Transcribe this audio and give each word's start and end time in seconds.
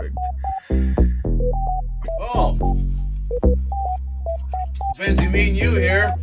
Perfect. 0.00 0.16
Oh, 2.20 2.76
fancy 4.96 5.26
meeting 5.28 5.54
you 5.56 5.74
here. 5.74 6.14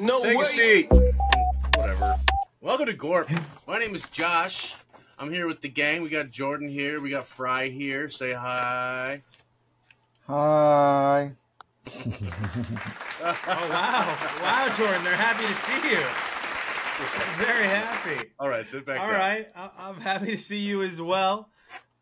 No 0.00 0.22
Take 0.22 0.34
a 0.34 0.38
way. 0.38 0.44
seat. 0.46 0.90
Whatever. 1.76 2.14
Welcome 2.62 2.86
to 2.86 2.94
Gorp. 2.94 3.28
My 3.66 3.78
name 3.78 3.94
is 3.94 4.08
Josh. 4.08 4.76
I'm 5.18 5.30
here 5.30 5.46
with 5.46 5.60
the 5.60 5.68
gang. 5.68 6.00
We 6.02 6.08
got 6.08 6.30
Jordan 6.30 6.68
here. 6.70 7.00
We 7.02 7.10
got 7.10 7.26
Fry 7.26 7.68
here. 7.68 8.08
Say 8.08 8.32
hi. 8.32 9.20
Hi. 10.26 11.32
Oh 13.24 13.68
wow, 13.70 14.18
wow, 14.42 14.74
Jordan, 14.76 15.04
they're 15.04 15.14
happy 15.14 15.44
to 15.46 15.54
see 15.54 15.90
you. 15.90 16.00
Very 17.44 17.66
happy. 17.66 18.30
All 18.40 18.48
right, 18.48 18.66
sit 18.66 18.84
back 18.84 18.98
All 19.00 19.06
down. 19.06 19.14
right, 19.16 19.48
I- 19.54 19.70
I'm 19.78 20.00
happy 20.00 20.26
to 20.32 20.36
see 20.38 20.58
you 20.58 20.82
as 20.82 21.00
well. 21.00 21.48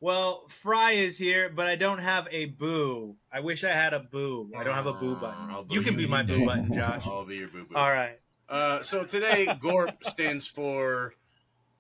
Well, 0.03 0.45
Fry 0.49 0.93
is 0.93 1.19
here, 1.19 1.51
but 1.51 1.67
I 1.67 1.77
don't 1.77 1.99
have 1.99 2.27
a 2.31 2.47
boo. 2.47 3.17
I 3.31 3.41
wish 3.41 3.65
I 3.65 3.69
had 3.71 3.93
a 3.93 4.01
boo. 4.01 4.51
I 4.57 4.65
don't 4.65 4.75
have 4.75 4.87
a 4.87 4.95
boo 4.95 5.15
I'll 5.15 5.21
button. 5.21 5.67
boo 5.67 5.75
You 5.75 5.83
can 5.83 5.93
you 5.93 5.99
be 5.99 6.07
my 6.07 6.23
boo 6.23 6.47
button, 6.47 6.73
Josh. 6.75 7.07
I'll 7.07 7.27
be 7.27 7.37
your 7.37 7.49
boo 7.49 7.67
boo. 7.67 7.77
All 7.77 7.93
right. 7.93 8.19
Uh, 8.49 8.83
so 8.83 9.05
today, 9.05 9.47
Gorp 9.61 10.03
stands 10.05 10.47
for 10.47 11.13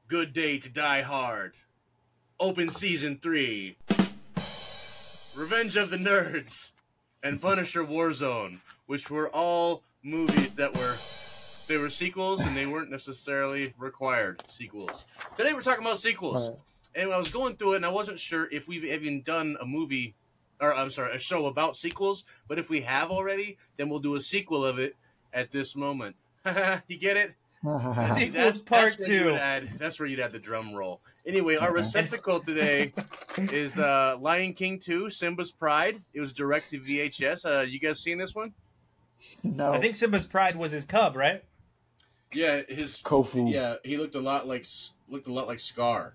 Good 0.06 0.34
Day 0.34 0.58
to 0.58 0.68
Die 0.68 1.02
Hard. 1.02 1.54
Open 2.38 2.68
Season 2.68 3.18
3. 3.20 3.76
Revenge 5.34 5.76
of 5.76 5.90
the 5.90 5.96
Nerds. 5.96 6.72
And 7.22 7.40
Punisher 7.40 7.84
Warzone, 7.84 8.60
which 8.86 9.10
were 9.10 9.28
all 9.30 9.82
movies 10.02 10.54
that 10.54 10.74
were 10.74 10.94
they 11.68 11.76
were 11.76 11.90
sequels 11.90 12.40
and 12.40 12.56
they 12.56 12.66
weren't 12.66 12.90
necessarily 12.90 13.72
required 13.78 14.42
sequels. 14.48 15.04
Today 15.36 15.52
we're 15.52 15.62
talking 15.62 15.84
about 15.84 15.98
sequels. 16.00 16.50
Right. 16.96 17.02
And 17.04 17.12
I 17.12 17.18
was 17.18 17.28
going 17.28 17.56
through 17.56 17.74
it 17.74 17.76
and 17.76 17.86
I 17.86 17.90
wasn't 17.90 18.18
sure 18.20 18.48
if 18.50 18.68
we've 18.68 18.84
even 18.84 19.22
done 19.22 19.56
a 19.60 19.66
movie 19.66 20.14
or 20.60 20.74
I'm 20.74 20.90
sorry, 20.90 21.14
a 21.14 21.18
show 21.18 21.46
about 21.46 21.74
sequels, 21.76 22.24
but 22.46 22.58
if 22.58 22.68
we 22.68 22.82
have 22.82 23.10
already, 23.10 23.56
then 23.78 23.88
we'll 23.88 23.98
do 24.00 24.14
a 24.16 24.20
sequel 24.20 24.64
of 24.64 24.78
it 24.78 24.94
at 25.32 25.50
this 25.50 25.74
moment. 25.74 26.16
you 26.86 26.98
get 26.98 27.16
it? 27.16 27.34
See- 27.64 28.28
That's- 28.28 28.60
part 28.62 28.96
that's 28.96 29.08
where 29.08 29.16
you 29.16 29.18
two. 29.20 29.24
would 29.26 29.34
add- 29.36 29.68
that's 29.78 29.98
where 29.98 30.06
you'd 30.06 30.20
add 30.20 30.32
the 30.32 30.38
drum 30.38 30.74
roll. 30.74 31.00
Anyway, 31.26 31.56
our 31.56 31.72
receptacle 31.72 32.40
today 32.40 32.92
is 33.38 33.78
uh, 33.78 34.16
Lion 34.20 34.52
King 34.54 34.78
2, 34.78 35.08
Simba's 35.10 35.52
Pride. 35.52 36.00
It 36.14 36.20
was 36.20 36.32
direct 36.32 36.70
to 36.70 36.80
VHS. 36.80 37.44
Uh, 37.44 37.62
you 37.62 37.78
guys 37.78 38.00
seen 38.00 38.18
this 38.18 38.34
one? 38.34 38.52
no. 39.44 39.72
I 39.72 39.78
think 39.78 39.94
Simba's 39.94 40.26
pride 40.26 40.56
was 40.56 40.72
his 40.72 40.84
cub, 40.86 41.14
right? 41.16 41.44
Yeah, 42.32 42.62
his 42.68 43.00
Kovu. 43.02 43.50
yeah, 43.52 43.74
he 43.84 43.96
looked 43.98 44.14
a 44.14 44.20
lot 44.20 44.46
like 44.46 44.64
looked 45.08 45.26
a 45.26 45.32
lot 45.32 45.46
like 45.46 45.58
Scar. 45.60 46.14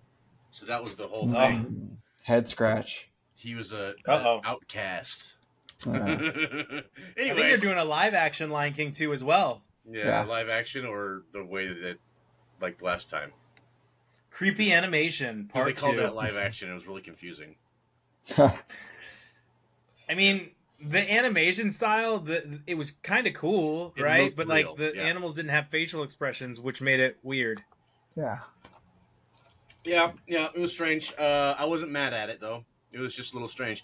So 0.55 0.65
that 0.67 0.81
was 0.81 0.95
the 0.95 1.05
whole 1.07 1.29
Oh. 1.35 1.47
thing. 1.47 1.97
Head 2.23 2.47
scratch. 2.47 3.09
He 3.35 3.55
was 3.55 3.73
a, 3.73 3.89
Uh-oh. 4.07 4.39
a 4.41 4.47
outcast. 4.47 5.35
Uh, 5.85 5.91
I 5.93 6.15
think 6.15 6.85
anyway, 7.17 7.49
they're 7.49 7.57
doing 7.57 7.77
a 7.77 7.83
live 7.83 8.13
action 8.13 8.49
Lion 8.49 8.71
King 8.71 8.93
2 8.93 9.11
as 9.11 9.21
well. 9.21 9.63
yeah, 9.85 10.05
Yeah. 10.05 10.23
live 10.23 10.47
action 10.47 10.85
or 10.85 11.23
the 11.33 11.43
way 11.43 11.67
that 11.67 11.97
like 12.61 12.81
last 12.81 13.09
time. 13.09 13.33
Creepy 14.31 14.71
animation 14.71 15.49
part 15.49 15.65
they 15.67 15.73
called 15.73 15.95
two. 15.95 16.01
that 16.01 16.15
live 16.15 16.37
action. 16.37 16.71
It 16.71 16.73
was 16.73 16.87
really 16.87 17.01
confusing. 17.01 17.57
I 18.37 18.53
mean, 20.15 20.51
the 20.79 20.99
animation 21.13 21.69
style, 21.71 22.19
the, 22.19 22.61
it 22.65 22.75
was 22.75 22.91
kind 23.03 23.27
of 23.27 23.33
cool, 23.33 23.93
It 23.97 24.01
right? 24.03 24.23
looked 24.23 24.37
But 24.37 24.47
like 24.47 24.73
the 24.77 24.93
yeah. 24.95 25.01
animals 25.03 25.35
didn't 25.35 25.51
have 25.51 25.67
facial 25.67 26.01
expressions, 26.01 26.61
which 26.61 26.81
made 26.81 27.01
it 27.01 27.17
weird. 27.23 27.61
yeah. 28.15 28.39
Yeah, 29.85 30.11
yeah, 30.27 30.47
it 30.53 30.59
was 30.59 30.73
strange. 30.73 31.13
Uh, 31.17 31.55
I 31.57 31.65
wasn't 31.65 31.91
mad 31.91 32.13
at 32.13 32.29
it 32.29 32.41
though. 32.41 32.65
It 32.91 32.99
was 32.99 33.15
just 33.15 33.33
a 33.33 33.35
little 33.35 33.49
strange. 33.49 33.83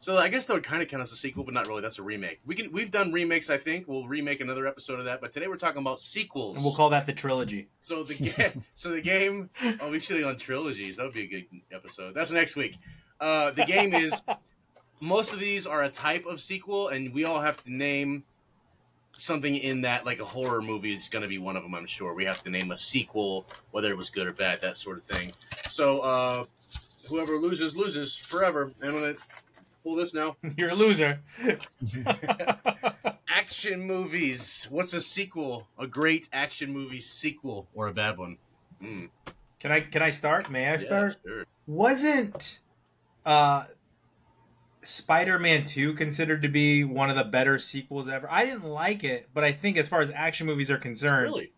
So 0.00 0.16
I 0.16 0.28
guess 0.28 0.46
that 0.46 0.54
would 0.54 0.64
kind 0.64 0.82
of 0.82 0.88
count 0.88 1.00
as 1.02 1.12
a 1.12 1.16
sequel, 1.16 1.44
but 1.44 1.54
not 1.54 1.68
really. 1.68 1.80
That's 1.80 2.00
a 2.00 2.02
remake. 2.02 2.40
We 2.44 2.56
can 2.56 2.72
we've 2.72 2.90
done 2.90 3.12
remakes. 3.12 3.50
I 3.50 3.56
think 3.56 3.86
we'll 3.86 4.08
remake 4.08 4.40
another 4.40 4.66
episode 4.66 4.98
of 4.98 5.04
that. 5.04 5.20
But 5.20 5.32
today 5.32 5.46
we're 5.46 5.56
talking 5.56 5.80
about 5.80 6.00
sequels. 6.00 6.56
And 6.56 6.64
we'll 6.64 6.74
call 6.74 6.90
that 6.90 7.06
the 7.06 7.12
trilogy. 7.12 7.68
so 7.80 8.02
the 8.02 8.14
game. 8.14 8.64
so 8.74 8.90
the 8.90 9.00
game. 9.00 9.48
Oh, 9.80 9.90
we 9.90 10.00
should 10.00 10.18
have 10.18 10.26
on 10.26 10.38
trilogies. 10.38 10.96
That 10.96 11.04
would 11.04 11.14
be 11.14 11.22
a 11.22 11.26
good 11.28 11.46
episode. 11.70 12.14
That's 12.14 12.32
next 12.32 12.56
week. 12.56 12.78
Uh, 13.20 13.52
the 13.52 13.64
game 13.64 13.94
is. 13.94 14.20
Most 15.00 15.32
of 15.32 15.40
these 15.40 15.66
are 15.66 15.84
a 15.84 15.88
type 15.88 16.26
of 16.26 16.40
sequel, 16.40 16.88
and 16.88 17.12
we 17.12 17.24
all 17.24 17.40
have 17.40 17.62
to 17.64 17.72
name 17.72 18.24
something 19.12 19.56
in 19.56 19.82
that, 19.82 20.04
like 20.04 20.20
a 20.20 20.24
horror 20.24 20.62
movie. 20.62 20.94
is 20.94 21.08
going 21.08 21.22
to 21.22 21.28
be 21.28 21.38
one 21.38 21.56
of 21.56 21.62
them. 21.62 21.74
I'm 21.74 21.86
sure 21.86 22.14
we 22.14 22.24
have 22.24 22.42
to 22.42 22.50
name 22.50 22.70
a 22.70 22.78
sequel, 22.78 23.46
whether 23.70 23.90
it 23.90 23.96
was 23.96 24.10
good 24.10 24.26
or 24.26 24.32
bad, 24.32 24.60
that 24.62 24.76
sort 24.76 24.96
of 24.98 25.04
thing. 25.04 25.32
So 25.68 26.00
uh, 26.00 26.44
whoever 27.08 27.36
loses 27.36 27.76
loses 27.76 28.16
forever. 28.16 28.72
I'm 28.82 28.92
gonna 28.92 29.14
pull 29.82 29.96
this 29.96 30.14
now. 30.14 30.36
You're 30.56 30.70
a 30.70 30.74
loser. 30.74 31.20
Action 33.28 33.82
movies. 33.82 34.66
What's 34.70 34.94
a 34.94 35.00
sequel? 35.00 35.68
A 35.78 35.86
great 35.86 36.28
action 36.32 36.72
movie 36.72 37.00
sequel 37.00 37.68
or 37.74 37.88
a 37.88 37.92
bad 37.92 38.18
one? 38.18 38.36
Mm, 38.82 39.08
can 39.58 39.72
I 39.72 39.80
can 39.80 40.02
I 40.02 40.10
start? 40.10 40.50
May 40.50 40.66
I 40.66 40.72
yeah, 40.72 40.78
start? 40.78 41.16
sure. 41.24 41.44
Wasn't 41.66 42.60
uh 43.24 43.64
Spider-Man 44.82 45.64
2 45.64 45.94
considered 45.94 46.42
to 46.42 46.48
be 46.48 46.84
one 46.84 47.10
of 47.10 47.16
the 47.16 47.24
better 47.24 47.58
sequels 47.58 48.08
ever? 48.08 48.28
I 48.30 48.44
didn't 48.44 48.64
like 48.64 49.04
it, 49.04 49.28
but 49.32 49.44
I 49.44 49.52
think 49.52 49.76
as 49.76 49.88
far 49.88 50.00
as 50.00 50.10
action 50.10 50.46
movies 50.46 50.70
are 50.70 50.78
concerned, 50.78 51.30
Really? 51.30 51.52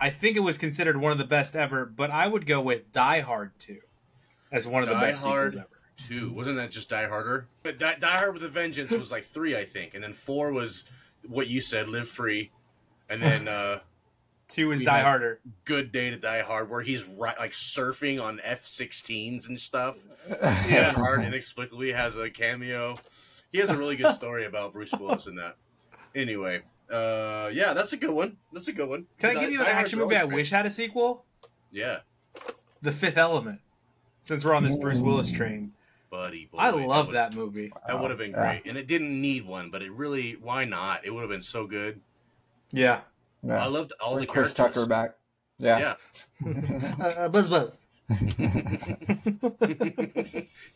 I 0.00 0.10
think 0.10 0.36
it 0.36 0.40
was 0.40 0.58
considered 0.58 0.96
one 0.96 1.12
of 1.12 1.18
the 1.18 1.24
best 1.24 1.54
ever, 1.54 1.86
but 1.86 2.10
I 2.10 2.26
would 2.26 2.46
go 2.46 2.60
with 2.60 2.92
Die 2.92 3.20
Hard 3.20 3.52
2 3.58 3.78
as 4.50 4.66
one 4.66 4.82
of 4.82 4.88
the 4.88 4.96
best 4.96 5.24
Hard 5.24 5.52
sequels 5.52 5.66
ever. 5.66 5.80
Two. 5.96 6.32
Wasn't 6.32 6.56
that 6.56 6.70
just 6.70 6.88
Die 6.88 7.06
Harder? 7.06 7.46
But 7.62 7.78
Die, 7.78 7.94
Die 8.00 8.18
Hard 8.18 8.34
with 8.34 8.42
a 8.42 8.48
Vengeance 8.48 8.90
was 8.90 9.12
like 9.12 9.24
three, 9.24 9.56
I 9.56 9.64
think, 9.64 9.94
and 9.94 10.02
then 10.02 10.12
four 10.12 10.52
was 10.52 10.84
what 11.28 11.46
you 11.46 11.60
said, 11.60 11.88
Live 11.88 12.08
Free, 12.08 12.50
and 13.08 13.22
then 13.22 13.46
uh, 13.48 13.78
2 14.48 14.72
is 14.72 14.78
We 14.80 14.84
Die 14.86 14.96
had- 14.96 15.04
Harder. 15.04 15.40
Good 15.64 15.90
Day 15.92 16.10
to 16.10 16.16
Die 16.16 16.42
Hard, 16.42 16.68
where 16.70 16.82
he's 16.82 17.04
right, 17.04 17.38
like 17.38 17.52
surfing 17.52 18.22
on 18.22 18.40
F-16s 18.44 19.48
and 19.48 19.58
stuff. 19.60 19.98
yeah. 20.28 20.66
Yeah, 20.68 20.92
Hard 20.92 21.22
inexplicably 21.24 21.92
has 21.92 22.16
a 22.16 22.30
cameo. 22.30 22.94
He 23.52 23.58
has 23.58 23.70
a 23.70 23.76
really 23.76 23.96
good 23.96 24.12
story 24.12 24.44
about 24.46 24.72
Bruce 24.72 24.92
Willis 24.92 25.26
in 25.26 25.36
that. 25.36 25.56
Anyway, 26.14 26.60
uh, 26.90 27.50
yeah, 27.52 27.72
that's 27.72 27.92
a 27.92 27.96
good 27.96 28.12
one. 28.14 28.36
That's 28.52 28.68
a 28.68 28.72
good 28.72 28.88
one. 28.88 29.06
Can 29.18 29.30
I 29.36 29.40
give 29.40 29.50
you 29.52 29.60
an 29.60 29.66
Die 29.66 29.72
Hard's 29.72 29.86
action 29.86 29.98
movie 29.98 30.16
I 30.16 30.20
always 30.20 30.30
great. 30.30 30.36
wish 30.42 30.50
had 30.50 30.66
a 30.66 30.70
sequel? 30.70 31.24
Yeah, 31.70 31.98
The 32.82 32.92
Fifth 32.92 33.16
Element. 33.18 33.60
Since 34.22 34.44
we're 34.44 34.54
on 34.54 34.64
this 34.64 34.76
Bruce 34.76 35.00
Willis 35.00 35.30
train. 35.30 35.72
buddy. 36.10 36.46
Boy, 36.46 36.58
I 36.58 36.70
love 36.70 37.08
would- 37.08 37.16
that 37.16 37.34
movie. 37.34 37.72
That 37.86 38.00
would 38.00 38.10
have 38.10 38.18
been 38.18 38.30
Yeah. 38.30 38.54
great, 38.54 38.66
and 38.66 38.78
it 38.78 38.86
didn't 38.86 39.20
need 39.20 39.44
one, 39.44 39.70
but 39.70 39.82
it 39.82 39.90
really. 39.92 40.32
Why 40.36 40.64
not? 40.64 41.04
It 41.04 41.10
would 41.10 41.20
have 41.22 41.30
been 41.30 41.42
so 41.42 41.66
good. 41.66 42.00
Yeah. 42.70 43.00
I 43.48 43.66
loved 43.66 43.92
all 44.00 44.16
the 44.16 44.26
Chris 44.26 44.52
characters. 44.52 44.84
Tucker 44.84 44.88
back. 44.88 45.14
Yeah. 45.58 45.94
Yeah, 46.44 46.94
uh, 47.00 47.28
buzz 47.28 47.48
buzz. 47.48 47.86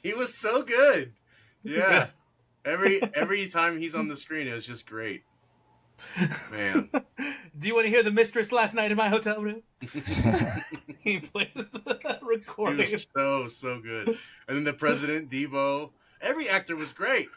he 0.02 0.14
was 0.14 0.38
so 0.38 0.62
good. 0.62 1.12
Yeah, 1.62 2.06
every 2.64 3.02
every 3.14 3.48
time 3.48 3.78
he's 3.78 3.94
on 3.94 4.08
the 4.08 4.16
screen, 4.16 4.46
it 4.46 4.54
was 4.54 4.66
just 4.66 4.86
great. 4.86 5.22
Man, 6.52 6.90
Do 7.58 7.66
you 7.66 7.74
want 7.74 7.86
to 7.86 7.90
hear 7.90 8.04
the 8.04 8.12
mistress 8.12 8.52
last 8.52 8.72
night 8.74 8.90
in 8.92 8.96
my 8.96 9.08
hotel 9.08 9.42
room? 9.42 9.62
he 9.80 11.18
plays 11.18 11.48
the 11.54 11.98
he 12.20 12.26
recording. 12.26 12.78
was 12.78 13.06
so 13.16 13.48
so 13.48 13.80
good. 13.80 14.08
And 14.46 14.56
then 14.56 14.64
the 14.64 14.72
president, 14.72 15.28
Debo, 15.30 15.90
every 16.20 16.48
actor 16.48 16.76
was 16.76 16.92
great. 16.92 17.28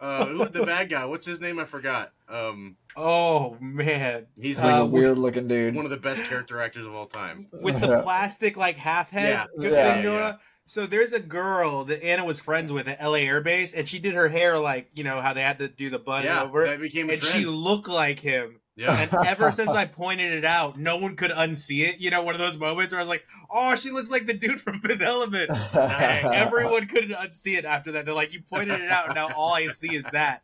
Uh, 0.00 0.26
who 0.26 0.48
the 0.48 0.64
bad 0.64 0.88
guy? 0.90 1.04
What's 1.04 1.26
his 1.26 1.40
name? 1.40 1.58
I 1.58 1.64
forgot. 1.64 2.12
Um, 2.28 2.76
Oh 2.96 3.56
man, 3.60 4.26
he's 4.40 4.60
Uh, 4.60 4.64
like 4.66 4.72
Like 4.74 4.82
a 4.82 4.86
weird 4.86 5.18
looking 5.18 5.48
dude. 5.48 5.74
one 5.74 5.84
of 5.84 5.90
the 5.90 5.96
best 5.96 6.24
character 6.24 6.60
actors 6.60 6.84
of 6.86 6.94
all 6.94 7.06
time. 7.06 7.46
with 7.52 7.80
the 7.80 8.02
plastic 8.02 8.56
like 8.56 8.76
half 8.76 9.10
head 9.10 9.30
Yeah. 9.58 9.70
Yeah, 9.70 9.94
thing 9.94 10.02
going 10.04 10.18
yeah. 10.18 10.36
So 10.66 10.86
there's 10.86 11.14
a 11.14 11.20
girl 11.20 11.84
that 11.84 12.02
Anna 12.04 12.24
was 12.26 12.40
friends 12.40 12.70
with 12.70 12.88
at 12.88 13.02
LA 13.02 13.20
Air 13.20 13.40
Base, 13.40 13.72
and 13.72 13.88
she 13.88 13.98
did 13.98 14.14
her 14.14 14.28
hair 14.28 14.58
like 14.58 14.90
you 14.94 15.02
know 15.04 15.20
how 15.20 15.32
they 15.32 15.40
had 15.42 15.58
to 15.60 15.68
do 15.68 15.88
the 15.90 15.98
bun 15.98 16.24
Yeah, 16.24 16.42
over, 16.42 16.66
that 16.66 16.78
became 16.80 17.08
a 17.08 17.14
and 17.14 17.22
trend. 17.22 17.34
she 17.34 17.46
looked 17.46 17.88
like 17.88 18.20
him. 18.20 18.60
Yeah, 18.78 19.00
And 19.00 19.26
ever 19.26 19.50
since 19.50 19.70
I 19.70 19.86
pointed 19.86 20.32
it 20.32 20.44
out, 20.44 20.78
no 20.78 20.98
one 20.98 21.16
could 21.16 21.32
unsee 21.32 21.88
it. 21.88 21.98
You 21.98 22.10
know, 22.10 22.22
one 22.22 22.34
of 22.34 22.38
those 22.38 22.56
moments 22.56 22.92
where 22.92 23.00
I 23.00 23.02
was 23.02 23.08
like, 23.08 23.24
"Oh, 23.50 23.74
she 23.74 23.90
looks 23.90 24.10
like 24.10 24.26
the 24.26 24.34
dude 24.34 24.60
from 24.60 24.80
Fifth 24.80 25.02
Element." 25.02 25.50
And 25.50 26.34
everyone 26.34 26.86
couldn't 26.86 27.10
unsee 27.10 27.58
it 27.58 27.64
after 27.64 27.92
that. 27.92 28.06
They're 28.06 28.14
like, 28.14 28.32
"You 28.32 28.40
pointed 28.48 28.80
it 28.80 28.88
out, 28.88 29.06
and 29.06 29.16
now 29.16 29.30
all 29.34 29.52
I 29.52 29.66
see 29.66 29.96
is 29.96 30.04
that." 30.12 30.42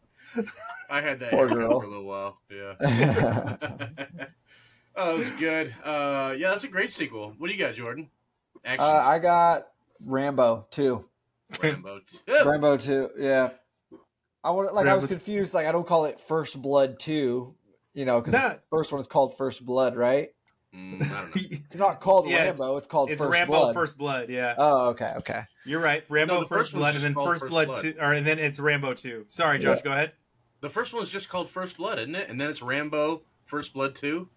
I 0.90 1.00
had 1.00 1.20
that 1.20 1.30
Poor 1.30 1.48
girl. 1.48 1.80
for 1.80 1.86
a 1.86 1.88
little 1.88 2.04
while. 2.04 2.40
Yeah. 2.50 3.56
oh, 4.96 5.14
it 5.14 5.18
was 5.18 5.30
good. 5.30 5.74
Uh, 5.84 6.34
yeah, 6.36 6.50
that's 6.50 6.64
a 6.64 6.68
great 6.68 6.90
sequel. 6.90 7.34
What 7.38 7.46
do 7.46 7.52
you 7.52 7.58
got, 7.58 7.74
Jordan? 7.74 8.10
Uh, 8.66 8.82
I 8.82 9.18
got 9.20 9.68
Rambo 10.04 10.66
too. 10.70 11.04
Rambo. 11.62 12.00
Rambo 12.44 12.76
two. 12.78 13.10
Yeah. 13.16 13.50
I 14.42 14.50
would 14.50 14.72
like. 14.72 14.86
I 14.86 14.94
was 14.94 15.06
confused. 15.06 15.54
Like 15.54 15.66
I 15.66 15.72
don't 15.72 15.86
call 15.86 16.06
it 16.06 16.20
First 16.26 16.60
Blood 16.60 16.98
two. 16.98 17.54
You 17.94 18.04
know, 18.04 18.20
because 18.20 18.32
Nah. 18.32 18.48
the 18.50 18.60
first 18.70 18.92
one 18.92 19.00
is 19.00 19.06
called 19.06 19.36
First 19.38 19.64
Blood, 19.64 19.96
right? 19.96 20.30
Mm, 20.74 21.00
I 21.02 21.20
don't 21.20 21.36
know. 21.36 21.42
It's 21.50 21.76
not 21.76 22.00
called 22.00 22.28
Yeah, 22.28 22.44
Rambo. 22.46 22.76
It's, 22.78 22.88
called 22.88 23.10
it's 23.10 23.22
First 23.22 23.30
Rambo 23.32 23.52
Blood. 23.52 23.74
First 23.74 23.96
Blood. 23.98 24.28
Yeah, 24.30 24.54
Oh, 24.58 24.88
okay, 24.90 25.12
okay. 25.18 25.42
you're 25.64 25.80
right. 25.80 26.02
Rambo 26.08 26.34
No, 26.34 26.40
First 26.40 26.72
first 26.72 26.74
Blood, 26.74 26.94
and 26.96 27.04
then 27.04 27.14
First, 27.14 27.40
First 27.42 27.50
Blood, 27.50 27.66
Blood. 27.68 27.82
two, 27.82 27.94
or 28.00 28.12
and 28.12 28.26
then 28.26 28.38
it's 28.40 28.58
Rambo 28.58 28.94
Two. 28.94 29.26
Sorry, 29.28 29.58
Josh. 29.60 29.78
Yeah. 29.78 29.82
Go 29.84 29.92
ahead. 29.92 30.12
The 30.60 30.70
first 30.70 30.92
one's 30.92 31.10
just 31.10 31.28
called 31.28 31.48
First 31.48 31.76
Blood, 31.76 31.98
isn't 32.00 32.14
it? 32.14 32.28
And 32.28 32.40
then 32.40 32.50
it's 32.50 32.62
Rambo 32.62 33.22
First 33.44 33.72
Blood 33.74 33.94
Two. 33.94 34.28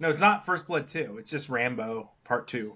No, 0.00 0.08
it's 0.08 0.20
not 0.20 0.44
First 0.44 0.66
Blood 0.66 0.88
Two. 0.88 1.16
It's 1.18 1.30
just 1.30 1.48
Rambo 1.48 2.10
Part 2.24 2.48
Two. 2.48 2.72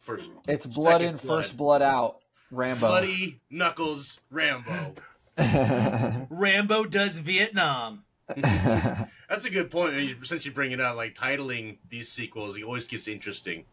First 0.00 0.30
It's 0.46 0.64
blood 0.64 1.00
Second 1.00 1.08
in, 1.08 1.16
Blood. 1.16 1.42
first 1.42 1.56
blood 1.56 1.82
out. 1.82 2.18
Rambo. 2.52 2.86
Bloody 2.86 3.40
Knuckles 3.50 4.20
Rambo. 4.30 4.94
Rambo 6.30 6.84
does 6.84 7.18
Vietnam. 7.18 8.04
That's 8.36 9.44
a 9.44 9.50
good 9.50 9.70
point. 9.70 9.94
and 9.94 10.08
you- 10.08 10.24
Since 10.24 10.44
you 10.46 10.52
bring 10.52 10.72
it 10.72 10.80
up, 10.80 10.96
like 10.96 11.14
titling 11.14 11.78
these 11.88 12.08
sequels, 12.08 12.56
it 12.56 12.64
always 12.64 12.84
gets 12.84 13.08
interesting 13.08 13.64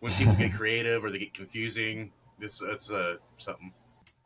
when 0.00 0.12
people 0.14 0.34
get 0.34 0.52
creative 0.54 1.04
or 1.04 1.10
they 1.10 1.18
get 1.18 1.34
confusing. 1.34 2.10
This 2.38 2.58
that's 2.58 2.90
uh, 2.90 3.16
something. 3.38 3.72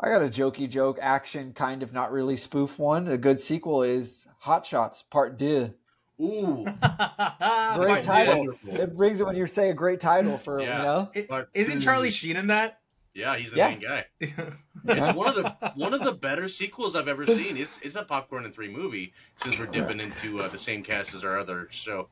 I 0.01 0.09
got 0.09 0.23
a 0.23 0.27
jokey 0.29 0.69
joke, 0.69 0.99
action, 1.01 1.53
kind 1.55 1.83
of 1.83 1.93
not 1.93 2.13
really 2.13 2.37
spoof 2.37 2.79
one. 2.79 3.09
A 3.09 3.17
good 3.19 3.41
sequel 3.41 3.83
is 3.83 4.27
Hot 4.41 4.65
Shots 4.67 5.03
Part 5.03 5.39
Deux. 5.39 5.73
Ooh, 6.21 6.65
Great 7.75 8.05
title. 8.05 8.39
wonderful. 8.39 8.75
It 8.77 8.97
brings 8.97 9.21
it 9.21 9.27
when 9.27 9.37
you 9.37 9.47
say 9.47 9.69
a 9.69 9.75
great 9.75 10.01
title 10.01 10.39
for 10.39 10.61
Yeah. 10.61 10.79
you 10.79 10.83
know. 10.85 11.11
It- 11.15 11.29
Part 11.29 11.51
Isn't 11.55 11.81
Charlie 11.83 12.11
Sheen 12.11 12.37
in 12.37 12.47
that? 12.47 12.81
Yeah, 13.17 13.37
he's 13.37 13.51
the 13.53 13.57
Yeah. 13.59 13.71
main 13.71 13.81
guy. 13.81 14.05
It's 14.89 15.13
one 15.15 15.27
of 15.27 15.35
the 15.35 15.73
one 15.75 15.95
of 15.95 16.05
the 16.05 16.13
better 16.13 16.47
sequels 16.47 16.95
I've 16.95 17.09
ever 17.09 17.27
seen. 17.27 17.57
It's 17.57 17.81
it's 17.83 17.97
a 17.97 18.05
popcorn 18.05 18.45
and 18.45 18.55
three 18.55 18.69
movie 18.69 19.13
since 19.39 19.59
we're 19.59 19.67
dipping 19.67 19.99
into 19.99 20.41
uh, 20.41 20.49
the 20.49 20.59
same 20.59 20.83
cast 20.85 21.13
as 21.15 21.25
our 21.25 21.39
other 21.39 21.67
show. 21.71 22.09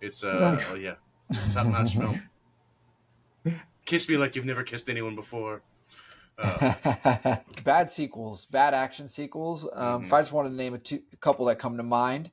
It's 0.00 0.24
uh 0.24 0.56
oh 0.70 0.74
yeah, 0.74 0.94
it's 1.30 1.54
top 1.54 1.66
notch 1.66 1.94
film. 1.96 2.20
Kiss 3.84 4.08
me 4.08 4.16
like 4.16 4.34
you've 4.34 4.44
never 4.46 4.64
kissed 4.64 4.88
anyone 4.88 5.14
before. 5.14 5.62
Uh, 6.36 7.36
bad 7.64 7.90
sequels, 7.92 8.46
bad 8.46 8.74
action 8.74 9.06
sequels. 9.08 9.68
Um, 9.72 10.04
If 10.04 10.12
I 10.12 10.20
just 10.22 10.32
wanted 10.32 10.50
to 10.50 10.56
name 10.56 10.74
a, 10.74 10.78
two, 10.78 11.00
a 11.12 11.16
couple 11.16 11.46
that 11.46 11.58
come 11.60 11.76
to 11.76 11.82
mind, 11.84 12.32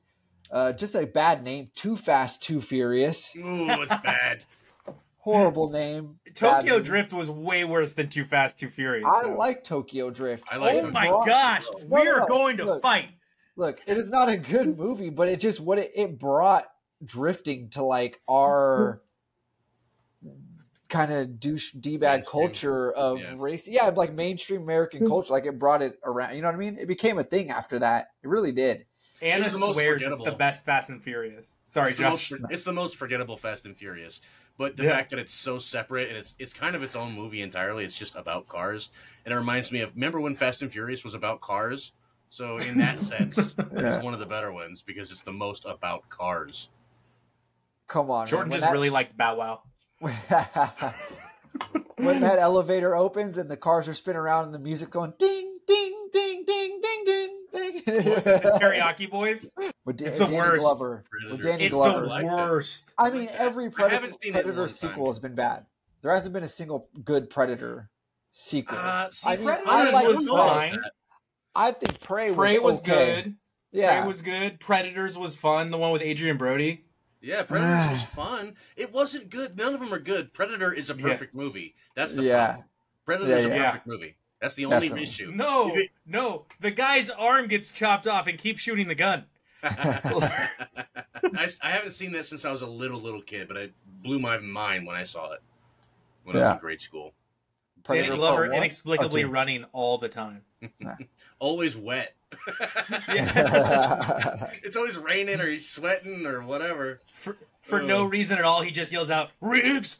uh, 0.50 0.72
just 0.72 0.96
a 0.96 1.06
bad 1.06 1.44
name: 1.44 1.70
Too 1.76 1.96
Fast, 1.96 2.42
Too 2.42 2.60
Furious. 2.60 3.30
ooh, 3.36 3.70
it's 3.82 3.96
bad. 4.02 4.44
Horrible 5.24 5.70
name. 5.70 6.18
Tokyo 6.34 6.76
Bad- 6.76 6.84
Drift 6.84 7.12
was 7.14 7.30
way 7.30 7.64
worse 7.64 7.94
than 7.94 8.10
Too 8.10 8.26
Fast, 8.26 8.58
Too 8.58 8.68
Furious. 8.68 9.06
I 9.10 9.22
though. 9.22 9.36
like 9.36 9.64
Tokyo 9.64 10.10
Drift. 10.10 10.44
I 10.50 10.58
like 10.58 10.74
oh 10.74 10.80
Tokyo 10.82 10.92
my 10.92 11.08
oh 11.08 11.24
Drift. 11.24 11.28
gosh, 11.28 11.66
No, 11.78 12.02
we 12.02 12.08
are 12.08 12.20
no, 12.20 12.26
going 12.26 12.56
to 12.58 12.64
look. 12.66 12.82
fight. 12.82 13.08
Look, 13.56 13.76
it 13.88 13.96
is 13.96 14.10
not 14.10 14.28
a 14.28 14.36
good 14.36 14.76
movie, 14.76 15.08
but 15.08 15.28
it 15.28 15.40
just 15.40 15.60
what 15.60 15.78
it, 15.78 15.92
it 15.94 16.18
brought 16.18 16.66
drifting 17.02 17.70
to 17.70 17.82
like 17.82 18.20
our 18.28 19.00
kind 20.90 21.10
of 21.10 21.40
douche 21.40 21.72
d 21.72 21.96
bag 21.96 22.26
culture 22.30 22.92
of 22.92 23.18
Yeah. 23.18 23.34
race. 23.38 23.66
Yeah, 23.66 23.86
like 23.86 24.12
mainstream 24.12 24.60
American 24.60 25.00
hmm. 25.00 25.08
culture. 25.08 25.32
Like 25.32 25.46
it 25.46 25.58
brought 25.58 25.80
it 25.80 25.98
around. 26.04 26.36
You 26.36 26.42
know 26.42 26.48
what 26.48 26.56
I 26.56 26.58
mean? 26.58 26.76
It 26.78 26.86
became 26.86 27.18
a 27.18 27.24
thing 27.24 27.50
after 27.50 27.78
that. 27.78 28.08
It 28.22 28.28
really 28.28 28.52
did. 28.52 28.84
Anna 29.24 29.44
It's 29.46 29.54
the 29.54 29.60
most 29.60 29.72
swears 29.74 29.96
it's 29.96 30.04
forgettable. 30.04 30.24
the 30.26 30.32
best 30.32 30.64
Fast 30.66 30.90
and 30.90 31.02
Furious. 31.02 31.56
Sorry, 31.64 31.88
it's 31.88 31.96
the, 31.96 32.02
Josh. 32.02 32.30
most, 32.32 32.42
it's 32.50 32.62
the 32.62 32.72
most 32.72 32.96
forgettable 32.96 33.36
Fast 33.38 33.64
and 33.64 33.74
Furious. 33.76 34.20
But 34.58 34.76
the 34.76 34.84
Yeah. 34.84 34.90
fact 34.90 35.10
that 35.10 35.18
it's 35.18 35.32
so 35.32 35.58
separate 35.58 36.08
and 36.08 36.16
it's 36.18 36.36
it's 36.38 36.52
kind 36.52 36.76
of 36.76 36.82
its 36.82 36.94
own 36.94 37.12
movie 37.12 37.40
entirely. 37.40 37.84
It's 37.84 37.98
just 37.98 38.14
about 38.16 38.46
cars, 38.46 38.90
and 39.24 39.32
it 39.32 39.36
reminds 39.36 39.72
me 39.72 39.80
of 39.80 39.94
remember 39.94 40.20
when 40.20 40.34
Fast 40.34 40.60
and 40.62 40.70
Furious 40.70 41.02
was 41.04 41.14
about 41.14 41.40
cars. 41.40 41.92
So 42.28 42.58
in 42.58 42.76
that 42.78 43.00
sense, 43.10 43.54
Yeah. 43.58 43.64
it's 43.94 44.04
one 44.04 44.12
of 44.14 44.20
the 44.20 44.26
better 44.26 44.52
ones 44.52 44.82
because 44.82 45.10
it's 45.10 45.22
the 45.22 45.32
most 45.32 45.64
about 45.64 46.08
cars. 46.10 46.68
Come 47.88 48.10
on, 48.10 48.26
Jordan 48.26 48.50
man. 48.50 48.60
just 48.60 48.72
really 48.72 48.90
liked 48.90 49.16
Bow 49.16 49.36
Wow. 49.36 49.62
when 51.96 52.20
that 52.20 52.38
elevator 52.38 52.94
opens 52.96 53.38
and 53.38 53.50
the 53.50 53.56
cars 53.56 53.88
are 53.88 53.94
spinning 53.94 54.18
around 54.20 54.44
and 54.46 54.54
the 54.54 54.58
music 54.58 54.90
going 54.90 55.12
ding 55.18 55.43
ding 56.14 56.44
ding 56.46 56.80
ding 56.80 57.04
ding 57.04 57.28
ding 57.52 57.82
ding. 57.84 58.04
the 58.14 58.58
Teriyaki 58.60 59.10
Boys. 59.10 59.50
With 59.84 59.98
Da- 59.98 60.06
It's 60.06 60.18
the 60.18 60.24
Danny 60.24 60.36
worst. 60.36 60.60
Glover. 60.62 61.04
With 61.30 61.42
Danny 61.42 61.64
It's 61.64 61.74
Glover. 61.74 62.06
the 62.06 62.24
worst. 62.26 62.90
I 62.96 63.10
mean, 63.10 63.26
like 63.26 63.32
that. 63.32 63.40
every 63.40 63.66
I 63.66 63.68
Predator, 63.68 64.10
seen 64.12 64.16
it 64.22 64.26
in 64.28 64.36
a 64.36 64.42
Predator 64.44 64.68
sequel 64.68 65.04
time. 65.04 65.06
has 65.06 65.18
been 65.18 65.34
bad. 65.34 65.66
There 66.02 66.12
hasn't 66.14 66.32
been 66.32 66.42
a 66.44 66.48
single 66.48 66.88
good 67.04 67.28
Predator 67.28 67.90
sequel. 68.32 68.78
Uh, 68.80 69.10
see, 69.10 69.28
I 69.30 69.36
mean, 69.36 69.44
Predators 69.44 69.68
I 69.68 69.90
like 69.92 70.06
was 70.08 70.28
fine. 70.28 70.78
I 71.54 71.72
think 71.72 72.00
Prey 72.00 72.28
was 72.30 72.36
Prey 72.36 72.58
was 72.58 72.80
okay. 72.80 73.22
good. 73.22 73.34
Yeah, 73.72 73.98
Prey 74.00 74.08
was 74.08 74.22
good. 74.22 74.60
Predators 74.60 75.16
was 75.18 75.36
fun. 75.36 75.70
The 75.70 75.78
one 75.78 75.92
with 75.92 76.02
Adrien 76.02 76.36
Brody. 76.36 76.84
Yeah, 77.20 77.42
Predators 77.44 77.90
was 77.90 78.02
fun. 78.14 78.54
It 78.76 78.92
wasn't 78.92 79.30
good. 79.30 79.56
None 79.56 79.72
of 79.74 79.80
them 79.80 79.92
are 79.94 79.98
good. 79.98 80.32
Predator 80.32 80.72
is 80.72 80.90
a 80.90 80.94
Yeah. 80.96 81.02
perfect 81.02 81.34
movie. 81.34 81.74
That's 81.94 82.14
the 82.14 82.24
yeah. 82.24 82.46
problem. 82.46 82.64
Predator's 83.28 83.46
Yeah, 83.46 83.52
a 83.52 83.56
yeah. 83.56 83.66
perfect 83.70 83.86
movie. 83.86 84.16
That's 84.44 84.56
the 84.56 84.66
only 84.66 84.90
Definitely. 84.90 85.02
issue. 85.04 85.32
No, 85.34 85.74
no. 86.06 86.44
The 86.60 86.70
guy's 86.70 87.08
arm 87.08 87.48
gets 87.48 87.70
chopped 87.70 88.06
off 88.06 88.26
and 88.26 88.36
keeps 88.36 88.60
shooting 88.60 88.88
the 88.88 88.94
gun. 88.94 89.24
I 89.62 91.48
haven't 91.62 91.92
seen 91.92 92.12
that 92.12 92.26
since 92.26 92.44
I 92.44 92.52
was 92.52 92.60
a 92.60 92.66
little 92.66 93.00
little 93.00 93.22
kid, 93.22 93.48
but 93.48 93.56
it 93.56 93.72
blew 94.02 94.18
my 94.18 94.36
mind 94.36 94.86
when 94.86 94.96
I 94.96 95.04
saw 95.04 95.32
it 95.32 95.40
when 96.24 96.36
I 96.36 96.40
was 96.40 96.48
in 96.50 96.58
grade 96.58 96.82
school. 96.82 97.14
Predator 97.84 98.08
Danny 98.08 98.18
Glover 98.18 98.52
inexplicably 98.52 99.22
Part 99.22 99.32
running 99.32 99.64
all 99.72 99.96
the 99.96 100.10
time. 100.10 100.42
Always 101.38 101.74
wet. 101.74 102.14
It's 104.62 104.76
always 104.76 104.98
raining 104.98 105.40
or 105.40 105.48
he's 105.48 105.70
sweating 105.70 106.26
or 106.26 106.42
whatever. 106.42 107.00
For, 107.14 107.38
for 107.62 107.80
no 107.80 108.04
reason 108.04 108.36
at 108.36 108.44
all, 108.44 108.60
he 108.60 108.72
just 108.72 108.92
yells 108.92 109.08
out, 109.08 109.30
Riggs! 109.40 109.96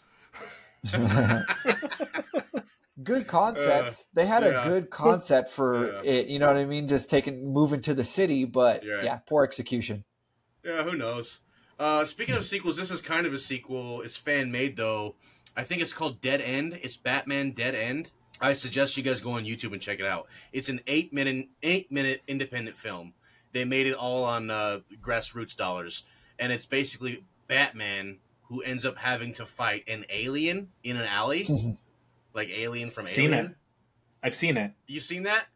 Good 3.05 3.27
concepts. 3.27 4.05
they 4.15 4.27
had 4.27 4.43
yeah. 4.43 4.65
a 4.65 4.69
good 4.69 4.91
concept 4.91 5.51
for 5.53 5.87
Yeah. 6.05 6.13
it. 6.13 6.27
You 6.29 6.39
know 6.39 6.47
what 6.47 6.57
I 6.57 6.65
mean? 6.65 6.89
Just 6.89 7.11
taking 7.11 7.53
moving 7.53 7.81
to 7.83 7.95
the 7.95 8.05
city, 8.05 8.45
but 8.45 8.83
right. 8.87 9.05
yeah, 9.05 9.17
poor 9.29 9.45
execution. 9.45 10.05
Yeah, 10.65 10.83
who 10.83 10.97
knows? 10.97 11.41
Uh, 11.79 12.05
speaking 12.05 12.35
of 12.37 12.45
sequels, 12.45 12.77
this 12.77 12.91
is 12.91 13.01
kind 13.01 13.27
of 13.27 13.35
a 13.35 13.39
sequel. 13.39 14.01
It's 14.03 14.17
fan 14.17 14.51
made 14.51 14.77
though. 14.77 15.17
I 15.57 15.63
think 15.63 15.83
it's 15.83 15.93
called 15.93 16.21
Dead 16.21 16.41
End. 16.41 16.79
It's 16.83 16.97
Batman 16.97 17.53
Dead 17.53 17.75
End. 17.75 18.11
I 18.41 18.53
suggest 18.53 18.97
you 18.97 19.03
guys 19.03 19.21
go 19.21 19.33
on 19.33 19.45
YouTube 19.45 19.73
and 19.73 19.81
check 19.81 20.01
it 20.01 20.07
out. 20.07 20.27
It's 20.53 20.69
an 20.69 20.81
eight 20.87 21.13
minute 21.13 21.49
eight 21.63 21.91
minute 21.93 22.23
independent 22.27 22.77
film. 22.77 23.13
They 23.53 23.65
made 23.65 23.87
it 23.87 23.95
all 23.95 24.25
on 24.25 24.51
uh, 24.51 24.81
grassroots 25.01 25.57
dollars, 25.57 26.05
and 26.39 26.53
it's 26.53 26.67
basically 26.67 27.25
Batman 27.47 28.19
who 28.49 28.63
ends 28.63 28.85
up 28.85 28.97
having 28.97 29.33
to 29.35 29.47
fight 29.47 29.85
an 29.89 30.05
alien 30.11 30.69
in 30.83 30.97
an 30.97 31.05
alley, 31.07 31.49
like 32.35 32.49
Alien 32.51 32.91
from 32.91 33.07
Seen 33.07 33.33
Alien. 33.33 33.47
it. 33.47 33.57
I've 34.23 34.35
seen 34.35 34.57
it. 34.57 34.73
You 34.87 35.01
seen 35.01 35.25
that? 35.25 35.47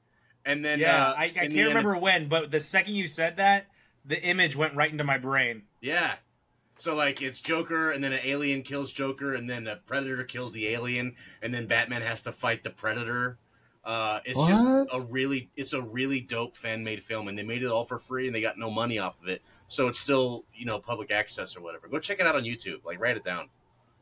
And 0.44 0.64
then 0.64 0.78
yeah, 0.78 1.08
uh, 1.08 1.14
I, 1.16 1.24
I 1.24 1.28
can't 1.30 1.52
the 1.52 1.60
end- 1.60 1.68
remember 1.68 1.98
when, 1.98 2.28
but 2.28 2.50
the 2.50 2.60
second 2.60 2.94
you 2.94 3.06
said 3.06 3.36
that, 3.36 3.66
the 4.04 4.20
image 4.22 4.56
went 4.56 4.74
right 4.74 4.90
into 4.90 5.04
my 5.04 5.18
brain. 5.18 5.62
Yeah. 5.80 6.14
So 6.78 6.94
like 6.94 7.20
it's 7.20 7.40
Joker, 7.40 7.90
and 7.90 8.02
then 8.02 8.12
an 8.12 8.20
alien 8.22 8.62
kills 8.62 8.92
Joker, 8.92 9.34
and 9.34 9.50
then 9.50 9.66
a 9.66 9.76
predator 9.76 10.22
kills 10.24 10.52
the 10.52 10.68
alien, 10.68 11.16
and 11.42 11.52
then 11.52 11.66
Batman 11.66 12.02
has 12.02 12.22
to 12.22 12.32
fight 12.32 12.62
the 12.62 12.70
predator. 12.70 13.38
Uh, 13.84 14.20
it's 14.24 14.46
just 14.46 14.64
a 14.64 15.00
really, 15.08 15.50
it's 15.56 15.72
a 15.72 15.80
really 15.80 16.20
dope 16.20 16.56
fan 16.56 16.84
made 16.84 17.02
film, 17.02 17.26
and 17.26 17.38
they 17.38 17.42
made 17.42 17.62
it 17.62 17.70
all 17.70 17.84
for 17.84 17.98
free, 17.98 18.26
and 18.26 18.34
they 18.34 18.40
got 18.40 18.58
no 18.58 18.70
money 18.70 18.98
off 18.98 19.20
of 19.22 19.28
it, 19.28 19.42
so 19.66 19.88
it's 19.88 19.98
still 19.98 20.44
you 20.54 20.66
know 20.66 20.78
public 20.78 21.10
access 21.10 21.56
or 21.56 21.62
whatever. 21.62 21.88
Go 21.88 21.98
check 21.98 22.20
it 22.20 22.26
out 22.26 22.36
on 22.36 22.44
YouTube. 22.44 22.84
Like 22.84 23.00
write 23.00 23.16
it 23.16 23.24
down. 23.24 23.48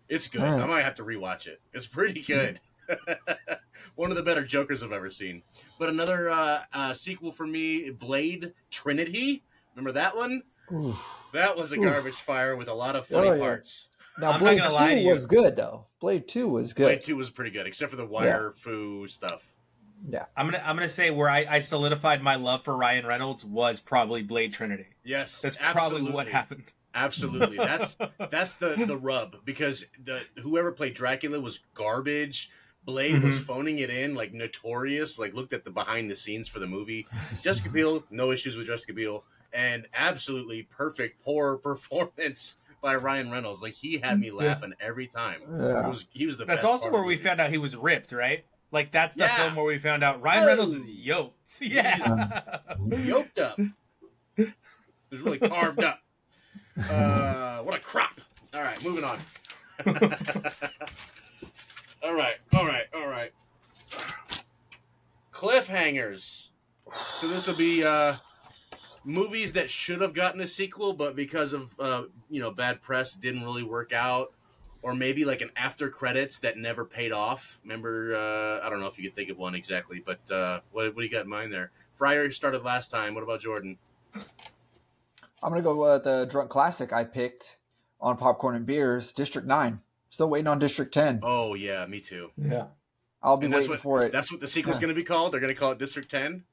It's 0.08 0.28
good. 0.28 0.42
Alright. 0.42 0.62
I 0.62 0.66
might 0.66 0.82
have 0.84 0.94
to 0.96 1.02
rewatch 1.04 1.46
it. 1.46 1.60
It's 1.72 1.86
pretty 1.86 2.22
good. 2.22 2.60
One 3.96 4.10
of 4.10 4.16
the 4.16 4.22
better 4.22 4.44
Jokers 4.44 4.82
I've 4.82 4.92
ever 4.92 5.10
seen. 5.10 5.42
But 5.78 5.88
another 5.88 6.30
uh, 6.30 6.62
uh, 6.72 6.92
sequel 6.94 7.32
for 7.32 7.46
me, 7.46 7.90
Blade 7.90 8.52
Trinity. 8.70 9.42
Remember 9.74 9.92
that 9.92 10.14
one? 10.16 10.42
Oof. 10.72 11.02
That 11.32 11.56
was 11.56 11.72
a 11.72 11.76
Oof. 11.76 11.84
garbage 11.84 12.14
fire 12.14 12.56
with 12.56 12.68
a 12.68 12.74
lot 12.74 12.94
of 12.96 13.06
funny 13.06 13.28
Oh, 13.28 13.32
yeah. 13.34 13.40
parts. 13.40 13.88
Now 14.18 14.28
I'm 14.28 14.32
not 14.34 14.40
Blade 14.40 14.58
gonna 14.58 14.74
lie 14.74 14.90
to 14.90 14.94
Two 14.96 15.00
you. 15.02 15.12
was 15.12 15.26
good 15.26 15.56
though. 15.56 15.86
Blade 16.00 16.26
Two 16.28 16.48
was 16.48 16.72
good. 16.72 16.84
Blade 16.84 17.02
Two 17.02 17.16
was 17.16 17.28
pretty 17.30 17.50
good, 17.50 17.66
except 17.66 17.90
for 17.90 17.96
the 17.96 18.06
wire 18.06 18.54
fu 18.56 19.06
stuff. 19.08 19.52
Yeah. 20.08 20.24
I'm 20.36 20.46
gonna 20.46 20.62
I'm 20.64 20.74
gonna 20.76 20.88
say 20.88 21.10
where 21.10 21.28
I, 21.28 21.46
I 21.48 21.58
solidified 21.58 22.22
my 22.22 22.36
love 22.36 22.64
for 22.64 22.76
Ryan 22.76 23.06
Reynolds 23.06 23.44
was 23.44 23.78
probably 23.80 24.22
Blade 24.22 24.52
Trinity. 24.52 24.86
Yes, 25.04 25.42
That's 25.42 25.58
absolutely. 25.60 25.98
probably 25.98 26.12
what 26.14 26.28
happened. 26.28 26.64
Absolutely, 26.96 27.56
that's 27.58 27.96
that's 28.30 28.56
the 28.56 28.70
the 28.86 28.96
rub 28.96 29.44
because 29.44 29.84
the 30.04 30.22
whoever 30.42 30.72
played 30.72 30.94
Dracula 30.94 31.38
was 31.40 31.60
garbage. 31.74 32.50
Blade 32.84 33.20
was 33.22 33.36
Mhm. 33.40 33.42
phoning 33.44 33.78
it 33.80 33.90
in, 33.90 34.14
like 34.14 34.32
notorious. 34.32 35.18
Like 35.18 35.34
looked 35.34 35.52
at 35.52 35.64
the 35.64 35.70
behind 35.72 36.10
the 36.10 36.16
scenes 36.16 36.48
for 36.48 36.58
the 36.60 36.66
movie. 36.66 37.06
Jessica 37.42 37.68
Biel, 37.68 38.04
no 38.10 38.30
issues 38.30 38.56
with 38.56 38.66
Jessica 38.68 38.92
Biel, 38.94 39.24
and 39.52 39.86
absolutely 39.92 40.62
perfect 40.64 41.22
poor 41.22 41.56
performance 41.68 42.60
by 42.80 42.94
Ryan 42.94 43.30
Reynolds. 43.30 43.60
Like 43.62 43.74
he 43.74 43.98
had 43.98 44.20
me 44.20 44.30
laughing 44.30 44.72
every 44.80 45.08
time. 45.08 45.40
It 45.42 45.48
Yeah. 45.60 45.88
was 45.88 46.06
he 46.10 46.26
was 46.26 46.36
the. 46.36 46.44
That's 46.44 46.58
best 46.58 46.66
also 46.66 46.90
where 46.92 47.02
we 47.02 47.14
movie. 47.14 47.24
found 47.24 47.40
out 47.40 47.50
he 47.50 47.58
was 47.58 47.74
ripped, 47.76 48.12
right? 48.12 48.44
Like 48.70 48.92
that's 48.92 49.16
the 49.16 49.24
Yeah. 49.24 49.36
film 49.36 49.56
where 49.56 49.64
we 49.66 49.78
found 49.78 50.04
out 50.04 50.22
Ryan. 50.22 50.46
Reynolds 50.46 50.76
is 50.76 50.88
yoked. 50.90 51.60
Yeah. 51.60 52.50
yoked 52.88 53.38
up. 53.40 53.58
It 54.36 54.52
was 55.10 55.20
really 55.20 55.38
carved 55.38 55.82
up. 55.82 56.00
Uh, 56.78 57.60
what 57.60 57.74
a 57.74 57.80
crop. 57.80 58.20
All 58.54 58.62
right, 58.62 58.82
moving 58.84 59.04
on. 59.04 59.18
all 62.02 62.14
right, 62.14 62.36
all 62.52 62.66
right, 62.66 62.84
all 62.94 63.06
right. 63.06 63.32
Cliffhangers. 65.32 66.50
So 67.16 67.28
this 67.28 67.46
will 67.46 67.56
be 67.56 67.84
uh, 67.84 68.16
movies 69.04 69.52
that 69.54 69.70
should 69.70 70.00
have 70.00 70.14
gotten 70.14 70.40
a 70.40 70.46
sequel, 70.46 70.92
but 70.92 71.16
because 71.16 71.52
of 71.52 71.78
uh, 71.80 72.02
you 72.30 72.40
know 72.40 72.50
bad 72.50 72.82
press, 72.82 73.14
didn't 73.14 73.44
really 73.44 73.62
work 73.62 73.92
out, 73.92 74.32
or 74.82 74.94
maybe 74.94 75.24
like 75.24 75.40
an 75.40 75.50
after 75.56 75.88
credits 75.88 76.38
that 76.40 76.56
never 76.58 76.84
paid 76.84 77.12
off. 77.12 77.58
Remember, 77.62 78.14
uh, 78.16 78.66
I 78.66 78.70
don't 78.70 78.80
know 78.80 78.86
if 78.86 78.98
you 78.98 79.04
could 79.04 79.14
think 79.14 79.30
of 79.30 79.38
one 79.38 79.54
exactly, 79.54 80.02
but 80.04 80.30
uh, 80.30 80.60
what, 80.72 80.86
what 80.86 80.96
do 80.96 81.02
you 81.02 81.10
got 81.10 81.24
in 81.24 81.30
mind 81.30 81.52
there? 81.52 81.70
Fryer 81.94 82.30
started 82.30 82.62
last 82.62 82.90
time. 82.90 83.14
What 83.14 83.22
about 83.22 83.40
Jordan? 83.40 83.78
I'm 85.42 85.50
gonna 85.50 85.62
go 85.62 85.76
with 85.94 86.04
the 86.04 86.26
drunk 86.26 86.50
classic 86.50 86.92
I 86.92 87.04
picked 87.04 87.58
on 88.00 88.16
popcorn 88.16 88.54
and 88.56 88.66
beers. 88.66 89.12
District 89.12 89.46
Nine. 89.46 89.80
Still 90.10 90.30
waiting 90.30 90.46
on 90.46 90.58
District 90.58 90.92
Ten. 90.92 91.20
Oh 91.22 91.54
yeah, 91.54 91.84
me 91.86 92.00
too. 92.00 92.30
Yeah. 92.36 92.66
I'll 93.22 93.36
be 93.36 93.46
And 93.46 93.54
that's 93.54 93.62
waiting 93.68 93.70
what 93.72 93.80
for 93.80 94.02
it. 94.04 94.12
that's 94.12 94.30
what 94.30 94.40
the 94.40 94.48
sequel's 94.48 94.76
Yeah. 94.76 94.82
going 94.82 94.94
to 94.94 95.00
be 95.00 95.04
called. 95.04 95.32
They're 95.32 95.40
going 95.40 95.52
to 95.52 95.58
call 95.58 95.72
it 95.72 95.78
District 95.78 96.10
Ten. 96.10 96.44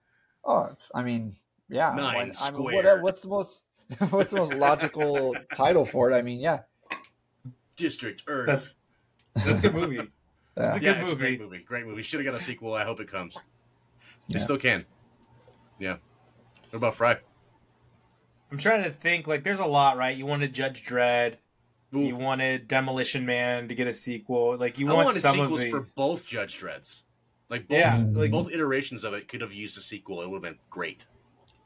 Oh, 0.44 0.70
I 0.94 1.04
mean, 1.04 1.36
yeah. 1.70 1.94
Nine 1.96 2.34
why- 2.36 2.48
I 2.48 2.52
mean, 2.52 2.64
what, 2.64 3.02
what's 3.02 3.22
the 3.22 3.28
most 3.30 3.62
what's 4.10 4.32
the 4.32 4.38
most 4.38 4.54
logical 4.56 5.36
title 5.56 5.86
for 5.86 6.12
it? 6.12 6.16
I 6.16 6.22
mean, 6.22 6.40
yeah, 6.40 6.60
District 7.76 8.24
Earth. 8.28 8.48
That's 8.48 8.76
that's 9.46 9.60
a 9.60 9.64
good 9.70 9.76
movie. 9.76 10.00
It's 10.56 10.62
yeah. 10.62 10.70
a 10.70 10.74
yeah, 10.76 10.80
good 10.80 11.02
it's 11.02 11.12
a 11.12 11.16
movie. 11.16 11.16
great 11.16 11.42
movie. 11.42 11.58
Great 11.64 11.86
movie. 11.88 12.02
Should 12.04 12.20
have 12.24 12.32
got 12.32 12.40
a 12.40 12.44
sequel. 12.44 12.76
I 12.76 12.84
hope 12.84 13.00
it 13.00 13.08
comes. 13.08 13.34
They 14.30 14.36
Yeah. 14.36 14.38
still 14.38 14.60
can. 14.60 14.86
Yeah. 15.80 15.96
What 16.70 16.78
about 16.78 16.94
Fry? 16.94 17.18
I'm 18.54 18.60
trying 18.60 18.84
to 18.84 18.92
think. 18.92 19.26
Like, 19.26 19.44
there's 19.44 19.58
a 19.60 19.66
lot, 19.66 19.98
right? 19.98 20.16
You 20.16 20.28
wanted 20.28 20.54
Judge 20.54 20.86
Dredd. 20.86 21.38
Ooh, 21.96 22.00
You 22.02 22.16
wanted 22.16 22.68
Demolition 22.68 23.26
Man 23.26 23.68
to 23.68 23.76
get 23.76 23.88
a 23.88 23.94
sequel. 23.94 24.58
Like, 24.58 24.78
you 24.78 24.88
I 24.90 24.94
want 24.94 25.06
wanted 25.08 25.22
some 25.22 25.36
sequels 25.38 25.64
of 25.64 25.70
for 25.72 25.82
both 25.96 26.26
Judge 26.28 26.58
Dredds. 26.60 27.04
Like 27.50 27.68
both, 27.68 27.78
Yeah, 27.80 28.04
like- 28.14 28.32
both 28.32 28.52
iterations 28.52 29.04
of 29.04 29.14
it 29.16 29.28
could 29.28 29.42
have 29.42 29.54
used 29.54 29.76
a 29.78 29.82
sequel. 29.82 30.22
It 30.22 30.30
would 30.30 30.36
have 30.38 30.54
been 30.54 30.60
great. 30.70 31.06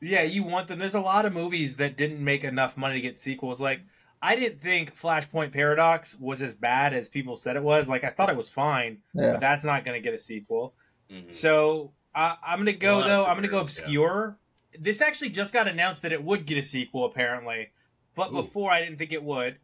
Yeah, 0.01 0.23
you 0.23 0.43
want 0.43 0.67
them. 0.69 0.79
There's 0.79 0.95
a 0.95 1.01
lot 1.01 1.25
of 1.25 1.33
movies 1.33 1.75
that 1.77 1.97
didn't 1.97 2.23
make 2.23 2.43
enough 2.45 2.77
money 2.77 2.95
to 2.95 3.01
get 3.01 3.19
sequels. 3.19 3.59
Like, 3.59 3.81
I 4.21 4.35
didn't 4.37 4.61
think 4.61 4.95
Flashpoint 4.95 5.51
Paradox 5.51 6.17
was 6.19 6.41
as 6.41 6.53
bad 6.53 6.93
as 6.93 7.09
people 7.09 7.35
said 7.35 7.55
it 7.57 7.63
was. 7.63 7.87
Like, 7.89 8.03
I 8.05 8.09
thought 8.09 8.29
it 8.29 8.35
was 8.37 8.47
fine, 8.49 8.99
yeah. 9.13 9.33
but 9.33 9.41
that's 9.41 9.63
not 9.65 9.83
going 9.85 10.01
to 10.01 10.03
get 10.03 10.13
a 10.13 10.19
sequel. 10.19 10.73
Mhm. 11.11 11.33
So 11.33 11.91
I 12.15 12.35
I'm 12.45 12.59
gonna 12.59 12.73
go 12.73 12.97
Well, 12.97 13.07
though. 13.07 13.25
I'm 13.25 13.35
gonna 13.37 13.47
go 13.47 13.61
worst, 13.63 13.79
yeah. 13.79 13.83
obscure. 13.85 14.37
This 14.79 15.01
actually 15.01 15.29
just 15.29 15.53
got 15.53 15.67
announced 15.67 16.01
that 16.03 16.11
it 16.11 16.23
would 16.23 16.45
get 16.45 16.57
a 16.57 16.63
sequel, 16.63 17.05
apparently, 17.05 17.69
but 18.15 18.29
Ooh. 18.29 18.41
before 18.41 18.71
I 18.71 18.81
didn't 18.81 18.97
think 18.97 19.11
it 19.13 19.23
would. 19.23 19.57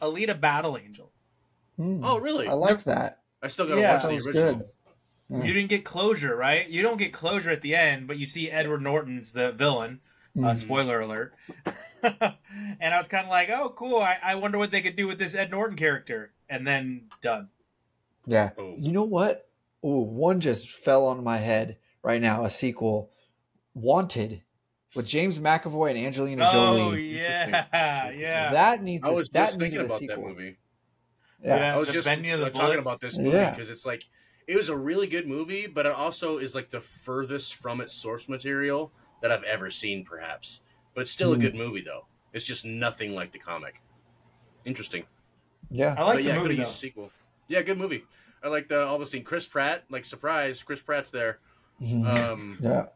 Alita 0.00 0.38
Battle 0.40 0.76
Angel. 0.78 1.10
Hmm. 1.76 2.00
Oh, 2.04 2.18
really? 2.20 2.46
I 2.46 2.52
like 2.52 2.84
that. 2.84 3.20
I 3.42 3.48
still 3.48 3.66
got 3.66 3.74
to 3.76 3.80
Yeah. 3.80 3.94
watch 3.94 4.02
the 4.04 4.28
original. 4.28 4.54
good. 4.54 4.70
Hmm. 5.30 5.42
You 5.42 5.52
didn't 5.52 5.68
get 5.70 5.84
closure, 5.84 6.34
right? 6.36 6.68
You 6.68 6.82
don't 6.82 6.96
get 6.96 7.12
closure 7.12 7.50
at 7.50 7.60
the 7.62 7.74
end, 7.74 8.06
but 8.06 8.16
you 8.18 8.24
see 8.26 8.50
Edward 8.50 8.82
Norton's 8.82 9.32
the 9.32 9.52
villain. 9.52 10.00
Uh, 10.36 10.40
Mhm. 10.52 10.58
spoiler 10.58 11.00
alert. 11.00 11.34
and 12.02 12.94
I 12.94 12.96
was 12.98 13.08
kind 13.08 13.24
of 13.24 13.30
like, 13.30 13.48
oh, 13.50 13.70
cool. 13.70 13.98
I, 13.98 14.18
I 14.22 14.34
wonder 14.36 14.56
what 14.58 14.70
they 14.70 14.80
could 14.82 14.94
do 14.96 15.06
with 15.08 15.18
this 15.18 15.34
Ed 15.34 15.50
Norton 15.50 15.76
character. 15.76 16.32
And 16.48 16.66
then 16.66 17.08
done. 17.20 17.48
Yeah. 18.26 18.50
Boom. 18.56 18.76
You 18.78 18.92
know 18.92 19.02
what? 19.04 19.48
Oh, 19.82 20.00
one 20.00 20.40
just 20.40 20.68
fell 20.70 21.06
on 21.06 21.22
my 21.24 21.38
head 21.38 21.76
right 22.02 22.20
now. 22.22 22.44
A 22.44 22.50
sequel, 22.50 23.10
Wanted, 23.74 24.42
with 24.94 25.06
James 25.06 25.38
McAvoy 25.38 25.90
and 25.90 25.98
Angelina 25.98 26.48
Oh 26.48 26.52
Jolie. 26.52 27.16
yeah, 27.16 27.66
yeah. 28.12 28.52
That 28.52 28.82
needs. 28.82 29.04
I 29.04 29.10
a- 29.10 29.12
was 29.14 29.28
that 29.30 29.46
just 29.48 29.58
thinking 29.58 29.80
a 29.80 29.84
about 29.84 29.98
sequel. 30.00 30.16
that 30.16 30.28
movie. 30.28 30.58
Yeah. 31.42 31.56
Yeah. 31.56 31.74
I 31.74 31.78
was 31.78 31.90
just 31.92 32.06
bending 32.06 32.32
of 32.32 32.40
the 32.40 32.50
talking 32.50 32.66
bullets. 32.66 32.86
about 32.86 33.00
this 33.00 33.16
movie 33.18 33.36
Yeah. 33.36 33.50
because 33.50 33.70
it's 33.70 33.86
like 33.86 34.04
it 34.46 34.56
was 34.56 34.70
a 34.70 34.76
really 34.76 35.06
good 35.06 35.26
movie, 35.28 35.66
but 35.66 35.86
it 35.86 35.92
also 35.92 36.38
is 36.38 36.54
like 36.54 36.70
the 36.70 36.80
furthest 36.80 37.56
from 37.56 37.80
its 37.80 37.92
source 37.92 38.28
material 38.28 38.92
that 39.22 39.30
I've 39.30 39.42
ever 39.44 39.70
seen, 39.70 40.04
perhaps. 40.04 40.62
But 40.94 41.02
it's 41.02 41.10
still 41.10 41.32
a 41.32 41.34
Hmm. 41.36 41.42
good 41.42 41.54
movie, 41.54 41.82
though. 41.82 42.06
It's 42.32 42.44
just 42.44 42.64
nothing 42.64 43.14
like 43.14 43.30
the 43.32 43.38
comic. 43.38 43.80
Interesting. 44.64 45.04
Yeah. 45.70 45.94
I 45.98 46.02
like 46.02 46.16
but 46.16 46.16
the 46.16 46.22
yeah, 46.22 46.36
movie 46.38 46.54
though. 46.56 46.62
used 46.62 46.72
a 46.72 46.74
sequel. 46.74 47.10
Yeah, 47.48 47.62
good 47.62 47.78
movie. 47.78 48.04
I 48.42 48.48
like 48.48 48.68
the 48.68 48.84
all 48.86 48.98
the 48.98 49.06
scene. 49.06 49.22
Chris 49.24 49.46
Pratt, 49.46 49.84
like 49.90 50.04
surprise, 50.04 50.62
Chris 50.62 50.80
Pratt's 50.80 51.10
there. 51.10 51.38
Mhm. 51.80 52.06
Um, 52.32 52.58
yeah. 52.60 52.86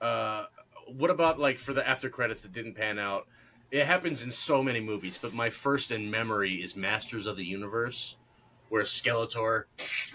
uh, 0.00 0.46
what 0.86 1.10
about 1.10 1.38
like 1.38 1.58
for 1.58 1.72
the 1.72 1.86
after 1.88 2.08
credits 2.08 2.42
that 2.42 2.52
didn't 2.52 2.74
pan 2.74 2.98
out? 2.98 3.26
It 3.70 3.86
happens 3.86 4.22
in 4.22 4.30
so 4.30 4.62
many 4.62 4.80
movies, 4.80 5.18
but 5.18 5.34
my 5.34 5.50
first 5.50 5.90
in 5.90 6.10
memory 6.10 6.54
is 6.54 6.76
Masters 6.76 7.26
of 7.26 7.36
the 7.36 7.44
Universe, 7.44 8.16
where 8.68 8.84
Skeletor 8.84 9.64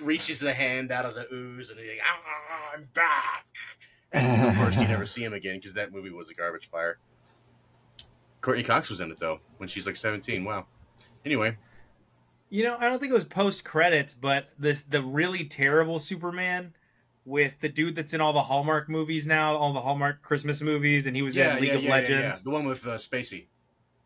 reaches 0.01 0.39
the 0.39 0.53
hand 0.53 0.91
out 0.91 1.05
of 1.05 1.15
the 1.15 1.27
ooze 1.33 1.69
and 1.69 1.79
he's 1.79 1.89
like, 1.89 1.99
ah, 2.05 2.71
"I'm 2.73 2.87
back." 2.93 3.45
And 4.13 4.49
of 4.49 4.55
course, 4.57 4.79
you 4.79 4.87
never 4.87 5.05
see 5.05 5.23
him 5.23 5.33
again 5.33 5.55
because 5.57 5.73
that 5.73 5.91
movie 5.93 6.09
was 6.11 6.29
a 6.29 6.33
garbage 6.33 6.69
fire. 6.69 6.97
Courteney 8.41 8.63
Cox 8.63 8.89
was 8.89 8.99
in 9.01 9.11
it 9.11 9.19
though 9.19 9.39
when 9.57 9.69
she's 9.69 9.85
like 9.85 9.95
17. 9.95 10.43
Wow. 10.43 10.65
Anyway, 11.25 11.57
You 12.49 12.63
know, 12.63 12.75
I 12.77 12.89
don't 12.89 12.99
think 12.99 13.11
it 13.11 13.15
was 13.15 13.25
post 13.25 13.63
credits, 13.63 14.13
but 14.13 14.49
this 14.57 14.81
the 14.81 15.01
really 15.01 15.45
terrible 15.45 15.99
Superman 15.99 16.73
with 17.25 17.59
the 17.59 17.69
dude 17.69 17.95
that's 17.95 18.13
in 18.13 18.21
all 18.21 18.33
the 18.33 18.41
Hallmark 18.41 18.89
movies 18.89 19.27
now, 19.27 19.55
all 19.55 19.73
the 19.73 19.81
Hallmark 19.81 20.21
Christmas 20.21 20.61
movies, 20.61 21.05
and 21.05 21.15
he 21.15 21.21
was 21.21 21.35
yeah, 21.35 21.55
in 21.55 21.61
League 21.61 21.69
yeah, 21.71 21.75
of 21.75 21.83
yeah, 21.83 21.89
yeah, 21.89 21.95
yeah. 21.95 22.15
Legends. 22.15 22.41
the 22.41 22.49
one 22.49 22.65
with 22.65 22.85
uh, 22.87 22.95
Spacey. 22.97 23.45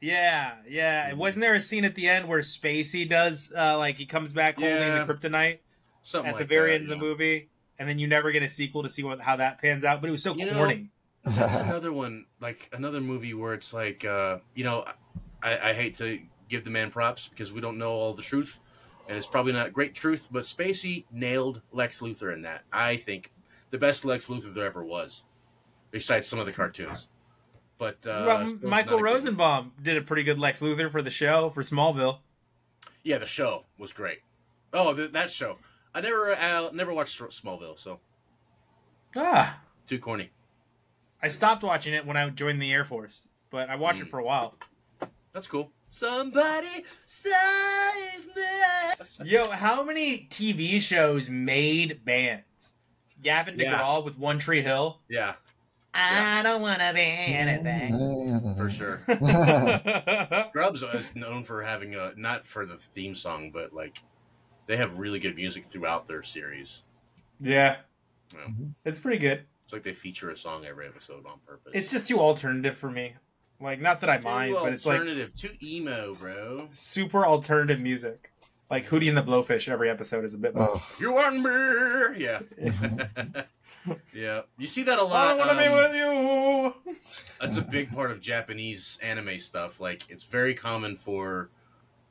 Yeah, 0.02 0.56
yeah. 0.68 1.12
Mhm. 1.12 1.18
Wasn't 1.18 1.42
there 1.42 1.54
a 1.54 1.60
scene 1.60 1.86
at 1.86 1.96
the 1.96 2.08
end 2.08 2.28
where 2.28 2.42
Spacey 2.42 3.10
does 3.10 3.52
uh, 3.56 3.78
like 3.78 3.96
he 3.98 4.06
comes 4.06 4.34
back 4.34 4.56
holding 4.56 4.76
Yeah. 4.76 5.04
the 5.04 5.14
kryptonite 5.14 5.60
Something 6.04 6.34
at 6.34 6.38
the 6.38 6.46
very 6.46 6.72
that, 6.72 6.76
end 6.76 6.84
of 6.84 6.90
the 6.90 7.04
movie, 7.04 7.50
and 7.80 7.90
then 7.90 7.98
you 7.98 8.08
never 8.08 8.32
get 8.32 8.44
a 8.44 8.50
sequel 8.50 8.84
to 8.84 8.90
see 8.90 9.04
what 9.04 9.22
how 9.22 9.38
that 9.38 9.60
pans 9.62 9.84
out. 9.84 10.02
But 10.02 10.10
it 10.10 10.12
was 10.12 10.22
so 10.24 10.36
You 10.36 10.52
know. 10.52 10.86
That's 11.24 11.56
another 11.56 11.92
one, 11.92 12.26
like 12.40 12.70
another 12.74 13.02
movie 13.02 13.34
where 13.34 13.56
it's 13.56 13.74
like, 13.74 14.06
uh, 14.06 14.38
you 14.54 14.64
know, 14.64 14.86
I, 15.42 15.70
I 15.70 15.74
hate 15.74 15.96
to 15.96 16.20
give 16.50 16.64
the 16.64 16.70
man 16.70 16.92
props 16.92 17.28
because 17.28 17.52
we 17.52 17.62
don't 17.62 17.80
know 17.80 17.92
all 17.92 18.14
the 18.14 18.22
truth, 18.22 18.60
and 19.08 19.18
it's 19.18 19.28
probably 19.28 19.54
not 19.54 19.74
great 19.74 19.94
truth, 19.94 20.30
but 20.32 20.44
Spacey 20.44 21.06
nailed 21.12 21.62
Lex 21.72 22.00
Luthor 22.02 22.34
in 22.34 22.42
that. 22.44 22.64
I 22.72 22.96
think 22.98 23.32
the 23.72 23.78
best 23.78 24.06
Lex 24.06 24.28
Luthor 24.28 24.54
there 24.54 24.66
ever 24.66 24.84
was, 24.84 25.26
besides 25.92 26.28
some 26.28 26.40
of 26.40 26.46
the 26.46 26.52
cartoons. 26.52 27.08
But 27.78 28.06
uh, 28.08 28.24
Well, 28.26 28.38
Michael 28.62 28.64
not 28.64 28.80
a 28.82 28.86
good- 28.86 29.02
Rosenbaum 29.04 29.74
did 29.82 29.98
a 29.98 30.02
pretty 30.02 30.24
good 30.24 30.40
Lex 30.40 30.62
Luthor 30.62 30.92
for 30.92 31.02
the 31.02 31.10
show 31.10 31.50
for 31.50 31.62
Smallville. 31.62 32.20
yeah, 33.04 33.18
the 33.18 33.26
show 33.26 33.66
was 33.78 33.92
great. 33.94 34.20
Oh, 34.74 34.96
th- 34.96 35.12
that 35.12 35.30
show. 35.30 35.58
I 35.94 36.02
never, 36.02 36.32
uh, 36.34 36.70
never 36.74 36.94
watched 36.94 37.20
Smallville, 37.20 37.78
so 37.80 38.00
Ah, 39.16 39.62
too 39.88 40.00
corny. 40.00 40.32
I 41.22 41.28
stopped 41.30 41.64
watching 41.64 41.94
it 41.94 42.06
when 42.06 42.18
I 42.18 42.30
joined 42.30 42.62
the 42.62 42.72
Air 42.72 42.84
Force, 42.86 43.28
but 43.50 43.70
I 43.70 43.76
watched 43.78 44.00
Mm. 44.00 44.04
it 44.06 44.10
for 44.10 44.20
a 44.20 44.24
while. 44.24 44.56
That's 45.32 45.48
cool. 45.48 45.72
Somebody 46.00 46.84
save 47.06 47.32
me. 48.36 49.30
Yo, 49.32 49.50
how 49.50 49.82
many 49.82 50.28
TV 50.30 50.82
shows 50.82 51.30
made 51.30 52.04
bands? 52.04 52.74
Gavin 53.24 53.58
Yeah. 53.58 53.78
DeGraw 53.80 54.04
with 54.04 54.20
One 54.20 54.38
Tree 54.38 54.62
Hill. 54.62 55.00
Yeah, 55.08 55.36
I 55.94 56.42
don't 56.44 56.62
want 56.62 56.80
to 56.82 56.92
be 56.94 57.00
anything. 57.00 58.58
for 58.58 58.70
sure. 58.70 59.04
Scrubs 60.50 60.84
is 60.84 61.16
known 61.16 61.46
for 61.46 61.62
having 61.64 61.96
a 61.96 62.12
not 62.18 62.46
for 62.46 62.66
the 62.66 62.76
theme 62.76 63.16
song, 63.16 63.52
but 63.52 63.72
like 63.72 64.00
they 64.68 64.76
have 64.76 65.00
really 65.00 65.20
good 65.20 65.38
music 65.38 65.64
throughout 65.64 66.08
their 66.08 66.24
series. 66.24 66.84
yeah, 67.40 67.78
Yeah. 68.34 68.40
Mm-hmm. 68.42 68.66
it's 68.84 69.00
pretty 69.00 69.20
good. 69.20 69.46
It's 69.64 69.72
like 69.72 69.84
they 69.84 69.94
feature 69.94 70.30
a 70.30 70.36
song 70.36 70.66
every 70.66 70.88
episode 70.88 71.26
on 71.26 71.40
purpose. 71.48 71.72
It's 71.74 71.90
just 71.90 72.06
too 72.06 72.20
alternative 72.20 72.78
for 72.78 72.92
me. 72.92 73.14
Like, 73.60 73.80
not 73.82 74.02
that 74.02 74.10
I 74.10 74.18
too 74.18 74.24
mind, 74.28 74.56
but 74.62 74.74
it's 74.74 74.86
like 74.86 75.00
alternative, 75.00 75.36
too 75.36 75.52
emo, 75.64 76.14
bro. 76.16 76.68
super 76.72 77.26
alternative 77.26 77.80
music. 77.80 78.32
Like 78.70 78.86
Hootie 78.86 79.08
and 79.08 79.18
the 79.18 79.22
Blowfish 79.24 79.70
every 79.70 79.90
episode 79.90 80.26
is 80.26 80.34
a 80.34 80.38
bit 80.40 80.56
more. 80.56 80.70
Oh, 80.74 80.84
You 81.00 81.14
want 81.14 81.36
me? 81.38 82.24
Yeah, 82.24 82.40
yeah. 84.14 84.42
You 84.58 84.68
see 84.68 84.84
that 84.84 84.98
a 84.98 85.02
I 85.02 85.06
lot. 85.06 85.28
I 85.28 85.34
want 85.36 85.52
to 85.52 85.58
be 85.58 85.66
um, 85.66 85.74
with 85.76 85.94
you. 85.96 86.96
That's 87.40 87.58
a 87.58 87.62
big 87.62 87.92
part 87.92 88.12
of 88.12 88.22
Japanese 88.22 88.98
anime 89.04 89.38
stuff. 89.40 89.80
Like, 89.80 90.10
it's 90.10 90.24
very 90.24 90.54
common 90.56 90.96
for 90.96 91.50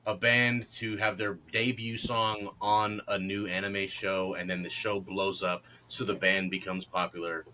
a 0.07 0.15
band 0.15 0.71
to 0.75 0.97
have 0.99 1.17
their 1.17 1.35
debut 1.51 1.97
song 1.97 2.51
on 2.61 3.01
a 3.09 3.19
new 3.19 3.47
anime 3.47 3.87
show, 3.89 4.35
and 4.35 4.49
then 4.49 4.63
the 4.63 4.71
show 4.71 5.01
blows 5.01 5.43
up, 5.43 5.65
so 5.89 6.05
the 6.05 6.15
band 6.15 6.51
becomes 6.51 6.85
popular. 6.85 7.47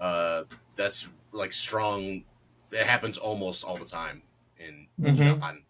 Uh, 0.00 0.44
that's 0.76 1.08
like 1.32 1.52
strong. 1.52 2.22
It 2.74 2.86
happens 2.86 3.16
almost 3.18 3.64
all 3.64 3.76
the 3.76 3.84
time 3.86 4.22
in 4.58 4.86
Mhm. 5.00 5.16
Japan. 5.16 5.62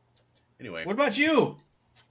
Anyway, 0.59 0.85
What 0.85 0.93
about 0.95 1.17
you? 1.19 1.59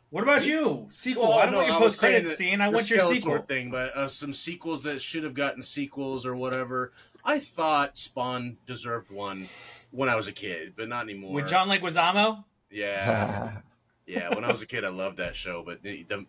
What 0.10 0.24
about 0.24 0.46
you? 0.46 0.88
Sequel. 0.92 1.24
Well, 1.24 1.40
I 1.40 1.44
don't 1.46 1.54
no, 1.54 1.58
want 1.60 1.70
your 1.70 1.80
post 1.80 2.00
credit 2.00 2.28
scene. 2.30 2.62
I 2.62 2.70
want 2.70 2.88
your 2.90 3.00
sequel. 3.00 3.40
thing, 3.40 3.72
but 3.72 3.96
uh, 3.98 4.08
some 4.08 4.32
sequels 4.32 4.84
that 4.84 5.02
should 5.02 5.24
have 5.24 5.34
gotten 5.34 5.64
sequels 5.64 6.24
or 6.26 6.36
whatever. 6.36 6.92
I 7.26 7.40
thought 7.40 7.98
Spawn 7.98 8.58
deserved 8.68 9.10
one 9.10 9.48
when 9.90 10.10
I 10.10 10.16
was 10.16 10.28
a 10.28 10.32
kid, 10.32 10.74
but 10.78 10.88
not 10.88 11.04
anymore. 11.06 11.34
With 11.34 11.48
John 11.48 11.68
Leguizamo? 11.70 12.44
yeah. 12.70 13.58
Yeah, 14.06 14.36
when 14.36 14.44
I 14.44 14.52
was 14.52 14.62
a 14.62 14.66
kid, 14.68 14.84
I 14.84 14.90
loved 14.90 15.16
that 15.20 15.34
show, 15.34 15.64
but 15.64 15.82
the, 15.82 16.04
the, 16.04 16.26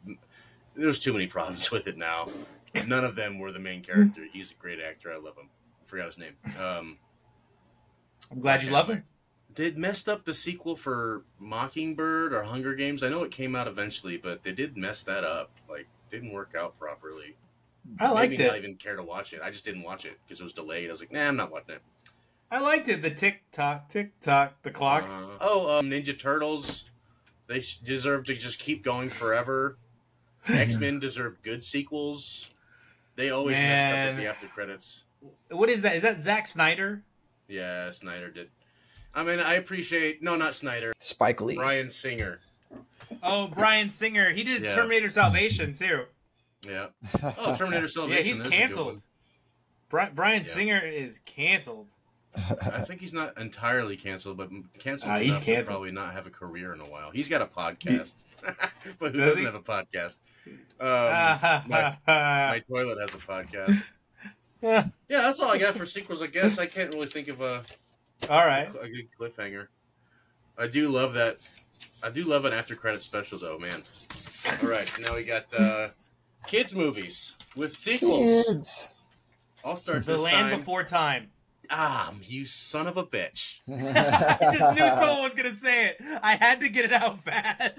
there's 0.76 1.00
too 1.00 1.12
many 1.12 1.26
problems 1.26 1.70
with 1.72 1.88
it 1.88 1.96
now. 1.98 2.28
None 2.86 3.04
of 3.04 3.16
them 3.16 3.40
were 3.40 3.50
the 3.50 3.58
main 3.58 3.82
character. 3.82 4.24
He's 4.32 4.52
a 4.52 4.54
great 4.54 4.78
actor. 4.80 5.12
I 5.12 5.16
love 5.16 5.36
him. 5.36 5.50
I 5.82 5.84
forgot 5.88 6.06
his 6.06 6.16
name. 6.16 6.34
Um, 6.60 6.98
I'm 8.32 8.40
glad 8.40 8.62
you 8.62 8.70
love 8.70 8.88
him. 8.88 9.04
Did 9.54 9.78
messed 9.78 10.08
up 10.08 10.24
the 10.24 10.34
sequel 10.34 10.74
for 10.74 11.22
Mockingbird 11.38 12.32
or 12.32 12.42
Hunger 12.42 12.74
Games. 12.74 13.04
I 13.04 13.08
know 13.08 13.22
it 13.22 13.30
came 13.30 13.54
out 13.54 13.68
eventually, 13.68 14.16
but 14.16 14.42
they 14.42 14.52
did 14.52 14.76
mess 14.76 15.04
that 15.04 15.22
up. 15.22 15.52
Like, 15.68 15.86
didn't 16.10 16.32
work 16.32 16.54
out 16.58 16.78
properly. 16.78 17.36
I 18.00 18.10
liked 18.10 18.30
Maybe 18.30 18.44
it. 18.44 18.46
not 18.46 18.56
even 18.56 18.74
care 18.76 18.96
to 18.96 19.02
watch 19.02 19.32
it. 19.32 19.40
I 19.42 19.50
just 19.50 19.64
didn't 19.64 19.82
watch 19.82 20.06
it 20.06 20.18
because 20.26 20.40
it 20.40 20.44
was 20.44 20.52
delayed. 20.52 20.88
I 20.88 20.92
was 20.92 21.00
like, 21.00 21.12
nah, 21.12 21.28
I'm 21.28 21.36
not 21.36 21.52
watching 21.52 21.76
it. 21.76 21.82
I 22.50 22.60
liked 22.60 22.88
it. 22.88 23.02
The 23.02 23.10
tick 23.10 23.42
tock, 23.52 23.88
tick 23.88 24.18
tock, 24.20 24.54
the 24.62 24.70
clock. 24.70 25.04
Uh, 25.08 25.36
oh, 25.40 25.78
um, 25.78 25.90
Ninja 25.90 26.18
Turtles. 26.18 26.90
They 27.46 27.62
deserve 27.84 28.24
to 28.26 28.34
just 28.34 28.58
keep 28.58 28.82
going 28.82 29.08
forever. 29.08 29.76
X 30.48 30.78
Men 30.78 30.98
deserve 30.98 31.42
good 31.42 31.64
sequels. 31.64 32.50
They 33.16 33.30
always 33.30 33.56
messed 33.56 33.86
up 33.86 33.92
at 33.92 34.16
the 34.16 34.26
after 34.26 34.46
credits. 34.46 35.04
what 35.50 35.68
is 35.68 35.82
that? 35.82 35.96
Is 35.96 36.02
that 36.02 36.20
Zack 36.20 36.46
Snyder? 36.46 37.02
Yeah, 37.48 37.90
Snyder 37.90 38.30
did. 38.30 38.48
I 39.14 39.22
mean, 39.22 39.38
I 39.40 39.54
appreciate 39.54 40.22
no, 40.22 40.36
not 40.36 40.54
Snyder. 40.54 40.92
Spike 40.98 41.40
Lee. 41.40 41.54
Bryan 41.56 41.88
Singer. 41.88 42.40
Oh, 43.22 43.48
Bryan 43.48 43.90
Singer. 43.90 44.32
He 44.32 44.42
did 44.44 44.62
Yeah. 44.62 44.74
Terminator 44.74 45.10
Salvation 45.10 45.72
too. 45.72 46.04
Yeah. 46.66 46.86
Oh, 47.38 47.54
Terminator 47.56 47.88
Salvation. 47.88 48.18
yeah, 48.18 48.28
he's 48.28 48.38
there's 48.38 48.48
a 48.48 48.50
good 48.50 48.52
canceled. 48.58 49.02
Bri- 49.90 50.10
Bryan 50.14 50.42
Yeah. 50.42 50.48
Singer 50.48 50.78
is 50.80 51.20
canceled. 51.20 51.90
I 52.36 52.80
think 52.80 53.00
he's 53.00 53.12
not 53.12 53.38
entirely 53.38 53.96
canceled, 53.96 54.38
but 54.38 54.50
canceled 54.80 55.12
Ah, 55.12 55.18
he's 55.20 55.34
enough 55.36 55.44
to 55.44 55.52
canceled. 55.52 55.72
probably 55.74 55.92
not 55.92 56.12
have 56.14 56.26
a 56.26 56.30
career 56.30 56.72
in 56.74 56.80
a 56.80 56.84
while. 56.84 57.12
He's 57.12 57.28
got 57.28 57.42
a 57.42 57.46
podcast, 57.46 58.24
but 58.98 59.12
who 59.12 59.18
Does 59.18 59.34
doesn't 59.34 59.38
he? 59.38 59.44
have 59.44 59.54
a 59.54 59.60
podcast? 59.60 60.18
Um, 60.80 61.68
my, 61.70 61.96
my 62.08 62.62
toilet 62.68 62.98
has 63.00 63.14
a 63.14 63.18
podcast. 63.18 63.80
Yeah, 65.08 65.20
that's 65.22 65.38
all 65.40 65.50
I 65.50 65.58
got 65.58 65.74
for 65.74 65.86
sequels. 65.86 66.22
I 66.22 66.26
guess 66.26 66.58
I 66.58 66.66
can't 66.66 66.92
really 66.94 67.06
think 67.06 67.28
of 67.28 67.40
a, 67.42 67.62
All 68.30 68.44
right. 68.46 68.68
a 68.80 68.88
good 68.88 69.08
cliffhanger. 69.20 69.66
I 70.58 70.66
do 70.66 70.88
love 70.88 71.14
that. 71.14 71.36
I 72.02 72.08
do 72.10 72.24
love 72.24 72.44
an 72.46 72.52
after 72.52 72.74
credit 72.74 73.02
special 73.02 73.38
though, 73.38 73.58
man. 73.58 73.82
All 74.62 74.68
right, 74.68 74.90
now 75.00 75.14
we 75.14 75.24
got 75.24 75.52
uh, 75.54 75.88
kids 76.46 76.74
movies 76.74 77.36
with 77.56 77.76
sequels. 77.76 78.46
Kids. 78.46 78.88
I'll 79.64 79.76
start 79.76 79.98
this. 79.98 80.06
The 80.06 80.12
this 80.14 80.22
Land 80.22 80.50
time. 80.50 80.58
Before 80.60 80.84
Time. 80.84 81.30
Ah, 81.70 82.12
you 82.22 82.44
son 82.44 82.86
of 82.86 82.96
a 82.98 83.04
bitch! 83.04 83.60
I 83.68 84.38
just 84.52 84.78
knew 84.78 84.86
someone 84.86 85.22
was 85.22 85.34
gonna 85.34 85.50
say 85.52 85.86
it. 85.88 85.96
I 86.22 86.36
had 86.36 86.60
to 86.60 86.68
get 86.68 86.84
it 86.86 86.92
out 86.92 87.22
fast. 87.24 87.78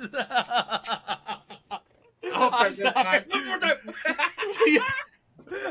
I'll 2.33 2.49
start 2.49 2.53
I'm 2.53 2.69
this 2.69 2.79
sorry. 2.79 2.93
time. 3.03 3.23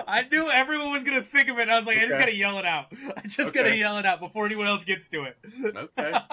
I 0.07 0.26
knew 0.31 0.50
everyone 0.52 0.93
was 0.93 1.04
gonna 1.04 1.23
think 1.23 1.49
of 1.49 1.59
it. 1.59 1.69
I 1.69 1.76
was 1.78 1.87
like, 1.87 1.99
I 1.99 2.00
just 2.07 2.19
gotta 2.19 2.35
yell 2.35 2.59
it 2.59 2.64
out. 2.66 2.87
I 3.16 3.23
just 3.26 3.52
gotta 3.52 3.76
yell 3.76 3.99
it 3.99 4.07
out 4.07 4.21
before 4.21 4.47
anyone 4.47 4.66
else 4.66 4.85
gets 4.85 5.07
to 5.09 5.25
it. 5.25 5.37
Okay. 5.99 6.12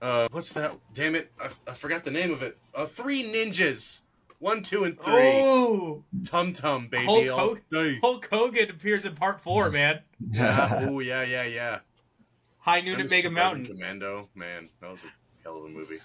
Uh, 0.00 0.28
what's 0.30 0.52
that? 0.52 0.76
Damn 0.94 1.16
it! 1.16 1.32
I, 1.40 1.48
I 1.66 1.74
forgot 1.74 2.04
the 2.04 2.12
name 2.12 2.30
of 2.32 2.44
it. 2.44 2.56
Uh, 2.72 2.86
three 2.86 3.24
ninjas. 3.24 4.02
One, 4.38 4.62
two, 4.62 4.84
and 4.84 4.96
three. 4.96 5.12
Oh, 5.42 6.04
Tum 6.24 6.52
Tum, 6.52 6.86
baby. 6.86 7.04
Hulk 7.04 7.28
all 7.30 7.38
Hogan- 7.72 7.98
Hulk 8.00 8.28
Hogan 8.30 8.70
appears 8.70 9.04
in 9.04 9.16
part 9.16 9.40
four, 9.40 9.70
man. 9.72 9.98
Yeah. 10.30 10.86
Oh 10.88 11.00
yeah, 11.00 11.24
yeah, 11.24 11.42
yeah. 11.42 11.78
High 12.60 12.80
noon 12.82 12.94
at 12.94 13.00
And 13.00 13.10
Mega 13.10 13.22
Suburban 13.22 13.34
Mountain. 13.34 13.66
Commando. 13.66 14.28
Man, 14.36 14.68
that 14.80 14.90
was 14.90 15.04
a 15.04 15.08
hell 15.42 15.58
of 15.58 15.64
a 15.64 15.68
movie. 15.68 15.98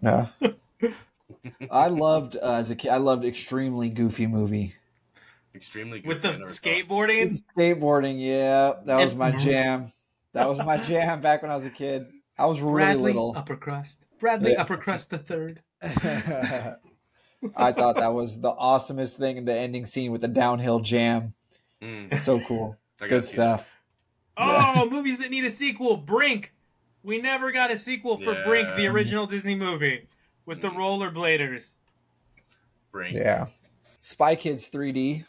Yeah. 0.00 0.28
I 1.70 1.88
loved 1.88 2.36
uh, 2.42 2.52
as 2.54 2.70
a 2.70 2.74
kid. 2.76 2.88
I 2.88 2.96
loved 2.96 3.26
extremely 3.26 3.90
goofy 3.90 4.26
movie. 4.26 4.76
Extremely 5.54 6.00
good. 6.00 6.08
With 6.08 6.22
the 6.22 6.30
I 6.30 6.32
never 6.32 6.44
skateboarding, 6.46 7.40
Skateboarding, 7.56 8.20
yeah, 8.20 8.72
that 8.86 8.96
was 8.96 9.10
And- 9.10 9.18
my 9.18 9.30
jam. 9.30 9.92
That 10.32 10.48
was 10.48 10.58
my 10.58 10.76
jam 10.88 11.20
back 11.20 11.42
when 11.42 11.50
I 11.50 11.56
was 11.56 11.64
a 11.64 11.70
kid. 11.70 12.06
I 12.36 12.46
was 12.46 12.60
really 12.60 12.72
Bradley 12.74 13.12
little. 13.12 13.34
Uppercrust. 13.34 14.06
Bradley 14.18 14.52
Yeah. 14.52 14.64
Uppercrust 14.64 15.08
the 15.10 15.18
third. 15.18 15.62
I 17.56 17.72
thought 17.72 17.96
that 17.96 18.12
was 18.14 18.40
the 18.40 18.52
awesomest 18.52 19.16
thing 19.16 19.36
in 19.36 19.44
the 19.44 19.54
ending 19.54 19.86
scene 19.86 20.10
with 20.10 20.22
the 20.22 20.28
downhill 20.28 20.80
jam. 20.80 21.34
Mm, 21.82 22.18
So 22.20 22.40
cool. 22.40 22.76
Good 22.98 23.24
see 23.24 23.36
that. 23.36 23.60
stuff. 23.60 23.66
Oh, 24.36 24.88
movies 24.90 25.18
that 25.18 25.30
need 25.30 25.44
a 25.44 25.50
sequel. 25.50 25.96
Brink. 25.98 26.52
We 27.04 27.20
never 27.20 27.52
got 27.52 27.70
a 27.70 27.76
sequel 27.76 28.16
for 28.16 28.34
Brink, 28.44 28.74
the 28.76 28.86
original 28.88 29.26
Disney 29.26 29.54
movie 29.54 30.08
with 30.46 30.62
the 30.62 30.70
Mm. 30.70 30.76
rollerbladers. 30.76 31.74
Bring 32.90 33.14
Yeah. 33.14 33.46
Spy 34.00 34.34
Kids 34.36 34.68
3D. 34.70 35.24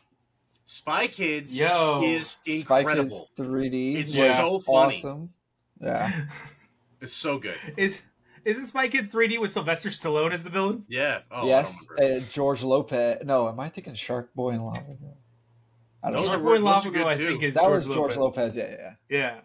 Spy 0.65 1.07
Kids 1.07 1.57
Yo. 1.57 2.01
is 2.03 2.27
Spy 2.43 2.79
incredible. 2.79 3.29
Kids 3.37 3.49
3D. 3.49 3.95
It's 3.97 4.17
was 4.17 4.35
so 4.35 4.59
funny. 4.59 4.97
Awesome. 4.97 5.29
Yeah. 5.81 6.25
It's 7.01 7.13
so 7.13 7.37
good. 7.37 7.57
Is 7.77 8.01
isn't 8.45 8.67
Spy 8.67 8.87
Kids 8.87 9.13
3D 9.13 9.39
with 9.39 9.51
Sylvester 9.51 9.89
Stallone 9.89 10.31
as 10.31 10.43
the 10.43 10.49
villain? 10.49 10.85
Yeah. 10.87 11.19
Oh, 11.29 11.45
yes. 11.45 11.75
I 11.97 12.01
don't. 12.01 12.17
Uh, 12.17 12.19
George 12.31 12.63
Lopez. 12.63 13.21
No, 13.25 13.47
am 13.49 13.59
I 13.59 13.69
thinking 13.69 13.93
Shark 13.93 14.33
Boy 14.33 14.51
and 14.51 14.65
Lava 14.65 14.79
Girl? 14.81 15.17
I 16.01 16.09
don't 16.09 16.13
Those 16.21 16.25
know. 16.27 16.31
Shark 16.31 16.43
Boy 16.43 16.55
and 16.55 16.65
those 16.65 16.73
Lava 16.85 16.89
Girl, 16.91 17.07
I 17.07 17.15
think 17.15 17.41
too. 17.41 17.45
is 17.47 17.53
that 17.55 17.63
George 17.63 17.85
was 17.85 17.95
George 17.95 18.17
Lopez. 18.17 18.55
Lopez. 18.55 18.57
Yeah, 18.57 18.69
yeah. 18.69 18.93
Yeah. 19.09 19.39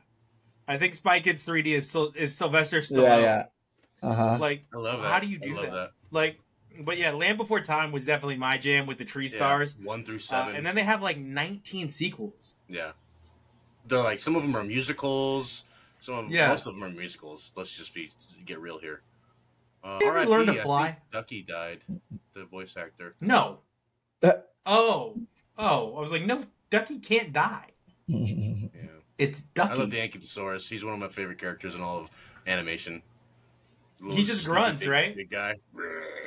I 0.69 0.79
think 0.79 0.95
Spy 0.95 1.21
Kids 1.21 1.45
3D 1.45 1.67
is 1.67 1.91
Syl- 1.91 2.13
is 2.15 2.35
Sylvester 2.37 2.77
Yeah, 2.79 2.83
Stallone. 2.83 3.23
yeah. 3.23 3.45
Uh 4.09 4.15
huh. 4.15 4.39
Like 4.41 4.65
I 4.73 4.77
love 4.79 5.03
that. 5.03 5.13
How 5.13 5.19
do 5.19 5.27
you 5.27 5.39
do 5.39 5.59
I 5.59 5.63
love 5.65 5.73
that? 5.73 5.91
like 6.13 6.39
but 6.85 6.99
yeah, 6.99 7.13
Land 7.13 7.39
Before 7.39 7.61
Time 7.61 7.93
was 7.93 8.05
definitely 8.07 8.37
my 8.37 8.59
jam 8.59 8.87
with 8.87 8.99
the 8.99 9.05
Tree 9.05 9.25
Yeah, 9.25 9.31
Stars. 9.37 9.77
one 9.83 10.05
through 10.05 10.17
Uh, 10.17 10.21
seven. 10.21 10.57
and 10.57 10.65
then 10.67 10.75
they 10.75 10.83
have 10.85 11.03
like 11.03 11.19
19 11.19 11.89
sequels. 11.89 12.57
Yeah. 12.69 12.93
They're 13.87 14.03
like 14.03 14.21
some 14.21 14.37
of 14.37 14.43
them 14.43 14.57
are 14.57 14.65
musicals. 14.65 15.65
Some 16.01 16.15
of 16.15 16.31
Yeah. 16.31 16.49
most 16.49 16.67
of 16.67 16.75
them 16.75 16.85
are 16.85 16.91
musicals. 16.91 17.53
Let's 17.57 17.73
just 17.73 17.93
be 17.95 18.11
get 18.47 18.59
real 18.61 18.79
here. 18.79 19.03
Uh, 19.83 19.99
You 20.01 20.09
ever 20.09 20.19
RIP, 20.21 20.29
learn 20.29 20.47
to 20.47 20.53
I 20.61 20.63
fly? 20.63 20.97
Ducky 21.13 21.43
died. 21.43 21.81
The 22.35 22.45
voice 22.45 22.77
actor. 22.77 23.15
No. 23.21 23.61
Uh. 24.23 24.33
oh. 24.67 25.17
Oh. 25.59 25.97
I 25.97 26.01
was 26.01 26.13
like, 26.13 26.25
no, 26.25 26.45
Ducky 26.71 26.99
can't 26.99 27.33
die. 27.33 27.67
Yeah. 28.09 28.67
It's 29.19 29.43
Ducky. 29.43 29.73
I 29.73 29.75
love 29.75 29.91
the 29.91 29.99
Ankylosaurus. 29.99 30.69
He's 30.69 30.83
one 30.83 30.95
of 30.95 30.99
my 31.01 31.09
favorite 31.09 31.39
characters 31.39 31.75
in 31.75 31.83
all 31.83 31.99
of 31.99 32.11
animation. 32.47 33.03
He 34.09 34.25
just 34.25 34.47
grunts, 34.47 34.83
big, 34.83 34.91
right? 34.91 35.17
Big 35.17 35.31
guy. 35.31 35.57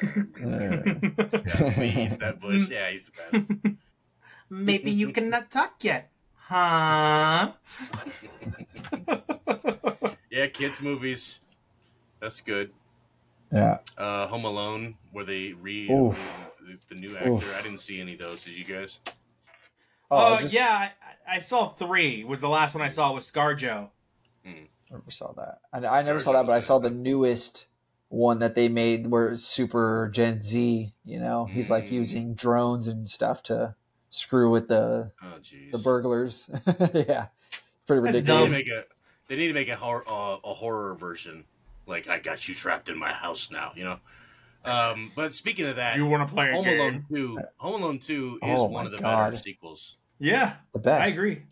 Yeah. 0.01 0.83
yeah, 0.85 1.73
please, 1.73 2.17
that 2.19 2.39
bush. 2.39 2.69
Yeah, 2.71 2.91
he's 2.91 3.09
the 3.09 3.11
best. 3.31 3.51
Maybe 4.49 4.91
you 4.91 5.11
cannot 5.11 5.49
talk 5.49 5.83
yet. 5.83 6.11
Huh? 6.35 7.53
Yeah, 10.29 10.47
kids 10.47 10.81
movies. 10.81 11.39
That's 12.19 12.41
good. 12.41 12.71
yeah. 13.51 13.77
Uh, 13.97 14.25
Home 14.27 14.45
Alone, 14.45 14.95
where 15.11 15.23
they 15.25 15.53
re 15.53 15.87
the, 15.87 16.15
the 16.89 16.95
new 16.95 17.15
actor. 17.15 17.33
Oof. 17.33 17.55
I 17.55 17.61
didn't 17.61 17.79
see 17.79 18.01
any 18.01 18.13
of 18.13 18.19
those. 18.19 18.43
Did 18.43 18.55
you 18.57 18.63
guys? 18.63 18.99
Oh, 20.09 20.35
uh, 20.35 20.41
just 20.41 20.53
yeah, 20.53 20.89
I, 21.27 21.35
I 21.35 21.39
saw 21.39 21.69
three. 21.69 22.23
Was 22.23 22.41
the 22.41 22.49
last 22.49 22.73
one 22.73 22.83
I 22.83 22.89
saw 22.89 23.11
was 23.13 23.31
ScarJo. 23.31 23.89
Never 24.93 25.11
saw 25.11 25.33
that. 25.33 25.59
I, 25.73 25.99
I 25.99 26.03
never 26.03 26.19
saw 26.19 26.31
that, 26.33 26.45
but 26.45 26.53
I 26.53 26.59
saw 26.59 26.79
the 26.79 26.89
newest 26.89 27.67
one 28.09 28.39
that 28.39 28.55
they 28.55 28.69
made 28.69 29.07
where 29.07 29.29
it's 29.31 29.45
super 29.45 30.09
Gen 30.13 30.41
Z. 30.41 30.93
You 31.03 31.19
know, 31.19 31.45
he's 31.45 31.69
like 31.69 31.85
Mm. 31.85 31.91
using 31.91 32.33
drones 32.35 32.87
and 32.87 33.09
stuff 33.09 33.43
to 33.43 33.75
screw 34.09 34.49
with 34.51 34.67
the 34.67 35.11
Oh, 35.21 35.39
the 35.71 35.77
burglars. 35.79 36.49
yeah, 36.93 37.27
pretty 37.87 38.01
That's 38.01 38.23
They 38.23 38.23
ridiculous. 38.23 38.25
need 38.25 38.47
to 38.49 38.49
make 38.49 38.67
a. 38.69 38.85
They 39.27 39.35
need 39.37 39.47
to 39.47 39.53
make 39.53 39.69
a 39.69 39.75
horror 39.75 40.03
uh, 40.07 40.37
a 40.43 40.53
horror 40.53 40.93
version. 40.95 41.45
Like 41.87 42.07
I 42.07 42.19
got 42.19 42.47
you 42.47 42.53
trapped 42.55 42.89
in 42.89 42.97
my 42.97 43.11
house 43.11 43.49
now. 43.51 43.71
You 43.75 43.85
know. 43.85 43.99
Um, 44.65 45.11
but 45.15 45.33
speaking 45.35 45.65
of 45.65 45.75
that, 45.77 45.97
You 45.97 46.05
want 46.05 46.27
to 46.27 46.33
play 46.33 46.51
Home 46.51 46.63
game? 46.63 46.79
Alone 46.79 47.05
Two. 47.11 47.39
Home 47.57 47.81
Alone 47.81 47.99
Two 47.99 48.39
is 48.41 48.59
Oh, 48.61 48.65
one 48.67 48.85
of 48.85 48.91
the 48.93 48.99
God. 48.99 49.31
better 49.31 49.37
sequels. 49.43 49.97
Yeah, 50.19 50.55
The 50.73 50.79
best. 50.79 51.01
I 51.01 51.07
agree. 51.11 51.43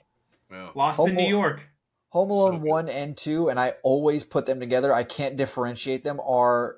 Yeah. 0.50 0.70
Lost 0.76 0.98
Home 0.98 1.10
in 1.10 1.16
New 1.16 1.28
York. 1.28 1.68
Home 2.12 2.30
Alone 2.30 2.62
So 2.62 2.70
one 2.70 2.88
and 2.90 3.18
two, 3.18 3.50
and 3.50 3.60
I 3.60 3.74
always 3.84 4.24
put 4.24 4.46
them 4.46 4.60
together. 4.60 4.94
I 4.94 5.04
can't 5.04 5.36
differentiate 5.38 6.04
them. 6.04 6.20
Are 6.26 6.78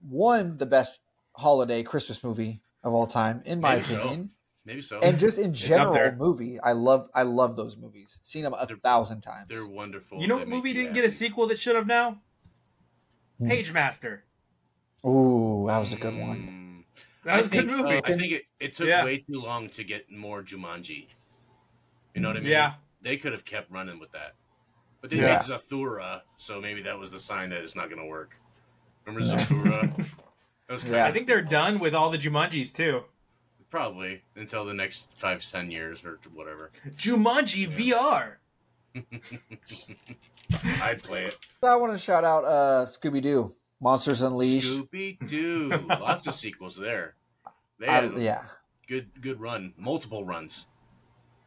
one 0.00 0.56
the 0.58 0.66
best 0.66 0.98
holiday 1.32 1.82
Christmas 1.82 2.22
movie 2.22 2.62
of 2.84 2.92
all 2.94 3.06
time, 3.06 3.42
in 3.44 3.60
my 3.60 3.76
Maybe 3.76 3.84
so. 3.84 3.96
opinion, 4.00 4.30
Maybe 4.66 4.80
so. 4.82 5.00
and 5.00 5.18
just 5.18 5.38
in 5.38 5.52
general 5.68 6.12
movie. 6.12 6.60
I 6.60 6.72
love 6.72 7.08
I 7.14 7.22
love 7.22 7.56
those 7.56 7.76
movies. 7.76 8.18
Seen 8.22 8.42
them 8.42 8.54
a 8.58 8.66
They're- 8.66 8.76
thousand 8.76 9.22
times. 9.22 9.48
They're 9.48 9.66
wonderful. 9.66 10.20
You 10.20 10.28
know 10.28 10.36
They 10.36 10.44
what 10.44 10.48
movie 10.48 10.72
didn't 10.74 10.92
get 10.92 11.04
a 11.04 11.10
sequel 11.10 11.46
that 11.48 11.58
should 11.58 11.76
have 11.76 11.86
now? 11.86 12.20
Hmm. 13.38 13.50
Pagemaster. 13.50 14.20
Ooh, 15.06 15.64
that 15.68 15.78
was 15.78 15.94
a 15.94 15.96
good 15.96 16.16
one. 16.18 16.84
Mm. 16.86 17.00
That 17.24 17.40
was 17.42 17.44
I 17.54 17.56
a 17.58 17.62
good 17.62 17.66
movie. 17.70 17.96
uh, 17.96 18.00
I 18.04 18.12
think 18.14 18.32
it, 18.32 18.42
it 18.60 18.74
took 18.74 18.88
Yeah. 18.88 19.04
way 19.04 19.16
too 19.18 19.40
long 19.40 19.70
to 19.70 19.84
get 19.84 20.10
more 20.12 20.42
Jumanji. 20.42 21.06
You 22.14 22.20
know 22.20 22.28
what 22.28 22.36
I 22.36 22.40
mean? 22.40 22.50
Yeah. 22.50 22.74
They 23.02 23.16
could 23.16 23.32
have 23.32 23.46
kept 23.46 23.70
running 23.70 23.98
with 23.98 24.12
that. 24.12 24.34
But 25.00 25.10
they 25.10 25.16
Yeah. 25.16 25.32
made 25.34 25.40
Zathura, 25.40 26.22
so 26.36 26.60
maybe 26.60 26.82
that 26.82 26.98
was 26.98 27.10
the 27.10 27.18
sign 27.18 27.50
that 27.50 27.62
it's 27.62 27.74
not 27.76 27.88
going 27.88 28.00
to 28.00 28.06
work. 28.06 28.36
Remember 29.06 29.26
Zathura? 29.26 29.96
that 30.66 30.72
was 30.72 30.84
Yeah. 30.84 31.06
I 31.06 31.12
think 31.12 31.26
they're 31.26 31.40
done 31.42 31.78
with 31.78 31.94
all 31.94 32.10
the 32.10 32.18
Jumanjis 32.18 32.74
too. 32.74 33.04
probably 33.70 34.20
until 34.36 34.64
the 34.64 34.74
next 34.74 35.08
five, 35.14 35.42
ten 35.48 35.70
years 35.70 36.04
or 36.04 36.18
whatever. 36.34 36.70
Jumanji 36.96 37.68
VR. 37.70 38.36
I'd 40.82 41.02
play 41.02 41.26
it. 41.26 41.38
I 41.62 41.76
want 41.76 41.92
to 41.92 41.98
shout 41.98 42.24
out 42.24 42.44
uh, 42.44 42.86
Scooby 42.86 43.22
Doo, 43.22 43.54
Monsters 43.80 44.22
Unleashed. 44.22 44.68
Scooby 44.68 45.24
Doo. 45.28 45.68
Lots 45.88 46.26
of 46.26 46.34
sequels 46.34 46.76
there. 46.76 47.14
They 47.78 47.86
had 47.86 48.12
a 48.14 48.20
yeah. 48.20 48.42
good 48.86 49.08
good 49.22 49.40
run, 49.40 49.72
multiple 49.78 50.22
runs. 50.22 50.66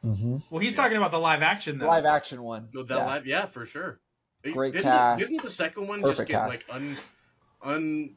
Hmm 0.03 0.37
Well, 0.49 0.59
he's 0.59 0.75
talking 0.75 0.97
about 0.97 1.11
the 1.11 1.19
live 1.19 1.41
action 1.41 1.77
though. 1.77 1.87
Live 1.87 2.05
action 2.05 2.43
one. 2.43 2.69
No, 2.73 2.83
that 2.83 2.95
yeah. 2.95 3.05
live, 3.05 3.25
yeah, 3.25 3.45
for 3.45 3.65
sure. 3.65 3.99
Great 4.51 4.73
didn't, 4.73 4.91
cast. 4.91 5.21
Didn't 5.21 5.41
the 5.41 5.49
second 5.49 5.87
one 5.87 6.01
just 6.01 6.19
get 6.19 6.27
cast. 6.27 6.49
like 6.49 6.65
un 7.63 8.11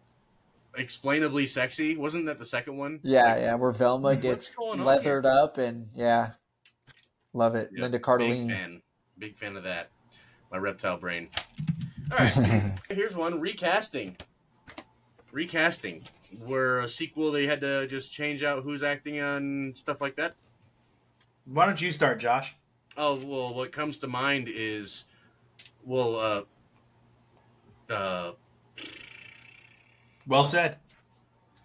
unexplainably 0.74 1.46
sexy? 1.46 1.96
Wasn't 1.96 2.26
that 2.26 2.38
the 2.38 2.44
second 2.44 2.76
one? 2.76 2.98
Yeah, 3.04 3.36
yeah, 3.36 3.54
where 3.54 3.70
Velma 3.70 4.16
gets 4.16 4.54
leathered 4.58 5.24
up 5.24 5.58
and 5.58 5.88
yeah, 5.94 6.30
love 7.32 7.54
it. 7.54 7.70
Yeah, 7.72 7.82
Linda 7.82 8.00
Big 8.18 8.48
fan. 8.50 8.82
Big 9.18 9.36
fan 9.36 9.56
of 9.56 9.62
that. 9.62 9.90
My 10.50 10.58
reptile 10.58 10.96
brain. 10.96 11.28
All 12.12 12.18
right. 12.18 12.72
Here's 12.88 13.14
one 13.16 13.40
recasting. 13.40 14.16
Recasting, 15.32 16.02
where 16.44 16.80
a 16.80 16.88
sequel 16.88 17.30
they 17.30 17.46
had 17.46 17.60
to 17.60 17.86
just 17.86 18.12
change 18.12 18.42
out 18.42 18.62
who's 18.62 18.82
acting 18.82 19.20
on 19.20 19.72
stuff 19.76 20.00
like 20.00 20.16
that. 20.16 20.34
Why 21.46 21.66
don't 21.66 21.80
you 21.80 21.92
start, 21.92 22.18
Josh? 22.18 22.54
Oh 22.96 23.16
well, 23.24 23.54
what 23.54 23.72
comes 23.72 23.98
to 23.98 24.06
mind 24.08 24.48
is, 24.48 25.06
well, 25.84 26.16
uh, 27.88 27.92
uh, 27.92 28.32
Well 30.26 30.44
said. 30.44 30.78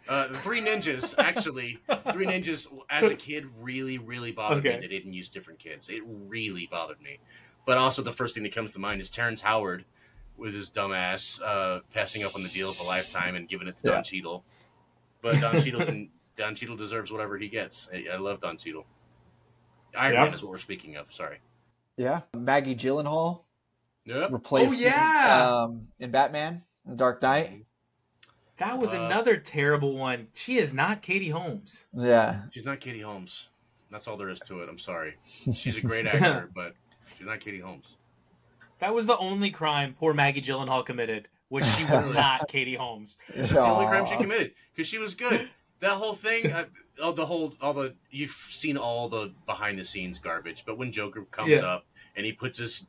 uh, 0.09 0.27
the 0.27 0.37
Three 0.37 0.61
Ninjas. 0.61 1.15
Actually, 1.23 1.79
Three 2.11 2.25
Ninjas. 2.25 2.67
As 2.89 3.09
a 3.09 3.15
kid, 3.15 3.45
really, 3.59 3.97
really 3.97 4.31
bothered 4.31 4.59
Okay. 4.59 4.75
me. 4.75 4.81
They 4.81 4.87
didn't 4.87 5.13
use 5.13 5.29
different 5.29 5.59
kids. 5.59 5.89
It 5.89 6.03
really 6.05 6.67
bothered 6.69 7.01
me. 7.01 7.19
But 7.65 7.77
also, 7.77 8.01
the 8.01 8.11
first 8.13 8.33
thing 8.35 8.43
that 8.43 8.53
comes 8.53 8.73
to 8.73 8.79
mind 8.79 8.99
is 9.01 9.09
Terrence 9.09 9.41
Howard 9.41 9.85
was 10.37 10.53
his 10.55 10.69
dumbass 10.71 11.39
uh, 11.43 11.79
passing 11.93 12.23
up 12.23 12.35
on 12.35 12.43
the 12.43 12.49
deal 12.49 12.69
of 12.69 12.79
a 12.79 12.83
lifetime 12.83 13.35
and 13.35 13.47
giving 13.47 13.67
it 13.67 13.77
to 13.77 13.87
Yeah. 13.87 13.93
Don 13.95 14.03
Cheadle. 14.03 14.43
But 15.21 15.39
Don 15.39 15.59
Cheadle 15.61 15.85
can. 15.85 16.09
Don 16.37 16.55
Cheadle 16.55 16.75
deserves 16.75 17.11
whatever 17.11 17.37
he 17.37 17.47
gets. 17.47 17.87
I, 17.93 18.13
I 18.13 18.17
love 18.17 18.41
Don 18.41 18.57
Cheadle. 18.57 18.85
Iron 19.95 20.13
Yeah. 20.13 20.23
Man 20.25 20.33
is 20.33 20.41
what 20.43 20.51
we're 20.51 20.57
speaking 20.57 20.95
of. 20.95 21.11
Sorry. 21.11 21.37
Yeah, 21.97 22.21
Maggie 22.35 22.75
Gyllenhaal 22.75 23.43
Yep. 24.05 24.31
replaced 24.31 24.71
Oh, 24.71 24.73
yeah! 24.73 25.63
um, 25.65 25.87
in 25.99 26.11
Batman, 26.11 26.63
The 26.85 26.95
Dark 26.95 27.21
Knight. 27.21 27.65
That 28.57 28.77
was 28.79 28.93
Uh, 28.93 29.01
another 29.03 29.37
terrible 29.37 29.95
one. 29.97 30.27
She 30.33 30.57
is 30.57 30.73
not 30.73 31.01
Katie 31.01 31.29
Holmes. 31.29 31.85
Yeah, 31.93 32.43
She's 32.51 32.65
not 32.65 32.79
Katie 32.79 33.01
Holmes. 33.01 33.49
That's 33.91 34.07
all 34.07 34.15
there 34.17 34.29
is 34.29 34.39
to 34.41 34.61
it. 34.61 34.69
I'm 34.69 34.77
sorry. 34.79 35.15
She's 35.53 35.77
a 35.77 35.81
great 35.81 36.07
actor, 36.07 36.49
but 36.55 36.73
she's 37.17 37.27
not 37.27 37.39
Katie 37.39 37.59
Holmes. 37.59 37.97
That 38.79 38.93
was 38.93 39.05
the 39.05 39.17
only 39.17 39.51
crime 39.51 39.93
poor 39.99 40.13
Maggie 40.13 40.41
Gyllenhaal 40.41 40.85
committed. 40.85 41.27
Was 41.49 41.67
she 41.75 41.83
was 41.85 42.05
not 42.13 42.47
Katie 42.47 42.75
Holmes. 42.75 43.17
That's 43.35 43.51
the 43.51 43.59
only 43.59 43.85
crime 43.87 44.05
she 44.07 44.15
committed 44.15 44.53
because 44.73 44.87
she 44.87 44.97
was 44.97 45.13
good. 45.13 45.49
That 45.81 45.91
whole 45.91 46.13
thing, 46.13 46.51
uh, 46.51 46.65
all 47.03 47.11
the 47.13 47.25
whole, 47.25 47.53
all 47.61 47.73
the 47.73 47.95
you've 48.11 48.31
seen 48.31 48.77
all 48.77 49.09
the 49.09 49.33
behind 49.45 49.77
the 49.79 49.85
scenes 49.85 50.19
garbage. 50.19 50.63
But 50.65 50.77
when 50.77 50.91
Joker 50.91 51.23
comes 51.31 51.49
Yeah. 51.49 51.61
up 51.65 51.85
and 52.15 52.25
he 52.25 52.31
puts 52.31 52.57
his 52.59 52.87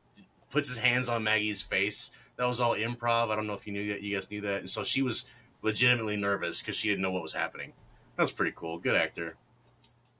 puts 0.50 0.68
his 0.68 0.76
hands 0.78 1.08
on 1.08 1.24
Maggie's 1.24 1.62
face, 1.62 2.10
that 2.36 2.44
was 2.46 2.60
all 2.60 2.74
improv. 2.74 3.30
I 3.30 3.36
don't 3.36 3.46
know 3.46 3.54
if 3.54 3.66
you 3.66 3.72
knew 3.72 3.88
that. 3.92 4.02
You 4.02 4.14
guys 4.14 4.30
knew 4.30 4.42
that, 4.42 4.60
and 4.60 4.68
so 4.70 4.84
she 4.84 5.00
was 5.02 5.24
legitimately 5.62 6.16
nervous 6.18 6.60
because 6.60 6.76
she 6.76 6.88
didn't 6.88 7.00
know 7.02 7.10
what 7.10 7.22
was 7.22 7.32
happening. 7.32 7.72
That's 8.16 8.30
pretty 8.32 8.52
cool. 8.54 8.78
Good 8.78 8.94
actor. 8.96 9.36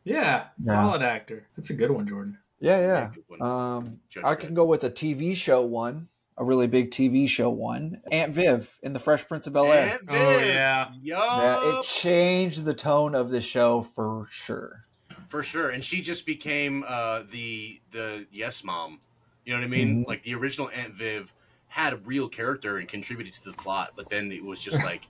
Yeah, 0.05 0.47
Yeah. 0.59 0.73
solid 0.73 1.03
actor. 1.03 1.47
That's 1.57 1.71
a 1.71 1.75
good 1.75 1.91
one, 1.91 2.07
Jordan. 2.07 2.39
yeah, 2.59 2.79
yeah. 2.81 3.11
good 3.15 3.25
one. 3.29 3.43
Um, 3.43 4.01
Judge 4.09 4.25
I 4.25 4.35
Dredd. 4.35 4.41
can 4.41 4.55
go 4.55 4.65
with 4.65 4.83
a 4.85 4.91
TV 4.91 5.35
show 5.37 5.63
one, 5.63 6.09
a 6.39 6.45
really 6.45 6.67
big 6.67 6.91
TV 6.91 7.29
show 7.29 7.51
one. 7.51 8.01
Aunt 8.11 8.33
Viv 8.33 8.79
in 8.83 8.93
The 8.93 8.99
Fresh 8.99 9.29
Prince 9.29 9.47
of 9.47 9.53
Bel 9.53 9.71
Air. 9.73 9.99
Oh, 10.09 10.13
Viv. 10.39 10.47
yeah. 10.47 10.89
Yeah, 11.03 11.79
it 11.81 11.85
changed 11.85 12.65
the 12.65 12.75
tone 12.75 13.15
of 13.15 13.31
the 13.31 13.41
show 13.41 13.83
for 13.95 14.27
sure. 14.31 14.83
for 15.29 15.43
sure 15.43 15.71
and 15.71 15.83
she 15.83 16.01
just 16.03 16.27
became 16.27 16.85
uh 16.87 17.23
the 17.31 17.81
the 17.91 18.27
yes 18.31 18.63
mom 18.65 18.99
you 19.47 19.53
know 19.53 19.59
what 19.59 19.65
i 19.65 19.69
mean 19.69 20.05
Mhm. 20.05 20.07
like 20.07 20.23
the 20.25 20.35
original 20.35 20.69
aunt 20.75 20.93
viv 20.95 21.33
had 21.69 21.95
a 21.95 21.97
real 21.99 22.29
character 22.29 22.77
and 22.79 22.87
contributed 22.89 23.33
to 23.35 23.45
the 23.45 23.53
plot 23.55 23.93
but 23.97 24.11
then 24.11 24.31
it 24.31 24.45
was 24.45 24.61
just 24.61 24.83
like 24.85 25.03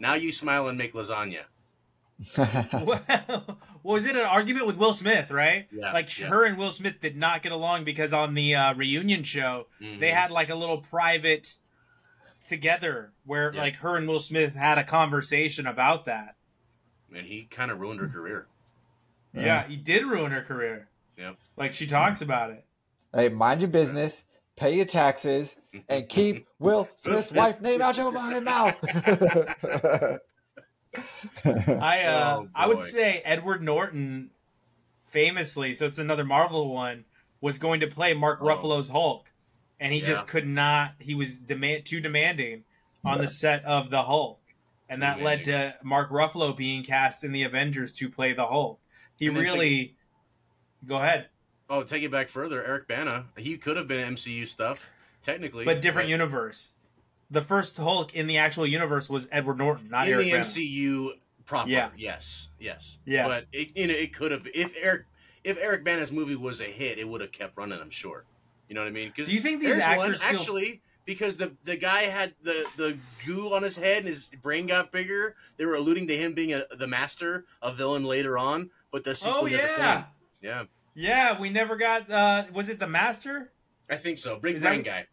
now 0.00 0.14
you 0.14 0.32
smile 0.32 0.66
and 0.68 0.76
make 0.78 0.94
lasagna 0.94 1.42
well, 2.36 3.58
was 3.82 4.04
it 4.04 4.16
an 4.16 4.22
argument 4.22 4.66
with 4.66 4.76
Will 4.76 4.92
Smith, 4.92 5.30
right? 5.30 5.66
yeah 5.70 5.92
Like 5.92 6.18
yeah. 6.18 6.26
her 6.28 6.44
and 6.44 6.58
Will 6.58 6.70
Smith 6.72 7.00
did 7.00 7.16
not 7.16 7.42
get 7.42 7.52
along 7.52 7.84
because 7.84 8.12
on 8.12 8.34
the 8.34 8.54
uh, 8.54 8.74
reunion 8.74 9.22
show 9.22 9.66
Mhm. 9.80 10.00
they 10.00 10.10
had 10.10 10.30
like 10.30 10.48
a 10.50 10.54
little 10.56 10.78
private 10.78 11.54
together 12.46 13.12
where 13.24 13.52
Yeah. 13.54 13.60
like 13.60 13.76
her 13.76 13.96
and 13.96 14.08
Will 14.08 14.20
Smith 14.20 14.54
had 14.54 14.78
a 14.78 14.84
conversation 14.84 15.66
about 15.66 16.06
that. 16.06 16.34
and 17.14 17.26
he 17.26 17.44
kind 17.44 17.70
of 17.70 17.78
ruined 17.80 18.00
her 18.00 18.08
career 18.08 18.48
Yeah, 19.32 19.66
he 19.66 19.76
did 19.76 20.04
ruin 20.04 20.32
her 20.32 20.42
career. 20.42 20.88
Yep. 21.16 21.36
Like 21.56 21.72
she 21.72 21.86
talks 21.86 22.20
about 22.20 22.50
it. 22.50 22.64
Hey, 23.14 23.28
mind 23.28 23.60
your 23.60 23.70
business, 23.70 24.24
pay 24.56 24.74
your 24.74 24.84
taxes, 24.84 25.56
and 25.88 26.08
keep 26.08 26.46
Will 26.58 26.88
Smith's 26.96 27.30
wife 27.32 27.60
name 27.60 27.80
out 27.80 27.96
of 27.98 28.12
your 28.12 28.40
mouth. 28.42 28.74
I 31.44 32.02
uh 32.02 32.36
Oh, 32.40 32.48
I 32.54 32.66
would 32.66 32.80
say 32.80 33.22
Edward 33.24 33.62
Norton 33.62 34.30
famously, 35.06 35.74
so 35.74 35.86
it's 35.86 35.98
another 35.98 36.24
Marvel 36.24 36.72
one, 36.72 37.04
was 37.40 37.58
going 37.58 37.80
to 37.80 37.86
play 37.86 38.14
Mark 38.14 38.40
Oh. 38.42 38.46
Ruffalo's 38.46 38.88
Hulk. 38.88 39.30
And 39.80 39.92
he 39.92 40.00
Yeah. 40.00 40.06
just 40.06 40.26
could 40.26 40.46
not 40.46 40.94
he 40.98 41.14
was 41.14 41.38
demand 41.38 41.84
too 41.86 42.00
demanding 42.00 42.64
on 43.04 43.18
the 43.20 43.28
set 43.28 43.64
of 43.64 43.90
the 43.90 44.02
Hulk. 44.02 44.40
And 44.88 45.00
Too 45.00 45.06
that 45.06 45.22
led 45.22 45.44
to 45.44 45.76
Mark 45.82 46.10
Ruffalo 46.10 46.56
being 46.56 46.82
cast 46.82 47.22
in 47.24 47.32
the 47.32 47.42
Avengers 47.44 47.92
to 47.94 48.08
play 48.08 48.32
the 48.32 48.46
Hulk. 48.46 48.80
He 49.16 49.28
really 49.28 49.96
go 50.86 50.96
ahead. 50.96 51.28
oh 51.70 51.82
take 51.82 52.02
it 52.02 52.10
back 52.10 52.28
further 52.28 52.64
eric 52.64 52.86
bana 52.88 53.26
he 53.36 53.58
could 53.58 53.76
have 53.76 53.88
been 53.88 54.14
mcu 54.14 54.46
stuff 54.46 54.92
technically 55.24 55.64
But 55.64 55.80
different 55.80 56.08
universe. 56.08 56.72
The 57.30 57.42
first 57.42 57.76
Hulk 57.76 58.14
in 58.14 58.26
the 58.26 58.38
actual 58.38 58.66
universe 58.66 59.10
was 59.10 59.28
Edward 59.30 59.58
Norton, 59.58 59.88
not 59.90 60.06
in 60.08 60.14
Eric 60.14 60.24
the 60.24 60.30
Bana. 60.32 60.44
MCU 60.44 61.10
proper. 61.44 61.68
Yeah. 61.68 61.90
Yes, 61.96 62.48
yes. 62.58 62.98
Yeah. 63.04 63.26
But 63.28 63.46
it, 63.52 63.76
you 63.76 63.86
know, 63.86 63.94
it 63.94 64.14
could 64.14 64.32
have 64.32 64.46
if 64.54 64.74
Eric 64.80 65.04
if 65.44 65.58
Eric 65.60 65.84
Bana's 65.84 66.10
movie 66.10 66.36
was 66.36 66.60
a 66.60 66.64
hit, 66.64 66.98
it 66.98 67.06
would 67.08 67.20
have 67.20 67.32
kept 67.32 67.56
running. 67.56 67.78
I'm 67.80 67.90
sure. 67.90 68.24
You 68.68 68.74
know 68.74 68.80
what 68.82 68.88
I 68.88 68.92
mean? 68.92 69.08
Because 69.08 69.28
Do 69.28 69.34
you 69.34 69.40
think 69.40 69.60
these 69.60 69.78
actors 69.78 70.22
feel- 70.22 70.38
actually 70.38 70.82
because 71.04 71.36
the 71.36 71.52
the 71.64 71.76
guy 71.76 72.02
had 72.02 72.34
the 72.42 72.66
the 72.76 72.98
goo 73.26 73.52
on 73.54 73.62
his 73.62 73.76
head 73.76 73.98
and 73.98 74.08
his 74.08 74.30
brain 74.42 74.66
got 74.66 74.90
bigger. 74.92 75.36
They 75.56 75.64
were 75.66 75.74
alluding 75.74 76.06
to 76.08 76.16
him 76.16 76.32
being 76.34 76.52
a, 76.54 76.64
the 76.76 76.86
master, 76.86 77.44
a 77.62 77.72
villain 77.72 78.04
later 78.04 78.36
on. 78.38 78.70
But 78.90 79.04
the 79.04 79.14
sequel 79.14 79.40
Oh 79.42 79.46
yeah. 79.46 80.04
yeah, 80.40 80.64
Yeah, 80.94 81.38
we 81.40 81.50
never 81.50 81.76
got 81.76 82.10
uh 82.10 82.44
was 82.52 82.68
it 82.68 82.78
the 82.80 82.88
Master? 82.88 83.52
I 83.90 83.96
think 83.96 84.18
so. 84.18 84.38
Big 84.38 84.60
brain 84.60 84.82
that- 84.82 84.84
guy. 84.84 85.06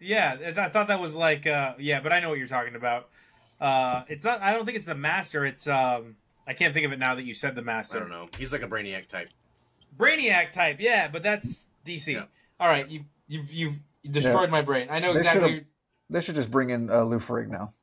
Yeah, 0.00 0.34
I 0.34 0.36
th- 0.36 0.56
I 0.58 0.68
thought 0.68 0.88
that 0.88 1.00
was 1.00 1.16
like 1.16 1.46
uh 1.46 1.74
yeah, 1.78 2.00
but 2.00 2.12
I 2.12 2.20
know 2.20 2.28
what 2.30 2.38
you're 2.38 2.48
talking 2.48 2.74
about. 2.74 3.08
Uh 3.60 4.02
it's 4.08 4.24
not 4.24 4.40
I 4.42 4.52
don't 4.52 4.64
think 4.64 4.76
it's 4.76 4.86
the 4.86 4.94
Master, 4.94 5.44
it's 5.44 5.66
um 5.66 6.16
I 6.48 6.54
can't 6.54 6.72
think 6.72 6.86
of 6.86 6.92
it 6.92 6.98
now 6.98 7.14
that 7.14 7.24
you 7.24 7.34
said 7.34 7.54
the 7.54 7.62
master. 7.62 7.98
I 7.98 8.00
don't 8.00 8.08
know. 8.08 8.28
He's 8.38 8.52
like 8.52 8.62
a 8.62 8.68
brainiac 8.68 9.06
type. 9.06 9.28
Brainiac 9.98 10.50
type, 10.52 10.78
yeah, 10.80 11.06
but 11.08 11.22
that's 11.22 11.66
DC. 11.84 12.14
Yeah. 12.14 12.24
All 12.58 12.68
right, 12.68 12.88
you 12.88 13.04
you've 13.26 13.52
you've 13.52 13.78
destroyed 14.10 14.48
my 14.50 14.62
brain. 14.62 14.88
I 14.90 14.98
know 14.98 15.12
They 15.12 15.20
exactly. 15.20 15.66
they 16.08 16.22
should 16.22 16.36
just 16.36 16.50
bring 16.50 16.70
in 16.70 16.88
uh, 16.90 17.02
Lou 17.02 17.18
Ferrigno 17.18 17.50
now. 17.50 17.74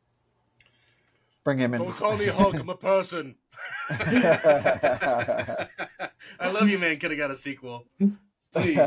Bring 1.43 1.59
him 1.59 1.75
in. 1.75 1.81
Don't 1.81 1.91
call 1.91 2.17
me 2.17 2.25
Hulk. 2.25 2.55
I'm 2.55 2.69
a 2.69 2.75
person. 2.75 3.35
I 3.89 5.67
love 6.51 6.67
you, 6.67 6.79
man. 6.79 6.97
Could 6.97 7.11
have 7.11 7.19
got 7.19 7.29
a 7.29 7.35
sequel. 7.35 7.85
Please. 8.51 8.79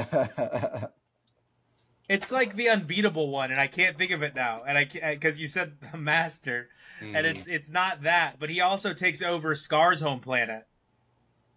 It's 2.08 2.32
like 2.32 2.56
the 2.56 2.68
unbeatable 2.70 3.28
one, 3.28 3.50
and 3.50 3.60
I 3.60 3.66
can't 3.66 3.98
think 3.98 4.12
of 4.12 4.22
it 4.22 4.34
now. 4.34 4.62
And 4.66 4.78
I 4.78 4.84
because 5.14 5.38
you 5.38 5.46
said 5.46 5.74
the 5.92 5.98
Master, 5.98 6.68
and 7.00 7.14
Mm-hmm. 7.14 7.26
it's 7.26 7.46
it's 7.46 7.68
not 7.68 8.02
that, 8.02 8.38
but 8.40 8.48
he 8.50 8.60
also 8.60 8.92
takes 8.94 9.22
over 9.22 9.54
Scar's 9.54 10.00
home 10.00 10.20
planet 10.20 10.66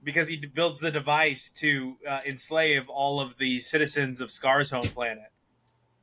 because 0.03 0.27
he 0.27 0.35
builds 0.37 0.79
the 0.81 0.91
device 0.91 1.49
to 1.51 1.95
uh, 2.07 2.19
enslave 2.25 2.89
all 2.89 3.19
of 3.21 3.37
the 3.37 3.59
citizens 3.59 4.19
of 4.19 4.29
Scar's 4.31 4.71
home 4.71 4.81
planet. 4.83 5.31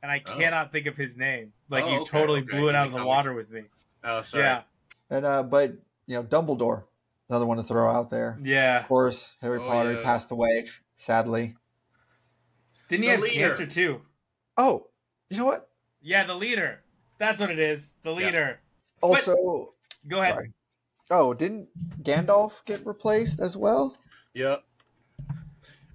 And 0.01 0.11
I 0.11 0.21
Oh. 0.25 0.37
cannot 0.37 0.71
think 0.71 0.87
of 0.87 0.95
his 0.97 1.15
name. 1.17 1.51
Like 1.69 1.83
Oh, 1.83 1.89
you 1.93 2.01
okay, 2.01 2.09
totally 2.09 2.39
okay. 2.41 2.57
blew 2.57 2.69
it 2.69 2.75
out 2.75 2.87
of 2.87 2.93
the 2.93 3.05
water 3.05 3.33
with 3.33 3.51
me. 3.51 3.63
Oh, 4.03 4.21
sorry. 4.23 4.43
Yeah, 4.45 4.61
and 5.09 5.25
uh, 5.25 5.43
but 5.43 5.73
you 6.07 6.15
know, 6.15 6.23
Dumbledore, 6.23 6.83
another 7.29 7.45
one 7.45 7.57
to 7.57 7.63
throw 7.63 7.89
out 7.89 8.09
there. 8.09 8.39
yeah. 8.41 8.79
Of 8.79 8.87
course, 8.87 9.35
Harry 9.41 9.59
Oh, 9.59 9.67
Potter 9.67 9.93
yeah. 9.93 10.03
passed 10.03 10.31
away, 10.31 10.65
sadly. 10.97 11.55
Didn't 12.87 13.03
he 13.03 13.09
The 13.09 13.15
have 13.15 13.21
leader. 13.21 13.47
cancer 13.47 13.65
too? 13.67 14.01
Oh, 14.59 14.87
you 15.29 15.37
know 15.37 15.45
what? 15.45 15.69
Yeah, 16.01 16.25
the 16.25 16.35
leader. 16.35 16.83
That's 17.17 17.39
what 17.39 17.49
it 17.49 17.59
is. 17.59 17.95
The 18.03 18.11
Yeah. 18.11 18.25
leader. 18.25 18.59
Also, 19.01 19.73
Go 20.07 20.21
ahead. 20.21 20.33
sorry. 20.33 20.53
Oh, 21.09 21.33
didn't 21.33 21.69
Gandalf 22.03 22.65
get 22.65 22.85
replaced 22.85 23.39
as 23.39 23.55
well? 23.55 23.97
Yeah. 24.33 24.57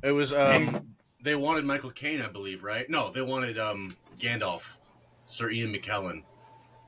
It 0.02 0.12
was 0.12 0.32
um 0.32 0.96
they 1.22 1.34
wanted 1.34 1.64
Michael 1.64 1.90
Caine, 1.90 2.20
I 2.20 2.28
believe, 2.28 2.62
right? 2.62 2.88
No, 2.88 3.10
they 3.10 3.22
wanted 3.22 3.58
um 3.58 3.96
Gandalf, 4.18 4.78
Sir 5.26 5.50
Ian 5.50 5.72
McKellen. 5.72 6.24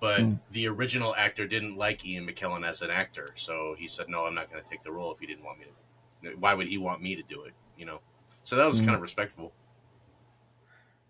But 0.00 0.22
Hmm. 0.22 0.34
the 0.50 0.68
original 0.68 1.14
actor 1.14 1.46
didn't 1.46 1.76
like 1.76 2.06
Ian 2.06 2.26
McKellen 2.26 2.66
as 2.66 2.82
an 2.82 2.90
actor, 2.90 3.26
so 3.36 3.74
he 3.78 3.88
said, 3.88 4.08
"No, 4.08 4.26
I'm 4.26 4.34
not 4.34 4.50
going 4.50 4.62
to 4.62 4.68
take 4.68 4.82
the 4.84 4.92
role 4.92 5.12
if 5.12 5.20
he 5.20 5.26
didn't 5.26 5.44
want 5.44 5.58
me 5.60 5.66
to. 5.66 6.36
Why 6.36 6.54
would 6.54 6.68
he 6.68 6.78
want 6.78 7.02
me 7.02 7.16
to 7.16 7.22
do 7.22 7.44
it? 7.44 7.54
You 7.78 7.86
know." 7.86 8.00
So 8.44 8.56
that 8.56 8.66
was 8.66 8.78
Hmm. 8.78 8.86
kind 8.86 8.96
of 8.96 9.02
respectable. 9.02 9.52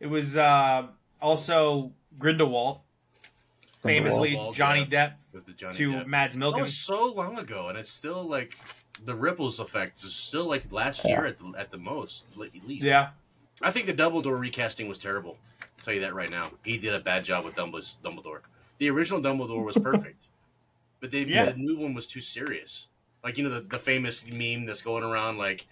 It 0.01 0.07
was 0.07 0.37
uh, 0.37 0.87
also 1.21 1.93
Grindelwald, 2.19 2.81
famously 3.83 4.31
Grindelwald, 4.31 4.55
Johnny 4.55 4.87
yeah. 4.91 5.09
Depp 5.09 5.13
With 5.33 5.47
the 5.47 5.53
Johnny 5.53 5.75
to 5.77 5.93
Depp. 5.93 6.07
Mads 6.07 6.37
That 6.37 6.41
Mikkelsen. 6.45 6.61
was 6.61 6.77
so 6.77 7.13
long 7.13 7.39
ago, 7.39 7.69
and 7.69 7.79
it's 7.79 7.91
still 7.91 8.23
like 8.25 8.57
the 9.05 9.15
ripples 9.15 9.61
effect 9.61 10.03
is 10.05 10.15
still 10.15 10.47
like 10.47 10.71
last 10.73 11.05
year 11.05 11.27
at 11.27 11.39
the, 11.39 11.53
at 11.59 11.71
the 11.71 11.79
most, 11.79 12.25
at 12.33 12.39
least. 12.67 12.85
Yeah, 12.85 13.11
I 13.63 13.71
think 13.71 13.87
the 13.87 13.95
Dumbledore 13.95 14.39
recasting 14.39 14.89
was 14.89 14.99
terrible. 14.99 15.37
I'll 15.63 15.85
tell 15.85 15.95
you 15.95 16.01
that 16.01 16.15
right 16.15 16.31
now. 16.31 16.51
He 16.65 16.79
did 16.79 16.95
a 16.95 17.01
bad 17.01 17.25
job 17.25 17.45
with 17.45 17.55
Dumbledore. 17.55 17.97
Dumbledore. 18.05 18.41
The 18.79 18.91
original 18.91 19.21
Dumbledore 19.21 19.65
was 19.65 19.77
perfect, 19.83 20.29
but 21.01 21.11
they, 21.11 21.23
Yeah. 21.25 21.47
the 21.47 21.55
new 21.59 21.79
one 21.79 21.95
was 21.95 22.07
too 22.07 22.21
serious. 22.21 22.89
Like 23.25 23.39
you 23.39 23.45
know 23.45 23.51
the, 23.51 23.61
the 23.63 23.79
famous 23.79 24.27
meme 24.31 24.67
that's 24.67 24.83
going 24.83 25.03
around 25.05 25.39
like 25.39 25.67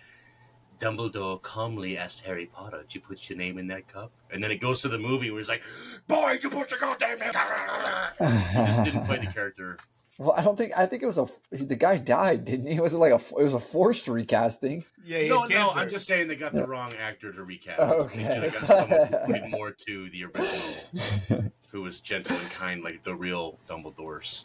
Dumbledore 0.84 1.40
calmly 1.40 1.96
asked 1.96 2.24
Harry 2.26 2.44
Potter, 2.44 2.82
"Did 2.82 2.94
you 2.94 3.00
put 3.00 3.30
your 3.30 3.38
name 3.38 3.56
in 3.58 3.66
that 3.68 3.88
cup?" 3.88 4.12
And 4.30 4.44
then 4.44 4.50
it 4.50 4.60
goes 4.60 4.82
to 4.82 4.88
the 4.88 4.98
movie 4.98 5.30
where 5.30 5.40
he's 5.40 5.48
like, 5.48 5.62
"Boy, 6.06 6.38
you 6.42 6.50
put 6.50 6.70
your 6.70 6.78
goddamn 6.78 7.18
name." 7.20 7.30
He 7.30 8.66
just 8.66 8.84
didn't 8.84 9.06
play 9.06 9.18
the 9.18 9.32
character. 9.32 9.78
Well, 10.16 10.30
I 10.30 10.42
don't 10.42 10.56
think. 10.56 10.72
I 10.76 10.86
think 10.86 11.02
it 11.02 11.06
was 11.06 11.18
a. 11.18 11.26
The 11.50 11.74
guy 11.74 11.96
died, 11.98 12.44
didn't 12.44 12.68
he? 12.68 12.76
It 12.76 12.80
was 12.80 12.94
it 12.94 12.98
like 12.98 13.10
a? 13.10 13.16
It 13.16 13.42
was 13.42 13.52
a 13.52 13.58
forced 13.58 14.06
recasting. 14.06 14.84
yeah. 15.04 15.26
No, 15.26 15.46
no. 15.46 15.70
I'm 15.70 15.88
just 15.90 16.06
saying 16.06 16.28
they 16.28 16.36
got 16.36 16.52
the 16.52 16.68
wrong 16.68 16.92
actor 17.00 17.32
to 17.32 17.42
recast. 17.42 17.80
Okay. 17.80 18.22
They 18.22 18.50
got 18.50 18.64
someone 18.64 19.08
who 19.08 19.16
played 19.26 19.50
more 19.50 19.72
to 19.72 20.08
the 20.10 20.26
original, 20.26 21.50
who 21.72 21.82
was 21.82 21.98
gentle 21.98 22.36
and 22.36 22.48
kind, 22.50 22.84
like 22.84 23.02
the 23.02 23.12
real 23.12 23.58
Dumbledore's. 23.68 24.44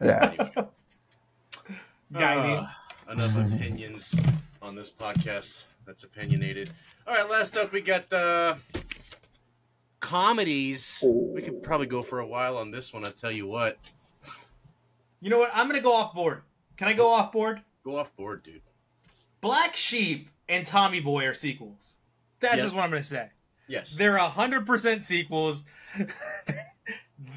Yeah. 0.00 0.48
Anyway, 2.14 2.64
uh, 3.08 3.10
enough 3.10 3.36
opinions 3.36 4.14
on 4.62 4.74
this 4.74 4.90
podcast. 4.90 5.64
That's 5.86 6.04
opinionated. 6.04 6.70
All 7.06 7.14
right, 7.14 7.28
last 7.30 7.56
up 7.56 7.72
we 7.72 7.80
got 7.80 8.12
uh, 8.12 8.56
comedies. 10.00 11.02
We 11.02 11.42
could 11.42 11.62
probably 11.62 11.86
go 11.86 12.02
for 12.02 12.20
a 12.20 12.26
while 12.26 12.56
on 12.58 12.70
this 12.70 12.92
one. 12.92 13.06
I 13.06 13.10
tell 13.10 13.32
you 13.32 13.46
what, 13.46 13.78
You 15.20 15.30
know 15.30 15.38
what? 15.38 15.50
I'm 15.54 15.66
gonna 15.66 15.80
go 15.80 15.92
off 15.94 16.14
board. 16.14 16.42
Can 16.76 16.88
I 16.88 16.92
go 16.92 17.08
off 17.08 17.32
board? 17.32 17.62
go 17.84 17.96
off 17.96 18.14
board, 18.16 18.42
dude. 18.42 18.60
Black 19.40 19.74
Sheep 19.76 20.28
and 20.48 20.66
Tommy 20.66 21.00
Boy 21.00 21.26
are 21.26 21.32
sequels. 21.34 21.96
That's 22.40 22.56
Yes. 22.56 22.64
just 22.64 22.74
what 22.74 22.82
I'm 22.82 22.90
gonna 22.90 23.02
say. 23.02 23.30
Yes. 23.66 23.94
They're 23.94 24.18
hundred 24.18 24.66
percent 24.66 25.04
sequels. 25.04 25.64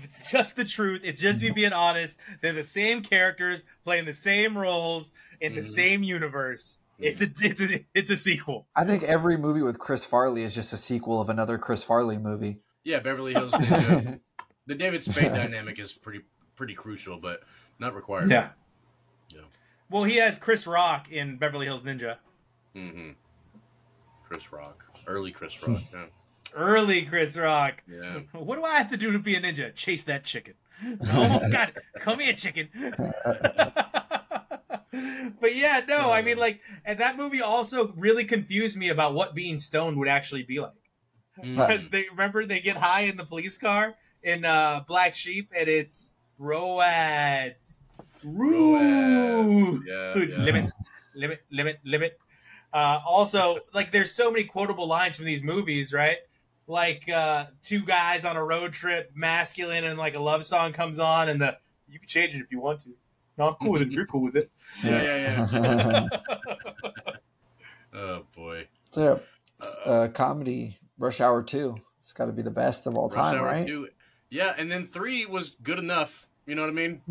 it's 0.04 0.30
just 0.32 0.56
the 0.56 0.66
truth. 0.66 1.02
It's 1.04 1.20
just 1.22 1.42
me 1.42 1.52
being 1.52 1.74
honest. 1.74 2.18
They're 2.42 2.54
the 2.54 2.64
same 2.64 3.02
characters 3.02 3.64
playing 3.84 4.06
the 4.06 4.14
same 4.14 4.58
roles 4.58 5.14
in 5.40 5.56
the 5.56 5.62
Mhm. 5.62 5.66
same 5.66 6.04
universe. 6.04 6.78
It's 7.02 7.22
a 7.22 7.26
it's 7.46 7.62
a 7.62 7.86
it's 7.94 8.12
a 8.12 8.18
sequel. 8.18 8.68
I 8.76 8.86
think 8.86 9.04
every 9.04 9.38
movie 9.38 9.62
with 9.62 9.80
Chris 9.80 10.06
Farley 10.06 10.44
is 10.44 10.54
just 10.56 10.72
a 10.74 10.78
sequel 10.78 11.20
of 11.20 11.30
another 11.30 11.58
Chris 11.58 11.84
Farley 11.84 12.18
movie. 12.18 12.60
Yeah, 12.84 13.00
Beverly 13.00 13.34
Hills. 13.34 13.54
The 14.68 14.76
David 14.76 15.04
Spade 15.04 15.34
dynamic 15.34 15.80
is 15.80 15.92
pretty 15.92 16.22
pretty 16.56 16.76
crucial, 16.76 17.18
but 17.18 17.42
not 17.80 17.96
required. 17.96 18.30
Yeah. 18.30 18.50
Yeah. 19.30 19.42
Well, 19.90 20.04
he 20.04 20.18
has 20.18 20.38
Chris 20.38 20.68
Rock 20.68 21.12
in 21.12 21.38
Beverly 21.38 21.66
Hills 21.66 21.82
Ninja. 21.82 22.18
Mm-hmm. 22.76 23.10
Chris 24.24 24.54
Rock, 24.54 24.86
early 25.08 25.32
Chris 25.32 25.62
Rock. 25.68 25.82
Yeah. 25.94 26.06
Early 26.54 27.02
Chris 27.04 27.36
Rock. 27.36 27.82
yeah. 27.88 28.20
What 28.34 28.58
do 28.58 28.64
I 28.64 28.78
have 28.78 28.90
to 28.92 28.98
do 28.98 29.12
to 29.12 29.20
be 29.20 29.36
a 29.36 29.42
ninja? 29.42 29.74
Chase 29.74 30.04
that 30.04 30.24
chicken. 30.24 30.54
I 31.06 31.24
almost 31.24 31.52
got 31.52 31.70
it. 31.70 31.78
Come 32.00 32.20
here, 32.20 32.34
chicken. 32.34 32.70
but 35.40 35.56
yeah, 35.56 35.82
no, 35.88 36.12
I 36.12 36.22
mean, 36.22 36.38
like, 36.38 36.60
and 36.84 37.00
that 37.00 37.18
movie 37.18 37.42
also 37.42 37.94
really 37.96 38.26
confused 38.26 38.78
me 38.78 38.90
about 38.90 39.14
what 39.14 39.34
being 39.34 39.58
stoned 39.58 39.98
would 39.98 40.08
actually 40.08 40.44
be 40.44 40.60
like. 40.60 40.74
Mm. 41.42 41.56
Because 41.56 41.90
they 41.90 42.06
remember 42.10 42.46
they 42.46 42.60
get 42.60 42.76
high 42.76 43.02
in 43.02 43.16
the 43.16 43.26
police 43.26 43.58
car 43.58 43.96
in 44.22 44.44
uh, 44.44 44.84
Black 44.88 45.16
Sheep, 45.16 45.52
and 45.58 45.70
it's 45.70 46.12
Roads. 46.38 47.84
Roads. 48.24 49.84
Yeah, 49.88 50.14
Roads. 50.14 50.36
yeah. 50.38 50.44
Limit, 50.44 50.74
limit, 51.16 51.42
limit, 51.50 51.80
limit. 51.86 52.20
Uh, 52.74 53.00
also, 53.06 53.60
like, 53.74 53.92
there's 53.92 54.12
so 54.12 54.30
many 54.30 54.44
quotable 54.44 54.88
lines 54.88 55.16
from 55.16 55.26
these 55.26 55.44
movies, 55.44 55.94
right? 55.94 56.18
Like, 56.68 57.10
uh, 57.10 57.46
two 57.64 57.84
guys 57.84 58.26
on 58.26 58.36
a 58.36 58.44
road 58.44 58.74
trip, 58.74 59.12
masculine, 59.16 59.84
and 59.86 59.98
like 59.98 60.16
a 60.16 60.22
love 60.22 60.46
song 60.46 60.74
comes 60.74 61.00
on, 61.00 61.30
and 61.30 61.42
the 61.42 61.58
you 61.88 62.00
can 62.00 62.08
change 62.08 62.36
it 62.36 62.40
if 62.40 62.52
you 62.52 62.60
want 62.60 62.82
to. 62.82 62.92
No, 63.42 63.48
I'm 63.48 63.56
cool 63.56 63.72
with 63.72 63.82
it. 63.82 63.92
You're 63.92 64.06
cool 64.06 64.22
with 64.22 64.36
it. 64.36 64.52
Yeah, 64.84 65.02
yeah, 65.02 66.08
yeah. 66.22 67.18
oh 67.96 68.24
boy. 68.36 68.68
so, 68.92 69.20
Uh, 69.60 69.66
yeah, 69.84 69.92
uh, 69.92 70.08
comedy 70.10 70.78
Rush 71.00 71.20
Hour 71.22 71.42
Two. 71.42 71.76
It's 72.02 72.14
got 72.14 72.26
to 72.26 72.34
be 72.34 72.44
the 72.44 72.52
best 72.52 72.86
of 72.86 72.96
all 72.96 73.10
Rush 73.10 73.16
time, 73.16 73.40
Hour 73.40 73.46
right? 73.46 73.66
two. 73.66 73.90
Yeah, 74.30 74.54
and 74.60 74.70
then 74.70 74.86
three 74.86 75.26
was 75.26 75.56
good 75.64 75.80
enough. 75.80 76.28
You 76.46 76.54
know 76.54 76.62
what 76.62 76.70
I 76.70 76.74
mean? 76.74 77.02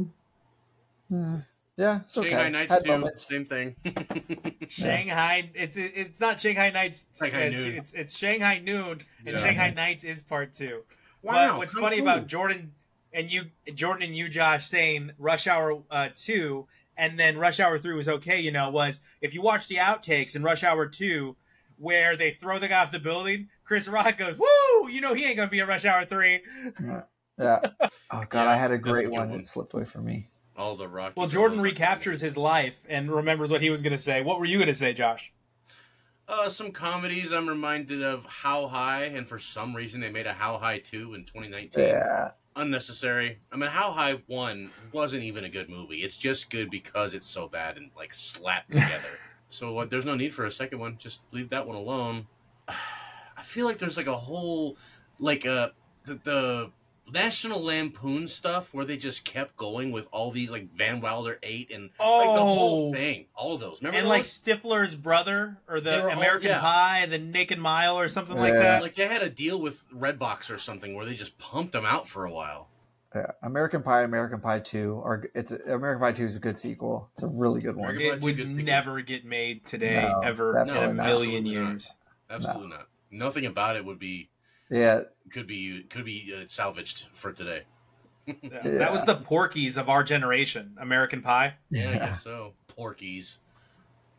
Hmm. 1.08 1.36
Yeah, 1.76 2.00
it's 2.04 2.14
Shanghai 2.14 2.40
okay. 2.42 2.50
Nights 2.50 2.74
Had 2.74 2.84
two, 2.84 2.90
moments. 2.90 3.26
same 3.26 3.44
thing. 3.44 3.74
Shanghai. 4.68 5.50
It's 5.54 5.76
it's 5.76 6.20
not 6.20 6.40
Shanghai 6.40 6.70
Nights. 6.70 7.06
Shanghai 7.18 7.38
it's, 7.40 7.64
it's 7.64 7.92
it's 7.94 8.16
Shanghai 8.16 8.60
Noon, 8.60 9.00
and 9.26 9.34
Yeah. 9.34 9.36
Shanghai 9.36 9.70
Nights 9.70 10.04
is 10.04 10.22
part 10.22 10.52
two. 10.52 10.84
wow. 11.22 11.48
but 11.54 11.58
what's 11.58 11.74
funny 11.74 11.96
fu. 11.96 12.02
about 12.02 12.28
Jordan 12.28 12.70
and 13.12 13.30
you, 13.30 13.44
Jordan 13.74 14.04
and 14.08 14.16
you, 14.16 14.28
Josh, 14.28 14.66
saying 14.66 15.12
Rush 15.18 15.46
Hour 15.46 15.82
uh, 15.90 16.08
two, 16.14 16.66
and 16.96 17.18
then 17.18 17.38
Rush 17.38 17.60
Hour 17.60 17.78
three 17.78 17.94
was 17.94 18.08
okay. 18.08 18.40
You 18.40 18.52
know, 18.52 18.70
was 18.70 19.00
if 19.20 19.34
you 19.34 19.42
watch 19.42 19.68
the 19.68 19.76
outtakes 19.76 20.36
in 20.36 20.42
Rush 20.42 20.62
Hour 20.64 20.86
two, 20.86 21.36
where 21.78 22.16
they 22.16 22.32
throw 22.32 22.58
the 22.58 22.68
guy 22.68 22.80
off 22.82 22.92
the 22.92 22.98
building, 22.98 23.48
Chris 23.64 23.88
Rock 23.88 24.18
goes, 24.18 24.38
"Woo!" 24.38 24.88
You 24.90 25.00
know 25.00 25.14
he 25.14 25.24
ain't 25.24 25.36
gonna 25.36 25.50
be 25.50 25.60
a 25.60 25.66
Rush 25.66 25.84
Hour 25.84 26.04
three. 26.04 26.40
Yeah. 26.82 27.02
Oh 28.12 28.24
god, 28.28 28.34
Yeah, 28.44 28.50
I 28.50 28.56
had 28.56 28.70
a 28.70 28.74
that's 28.76 28.86
a 28.88 28.92
great 28.92 29.10
one. 29.10 29.30
one. 29.30 29.40
It 29.40 29.46
slipped 29.46 29.72
away 29.72 29.84
from 29.86 30.04
me. 30.04 30.28
all 30.56 30.74
the 30.74 30.86
rock. 30.88 31.14
Well, 31.16 31.26
Jordan 31.28 31.60
recaptures 31.62 32.20
his 32.20 32.36
life 32.36 32.84
and 32.88 33.10
remembers 33.10 33.50
what 33.50 33.62
he 33.62 33.70
was 33.70 33.80
gonna 33.82 33.96
say. 33.98 34.20
What 34.22 34.38
were 34.40 34.44
you 34.44 34.58
gonna 34.58 34.74
say, 34.74 34.92
Josh? 34.92 35.32
Uh, 36.28 36.48
some 36.50 36.70
comedies 36.70 37.32
I'm 37.32 37.48
reminded 37.48 38.02
of 38.02 38.26
How 38.26 38.66
High, 38.68 39.04
and 39.04 39.26
for 39.26 39.38
some 39.38 39.74
reason 39.74 40.00
they 40.02 40.10
made 40.10 40.26
a 40.26 40.32
How 40.34 40.58
High 40.58 40.78
2 40.80 41.14
in 41.14 41.24
2019. 41.24 41.82
Yeah. 41.82 42.32
Unnecessary. 42.56 43.38
I 43.52 43.56
mean, 43.56 43.70
How 43.70 43.92
High 43.92 44.20
1 44.26 44.70
wasn't 44.92 45.22
even 45.22 45.44
a 45.44 45.48
good 45.48 45.68
movie. 45.70 45.98
It's 45.98 46.16
just 46.16 46.50
good 46.50 46.70
because 46.70 47.14
it's 47.14 47.26
so 47.26 47.48
bad 47.48 47.76
and, 47.76 47.90
like, 47.96 48.12
slapped 48.12 48.70
together. 48.72 49.18
so 49.48 49.78
uh, 49.78 49.84
there's 49.84 50.04
no 50.04 50.16
need 50.16 50.34
for 50.34 50.46
a 50.46 50.50
second 50.50 50.78
one. 50.78 50.96
Just 50.98 51.22
leave 51.32 51.48
that 51.50 51.66
one 51.66 51.76
alone. 51.76 52.26
I 52.68 53.42
feel 53.42 53.66
like 53.66 53.78
there's, 53.78 53.96
like, 53.96 54.08
a 54.08 54.16
whole, 54.16 54.76
like, 55.18 55.46
uh, 55.46 55.70
the, 56.04 56.14
the 56.24 56.70
National 57.12 57.62
Lampoon 57.62 58.28
stuff 58.28 58.72
where 58.74 58.84
they 58.84 58.96
just 58.96 59.24
kept 59.24 59.56
going 59.56 59.92
with 59.92 60.08
all 60.12 60.30
these, 60.30 60.50
like, 60.50 60.72
Van 60.74 61.00
Wilder 61.00 61.38
8 61.42 61.70
and, 61.72 61.84
like, 61.84 61.90
the 61.98 62.44
whole 62.44 62.88
oh. 62.88 62.92
thing. 62.92 63.26
All 63.34 63.54
of 63.54 63.60
those. 63.60 63.80
Remember 63.80 63.98
and 63.98 64.06
those? 64.06 64.10
like 64.10 64.24
Stifler's 64.24 64.94
brother 64.94 65.58
or 65.68 65.80
the 65.80 66.00
were 66.02 66.10
all- 66.10 66.18
American 66.18 66.48
yeah. 66.48 66.60
Pie, 66.60 67.06
the 67.06 67.18
Naked 67.18 67.58
Mile 67.58 67.98
or 67.98 68.08
something 68.08 68.36
like 68.36 68.54
that. 68.54 68.82
Like 68.82 68.94
they 68.94 69.06
had 69.06 69.22
a 69.22 69.30
deal 69.30 69.60
with 69.60 69.88
Redbox 69.90 70.50
or 70.50 70.58
something 70.58 70.94
where 70.94 71.04
they 71.04 71.14
just 71.14 71.38
pumped 71.38 71.72
them 71.72 71.84
out 71.84 72.08
for 72.08 72.24
a 72.24 72.30
while. 72.30 72.68
Yeah. 73.14 73.26
American 73.42 73.82
Pie, 73.82 74.02
American 74.02 74.40
Pie 74.40 74.60
Two, 74.60 75.00
or 75.04 75.28
it's 75.34 75.50
American 75.50 76.00
Pie 76.00 76.12
Two 76.12 76.26
is 76.26 76.36
a 76.36 76.38
good 76.38 76.58
sequel. 76.58 77.10
It's 77.14 77.24
a 77.24 77.26
really 77.26 77.60
good 77.60 77.74
one. 77.74 78.00
It 78.00 78.20
would 78.20 78.54
never 78.56 79.00
get 79.02 79.24
made 79.24 79.64
today, 79.66 80.08
No, 80.08 80.20
ever 80.20 80.60
in 80.60 80.66
definitely 80.66 80.90
a 80.90 80.94
not. 80.94 81.06
million 81.06 81.36
Absolutely 81.38 81.56
not. 81.56 81.70
years. 81.70 81.96
Absolutely 82.30 82.68
not. 82.68 82.86
Nothing 83.10 83.46
about 83.46 83.76
it 83.76 83.84
would 83.84 83.98
be 83.98 84.30
Yeah, 84.70 85.02
could 85.30 85.46
be 85.46 85.82
could 85.90 86.04
be 86.04 86.34
uh, 86.36 86.44
salvaged 86.46 87.08
for 87.12 87.32
today. 87.32 87.62
Yeah. 88.26 88.34
Yeah. 88.42 88.60
That 88.78 88.92
was 88.92 89.04
the 89.04 89.16
Porky's 89.16 89.76
of 89.76 89.88
our 89.88 90.04
generation, 90.04 90.76
American 90.80 91.20
Pie, 91.22 91.54
Yeah, 91.70 91.90
I 91.90 91.94
guess 91.94 92.22
so. 92.22 92.52
Porky's. 92.68 93.38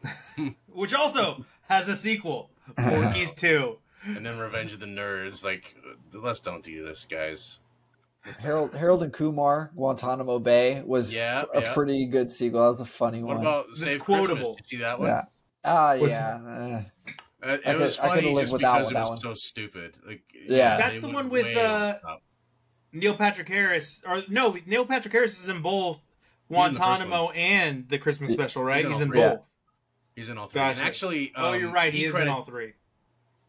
which 0.73 0.93
also 0.93 1.45
has 1.69 1.87
a 1.87 1.95
sequel, 1.95 2.49
Porky's 2.77 3.33
2. 3.35 3.77
And 4.03 4.25
then 4.25 4.39
Revenge 4.39 4.73
of 4.73 4.79
the 4.79 4.87
Nerds. 4.87 5.45
Like, 5.45 5.75
uh, 5.87 6.19
let's 6.19 6.39
don't 6.39 6.63
do 6.63 6.83
this, 6.83 7.05
guys. 7.09 7.59
Harold 8.41 8.73
Harold 8.73 9.03
and 9.03 9.13
Kumar 9.13 9.71
Guantanamo 9.75 10.39
Bay 10.39 10.81
was 10.85 11.13
Yeah, 11.13 11.43
a 11.53 11.61
yeah. 11.61 11.73
pretty 11.73 12.05
good 12.07 12.31
sequel. 12.31 12.61
That 12.63 12.69
was 12.69 12.81
a 12.81 12.85
funny 12.85 13.23
What 13.23 13.37
one. 13.37 13.45
about 13.45 13.67
That's 13.69 13.81
Save 13.93 13.99
quotable. 14.01 14.53
Christmas? 14.53 14.55
Did 14.57 14.71
you 14.71 14.77
see 14.79 14.83
that 14.83 14.99
one? 14.99 15.07
yeah. 15.09 15.23
Ah, 15.63 15.95
What's- 15.97 16.11
yeah. 16.13 16.83
Uh, 17.43 17.47
it 17.53 17.61
I 17.65 17.71
could- 17.73 17.81
was 17.81 17.99
I 17.99 18.09
could've 18.09 18.23
funny 18.23 18.35
lived 18.35 18.43
just 18.45 18.53
without 18.53 18.73
because 18.79 18.91
it 18.91 18.93
that 18.95 19.01
was 19.01 19.09
one. 19.09 19.17
so 19.17 19.33
stupid. 19.33 19.97
Like, 20.05 20.21
Yeah. 20.33 20.77
That's 20.77 21.01
the 21.01 21.09
one 21.09 21.29
with, 21.29 21.45
uh, 21.57 21.97
the. 22.03 22.17
Neil 22.93 23.15
Patrick 23.15 23.47
Harris, 23.47 24.01
or 24.05 24.21
no, 24.27 24.57
Neil 24.65 24.85
Patrick 24.85 25.13
Harris 25.13 25.39
is 25.39 25.47
in 25.47 25.61
both 25.61 25.97
in 26.49 26.55
the 26.55 26.55
Guantanamo 26.77 27.29
and 27.31 27.87
the 27.87 27.97
Christmas 27.97 28.31
special, 28.31 28.63
right? 28.63 28.77
He's 28.79 28.85
in 28.85 28.91
He's 28.91 29.01
in 29.01 29.07
three. 29.07 29.19
both. 29.21 29.47
He's 30.15 30.29
in 30.29 30.37
all 30.37 30.47
three. 30.47 30.59
Gotcha. 30.59 30.79
And 30.79 30.87
actually, 30.89 31.31
oh, 31.37 31.53
um, 31.53 31.59
you're 31.59 31.71
right. 31.71 31.93
He, 31.93 32.03
is 32.03 32.11
credit- 32.11 32.27
in 32.27 32.33
all 32.33 32.43
three. 32.43 32.73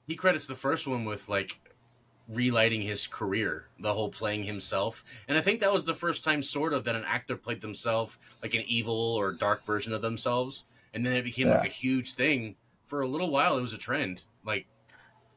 he 0.06 0.14
credits 0.14 0.46
the 0.46 0.54
first 0.54 0.86
one 0.86 1.04
with 1.04 1.28
like 1.28 1.58
relighting 2.28 2.80
his 2.82 3.08
career, 3.08 3.66
the 3.80 3.92
whole 3.92 4.08
playing 4.08 4.44
himself. 4.44 5.24
And 5.28 5.36
I 5.36 5.40
think 5.40 5.58
that 5.60 5.72
was 5.72 5.84
the 5.84 5.94
first 5.94 6.22
time, 6.22 6.40
sort 6.42 6.72
of, 6.72 6.84
that 6.84 6.94
an 6.94 7.04
actor 7.04 7.36
played 7.36 7.60
themselves 7.60 8.16
like 8.42 8.54
an 8.54 8.62
evil 8.68 8.94
or 8.94 9.32
dark 9.32 9.64
version 9.64 9.92
of 9.92 10.02
themselves. 10.02 10.66
And 10.94 11.04
then 11.04 11.14
it 11.16 11.24
became 11.24 11.48
like 11.48 11.64
a 11.66 11.68
huge 11.72 12.14
thing. 12.14 12.54
For 12.92 13.00
a 13.00 13.08
little 13.08 13.30
while, 13.30 13.56
it 13.56 13.62
was 13.62 13.72
a 13.72 13.78
trend. 13.78 14.22
Like 14.44 14.66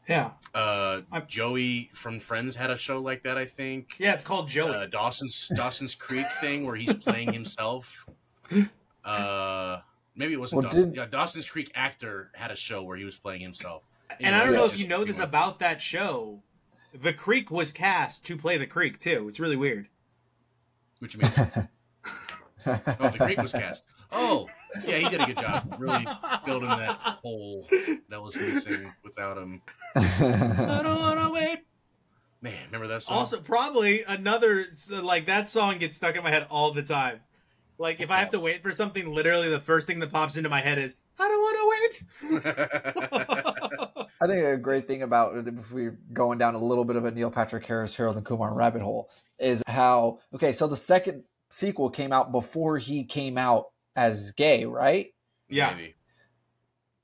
Yeah, 0.09 0.31
uh, 0.53 1.03
Joey 1.25 1.89
from 1.93 2.19
Friends 2.19 2.53
had 2.53 2.69
a 2.69 2.75
show 2.75 2.99
like 3.01 3.23
that. 3.23 3.37
I 3.37 3.45
think. 3.45 3.95
yeah. 3.97 4.13
It's 4.13 4.25
called 4.25 4.49
Joey. 4.49 4.75
Uh, 4.75 4.85
Dawson's 4.87 5.49
Dawson's 5.55 5.95
Creek 5.95 6.25
thing 6.41 6.65
where 6.65 6.75
he's 6.75 6.93
playing 6.93 7.31
himself. 7.31 8.05
Uh, 9.05 9.79
maybe 10.15 10.33
it 10.33 10.39
wasn't 10.39 10.63
Well, 10.63 10.71
Dawson. 10.71 10.79
didn't- 10.89 10.95
Yeah, 10.95 11.05
Dawson's 11.05 11.47
Creek 11.49 11.71
actor 11.75 12.31
had 12.33 12.49
a 12.51 12.55
show 12.57 12.81
where 12.83 12.97
he 12.97 13.05
was 13.05 13.17
playing 13.17 13.39
himself. 13.41 13.83
and 14.19 14.35
I 14.35 14.43
don't 14.43 14.55
know 14.55 14.65
if 14.65 14.77
you 14.79 14.87
know 14.87 15.05
this 15.05 15.19
about 15.19 15.59
that 15.59 15.79
show. 15.79 16.41
The 16.93 17.13
Creek 17.13 17.51
was 17.51 17.71
cast 17.71 18.25
to 18.25 18.35
play 18.35 18.57
the 18.57 18.65
Creek 18.67 18.99
too. 18.99 19.27
It's 19.29 19.39
really 19.39 19.55
weird. 19.55 19.87
What 20.99 21.13
you 21.13 21.21
mean? 21.21 21.31
Oh, 22.67 23.09
the 23.09 23.19
Creek 23.19 23.39
was 23.39 23.51
cast. 23.53 23.85
Oh, 24.11 24.49
yeah, 24.85 24.97
he 24.97 25.09
did 25.09 25.21
a 25.21 25.25
good 25.25 25.38
job. 25.38 25.75
Really 25.79 26.05
building 26.45 26.69
that 26.69 26.97
hole 27.23 27.67
that 28.09 28.21
was 28.21 28.35
missing 28.35 28.91
without 29.03 29.38
him. 29.38 29.61
I 29.95 30.81
don't 30.83 30.99
wanna 30.99 31.31
wait. 31.31 31.59
Man, 32.41 32.65
remember 32.67 32.88
that 32.88 33.01
song? 33.01 33.17
Also, 33.17 33.39
probably 33.39 34.03
another 34.03 34.65
like 35.01 35.25
that 35.25 35.49
song 35.49 35.79
gets 35.79 35.97
stuck 35.97 36.15
in 36.15 36.23
my 36.23 36.29
head 36.29 36.45
all 36.49 36.71
the 36.71 36.83
time. 36.83 37.21
Like 37.77 38.01
if 38.01 38.09
I 38.11 38.17
have 38.17 38.29
to 38.31 38.39
wait 38.39 38.63
for 38.63 38.71
something, 38.71 39.11
literally 39.13 39.49
the 39.49 39.59
first 39.59 39.88
thing 39.88 39.99
that 39.99 40.11
pops 40.11 40.38
into 40.38 40.49
my 40.49 40.61
head 40.61 40.77
is 40.77 40.95
I 41.19 41.27
don't 41.27 41.41
want 41.41 41.57
to 41.57 42.31
wait. 42.31 42.45
I 44.21 44.27
think 44.27 44.45
a 44.45 44.57
great 44.57 44.88
thing 44.88 45.01
about 45.01 45.35
if 45.47 45.71
we're 45.71 45.97
going 46.13 46.38
down 46.38 46.55
a 46.55 46.59
little 46.59 46.85
bit 46.85 46.95
of 46.95 47.05
a 47.05 47.11
Neil 47.11 47.31
Patrick 47.31 47.65
Harris, 47.65 47.95
Harold 47.95 48.15
and 48.15 48.25
Kumar 48.25 48.53
rabbit 48.53 48.81
hole, 48.81 49.09
is 49.39 49.61
how 49.67 50.19
okay. 50.33 50.53
So 50.53 50.67
the 50.67 50.77
second 50.77 51.23
sequel 51.49 51.89
came 51.89 52.13
out 52.13 52.31
before 52.31 52.77
he 52.77 53.03
came 53.03 53.38
out 53.38 53.67
as 53.95 54.31
gay, 54.31 54.65
right? 54.65 55.13
Yeah. 55.49 55.73
Maybe. 55.73 55.95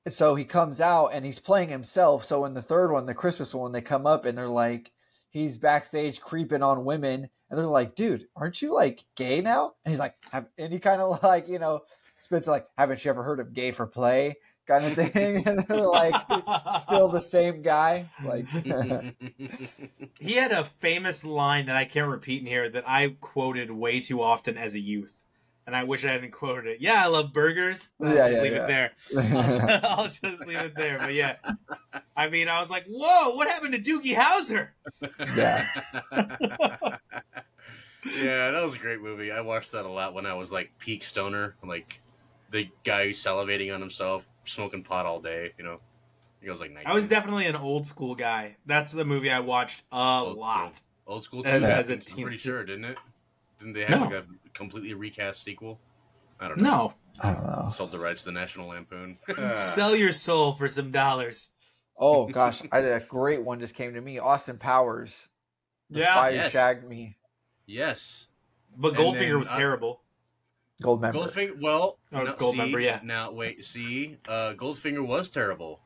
So 0.10 0.36
he 0.36 0.46
comes 0.46 0.82
out 0.82 1.10
and 1.10 1.24
he's 1.24 1.40
playing 1.40 1.70
himself. 1.70 2.26
So 2.26 2.46
in 2.46 2.54
the 2.54 2.62
third 2.62 2.92
one, 2.92 3.06
the 3.06 3.14
Christmas 3.14 3.54
one, 3.54 3.72
they 3.72 3.82
come 3.82 4.08
up 4.08 4.26
and 4.26 4.38
they're 4.38 4.48
like, 4.48 4.92
he's 5.32 5.58
backstage 5.58 6.22
creeping 6.22 6.62
on 6.62 6.86
women, 6.86 7.30
and 7.50 7.60
they're 7.60 7.66
like, 7.66 7.96
"Dude, 7.96 8.28
aren't 8.36 8.62
you 8.62 8.74
like 8.74 9.04
gay 9.16 9.42
now?" 9.42 9.74
And 9.84 9.92
he's 9.92 10.00
like, 10.00 10.16
Have, 10.32 10.48
and 10.58 10.72
he 10.72 10.80
kind 10.80 11.02
of 11.02 11.24
like 11.24 11.48
you 11.48 11.60
know 11.60 11.82
spits 12.16 12.48
like, 12.48 12.68
"Haven't 12.78 13.04
you 13.04 13.10
ever 13.10 13.24
heard 13.24 13.40
of 13.40 13.54
gay 13.54 13.72
for 13.72 13.88
play?" 13.88 14.38
kind 14.68 14.86
of 14.86 14.94
thing. 15.14 15.46
and 15.48 15.66
they're 15.68 15.82
like, 15.82 16.16
still 16.82 17.10
the 17.10 17.20
same 17.20 17.62
guy. 17.62 18.06
Like, 18.24 18.48
he 20.20 20.34
had 20.34 20.52
a 20.52 20.64
famous 20.64 21.26
line 21.26 21.66
that 21.66 21.76
I 21.76 21.86
can't 21.86 22.10
repeat 22.10 22.42
in 22.42 22.48
here 22.48 22.70
that 22.70 22.88
I 22.88 23.16
quoted 23.20 23.72
way 23.72 24.00
too 24.00 24.22
often 24.22 24.58
as 24.58 24.76
a 24.76 24.80
youth. 24.80 25.21
And 25.68 25.76
I 25.76 25.84
wish 25.84 26.04
I 26.04 26.10
hadn't 26.12 26.32
quoted 26.32 26.66
it. 26.68 26.82
Yeah, 26.82 27.04
I 27.04 27.08
love 27.08 27.32
burgers. 27.34 27.90
I'll 28.02 28.10
Yeah, 28.16 28.28
just 28.30 28.38
yeah, 28.38 28.42
leave 28.44 28.54
yeah. 28.54 28.64
it 28.64 28.68
there. 28.68 28.92
I'll 29.18 29.44
just, 29.44 29.62
I'll 29.86 30.06
just 30.06 30.48
leave 30.48 30.58
it 30.58 30.76
there. 30.76 30.98
But 30.98 31.14
yeah, 31.14 31.36
I 32.18 32.30
mean, 32.30 32.48
I 32.50 32.60
was 32.60 32.70
like, 32.70 32.86
"Whoa, 32.88 33.36
what 33.36 33.48
happened 33.48 33.74
to 33.74 33.80
Doogie 33.80 34.16
Howser?" 34.16 34.70
yeah. 35.38 35.66
yeah, 38.22 38.52
that 38.52 38.64
was 38.64 38.76
a 38.76 38.80
great 38.80 39.02
movie. 39.02 39.32
I 39.32 39.42
watched 39.42 39.72
that 39.74 39.86
a 39.86 39.90
lot 39.90 40.14
when 40.14 40.26
I 40.26 40.34
was 40.34 40.52
like 40.52 40.72
peak 40.80 41.04
stoner, 41.04 41.56
like 41.64 42.02
the 42.50 42.68
guy 42.84 43.06
who's 43.08 43.24
salivating 43.24 43.74
on 43.74 43.80
himself, 43.80 44.28
smoking 44.46 44.84
pot 44.84 45.06
all 45.06 45.20
day. 45.22 45.54
You 45.58 45.64
know, 45.64 45.80
he 46.40 46.48
goes 46.48 46.60
like. 46.60 46.72
19. 46.74 46.90
I 46.90 46.94
was 46.94 47.08
definitely 47.08 47.46
an 47.46 47.56
old 47.56 47.86
school 47.86 48.16
guy. 48.16 48.58
That's 48.66 48.92
the 48.92 49.06
movie 49.06 49.30
I 49.32 49.40
watched 49.40 49.84
a 49.92 49.96
Old 49.96 50.38
lot. 50.38 50.76
school. 50.78 50.88
old 51.08 51.24
school. 51.24 51.44
As- 51.46 51.62
too? 51.62 51.68
as 51.70 51.90
a 51.90 51.94
I'm 51.94 52.00
pretty 52.00 52.12
teenager. 52.16 52.38
sure, 52.40 52.66
didn't 52.66 52.86
it? 52.86 52.98
Didn't 53.60 53.74
they 53.74 53.82
have 53.82 53.90
No. 53.92 54.06
like 54.06 54.14
a 54.14 54.26
completely 54.54 54.94
recast 54.94 55.44
sequel? 55.44 55.80
I 56.40 56.48
don't 56.48 56.60
know. 56.60 56.64
No, 56.64 56.94
I 57.22 57.34
don't 57.34 57.46
know. 57.46 57.70
Sold 57.72 57.92
the 57.92 58.00
rights 58.00 58.22
to 58.24 58.26
the 58.28 58.32
National 58.34 58.68
Lampoon. 58.70 59.18
sell 59.56 59.96
your 59.96 60.12
soul 60.12 60.54
for 60.54 60.68
some 60.70 60.92
dollars. 60.92 61.52
Oh 61.98 62.26
gosh, 62.28 62.62
I 62.72 62.82
did 62.82 62.92
a 62.94 63.00
great 63.06 63.44
one 63.44 63.60
just 63.60 63.76
came 63.76 63.94
to 63.94 64.02
me. 64.02 64.18
Austin 64.20 64.58
Powers. 64.58 65.14
The 65.90 66.00
Yeah. 66.00 66.14
Spider 66.16 66.36
Yes. 66.38 66.52
shagged 66.54 66.88
me. 66.88 67.18
yes. 67.68 68.28
But 68.78 68.94
Goldfinger 68.94 69.20
then, 69.32 69.40
was 69.40 69.50
uh, 69.52 69.58
terrible. 69.58 70.02
Goldmember. 70.82 71.12
Goldfinger. 71.14 71.62
Well, 71.62 72.00
Oh, 72.14 72.24
no, 72.24 72.34
Goldmember, 72.34 72.78
see, 72.80 72.86
yeah. 72.86 73.02
Now 73.04 73.32
wait, 73.32 73.64
see, 73.64 74.18
uh, 74.28 74.54
Goldfinger 74.56 75.06
was 75.06 75.30
terrible, 75.30 75.82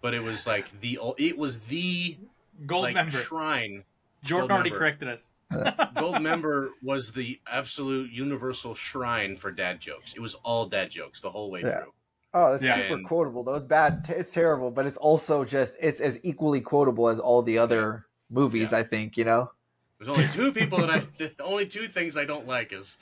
but 0.00 0.14
it 0.14 0.22
was 0.22 0.46
like 0.46 0.70
the 0.80 0.98
it 1.18 1.36
was 1.36 1.58
the 1.66 2.16
Gold 2.64 2.84
like 2.84 2.94
member. 2.94 3.10
shrine. 3.18 3.84
Jordan 4.24 4.48
Gold 4.48 4.52
already 4.52 4.70
member. 4.70 4.78
corrected 4.78 5.08
us. 5.08 5.30
Goldmember 5.52 6.70
was 6.82 7.12
the 7.12 7.40
absolute 7.50 8.10
universal 8.10 8.74
shrine 8.74 9.36
for 9.36 9.50
dad 9.50 9.80
jokes. 9.80 10.14
It 10.14 10.20
was 10.20 10.34
all 10.36 10.66
dad 10.66 10.90
jokes 10.90 11.20
the 11.20 11.30
whole 11.30 11.50
way 11.50 11.62
Yeah. 11.62 11.80
through. 11.82 11.92
Oh, 12.34 12.50
that's 12.52 12.62
Yeah. 12.62 12.76
super 12.76 12.94
And- 12.94 13.06
quotable. 13.08 13.42
Though 13.42 13.54
it's 13.54 13.66
bad. 13.66 14.06
It's 14.10 14.32
terrible, 14.32 14.70
but 14.70 14.86
it's 14.86 14.98
also 14.98 15.44
just 15.44 15.74
it's 15.80 16.00
as 16.00 16.18
equally 16.22 16.60
quotable 16.60 17.08
as 17.08 17.18
all 17.18 17.42
the 17.42 17.58
other 17.58 18.06
movies. 18.30 18.72
Yeah. 18.72 18.78
I 18.78 18.82
think 18.84 19.16
you 19.16 19.24
know. 19.24 19.50
There's 19.98 20.08
only 20.10 20.28
two 20.32 20.52
people 20.52 20.78
that 20.78 20.90
I. 20.90 21.06
The 21.18 21.32
only 21.42 21.66
two 21.66 21.88
things 21.88 22.16
I 22.16 22.24
don't 22.24 22.46
like 22.46 22.72
is 22.72 22.98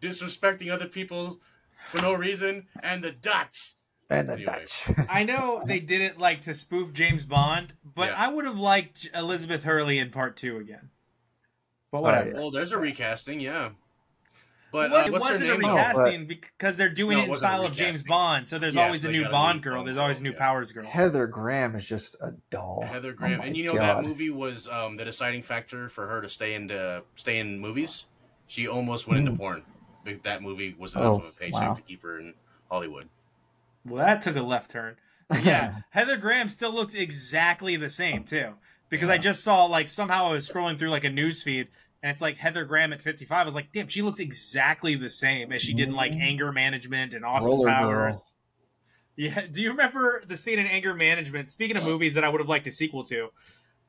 disrespecting 0.00 0.70
other 0.72 0.88
people 0.88 1.40
for 1.90 2.00
no 2.00 2.14
reason 2.14 2.66
and 2.82 3.04
the 3.04 3.12
Dutch. 3.12 3.74
And 4.08 4.28
the 4.28 4.32
Anyway. 4.32 4.44
Dutch. 4.46 4.90
I 5.08 5.22
know 5.24 5.62
they 5.66 5.78
did 5.78 6.00
it 6.00 6.18
like 6.18 6.40
to 6.42 6.54
spoof 6.54 6.92
James 6.92 7.24
Bond, 7.26 7.74
but 7.84 8.08
Yeah. 8.08 8.24
I 8.24 8.28
would 8.32 8.44
have 8.46 8.58
liked 8.58 9.08
Elizabeth 9.14 9.62
Hurley 9.62 9.98
in 9.98 10.10
part 10.10 10.36
two 10.36 10.56
again. 10.56 10.88
But 11.90 11.98
Oh, 11.98 12.00
whatever. 12.02 12.28
yeah. 12.30 12.34
Well, 12.34 12.50
there's 12.50 12.72
a 12.72 12.78
recasting, 12.78 13.40
yeah. 13.40 13.70
But 14.72 14.92
uh, 14.92 15.02
it 15.06 15.12
what's 15.12 15.26
her 15.26 15.32
wasn't 15.32 15.50
a 15.50 15.52
name? 15.54 15.60
No, 15.62 15.74
recasting 15.74 16.26
because 16.28 16.76
they're 16.76 16.88
doing 16.88 17.16
No, 17.18 17.24
it 17.24 17.26
it 17.26 17.30
in 17.30 17.34
style 17.36 17.64
of 17.64 17.72
James. 17.72 18.04
Bond. 18.04 18.48
So 18.48 18.58
there's 18.58 18.76
Yes, 18.76 18.84
always 18.84 19.04
a 19.04 19.10
new 19.10 19.28
Bond 19.28 19.58
new 19.58 19.62
girl. 19.62 19.76
Bond 19.78 19.88
There's 19.88 19.98
always 19.98 20.20
a 20.20 20.22
new 20.22 20.30
yeah. 20.30 20.38
Powers 20.38 20.70
girl. 20.70 20.86
Heather 20.86 21.26
Graham 21.26 21.74
is 21.74 21.84
just 21.84 22.16
a 22.20 22.34
doll. 22.50 22.84
Heather 22.86 23.10
Oh 23.10 23.16
Graham, 23.16 23.38
my 23.40 23.46
and 23.46 23.56
you 23.56 23.64
know 23.64 23.74
God. 23.74 23.82
that 23.82 24.04
movie 24.08 24.30
was 24.30 24.68
um, 24.68 24.94
the 24.94 25.04
deciding 25.04 25.42
factor 25.42 25.88
for 25.88 26.06
her 26.06 26.22
to 26.22 26.28
stay 26.28 26.54
in 26.54 26.68
the, 26.68 27.02
stay 27.16 27.40
in 27.40 27.58
movies. 27.58 28.06
She 28.46 28.68
almost 28.68 29.08
went 29.08 29.20
into 29.26 29.32
Mm. 29.32 29.38
porn. 29.38 29.62
That 30.22 30.42
movie 30.42 30.74
was 30.78 30.94
enough 30.94 31.14
Oh, 31.14 31.18
of 31.18 31.24
a 31.26 31.32
paycheck 31.32 31.60
wow. 31.60 31.74
to 31.74 31.82
keep 31.82 32.02
her 32.04 32.18
in 32.20 32.34
Hollywood. 32.70 33.08
Well, 33.84 34.04
that 34.04 34.22
took 34.22 34.36
a 34.36 34.42
left 34.42 34.70
turn. 34.70 34.96
But 35.28 35.44
yeah, 35.44 35.80
Heather 35.90 36.16
Graham 36.16 36.48
still 36.48 36.72
looks 36.72 36.94
exactly 36.94 37.76
the 37.76 37.90
same 37.90 38.24
too. 38.24 38.54
Because 38.90 39.08
I 39.08 39.16
just 39.18 39.42
saw 39.42 39.64
like 39.64 39.88
somehow 39.88 40.26
I 40.26 40.32
was 40.32 40.48
scrolling 40.48 40.78
through 40.78 40.90
like 40.90 41.04
a 41.04 41.10
news 41.10 41.42
feed 41.42 41.68
and 42.02 42.10
it's 42.10 42.20
like 42.20 42.36
Heather 42.36 42.64
Graham 42.64 42.92
at 42.92 43.00
55. 43.00 43.38
I 43.38 43.44
was 43.44 43.54
like, 43.54 43.72
damn, 43.72 43.88
she 43.88 44.02
looks 44.02 44.18
exactly 44.18 44.94
the 44.96 45.08
same 45.10 45.52
as 45.52 45.62
she 45.62 45.72
did 45.74 45.88
in 45.88 45.94
like 45.94 46.12
Mhm. 46.12 46.20
Anger 46.22 46.50
Management 46.52 47.14
and 47.14 47.24
Austin 47.24 47.50
Roller 47.50 47.68
Powers. 47.68 48.18
Girl. 48.18 48.26
Yeah, 49.16 49.46
do 49.50 49.60
you 49.60 49.70
remember 49.70 50.22
the 50.26 50.36
scene 50.36 50.58
in 50.58 50.66
Anger 50.66 50.94
Management? 50.94 51.50
Speaking 51.50 51.76
of 51.76 51.84
movies 51.84 52.14
that 52.14 52.24
I 52.24 52.30
would 52.30 52.40
have 52.40 52.48
liked 52.48 52.66
a 52.68 52.72
sequel 52.72 53.04
to, 53.04 53.28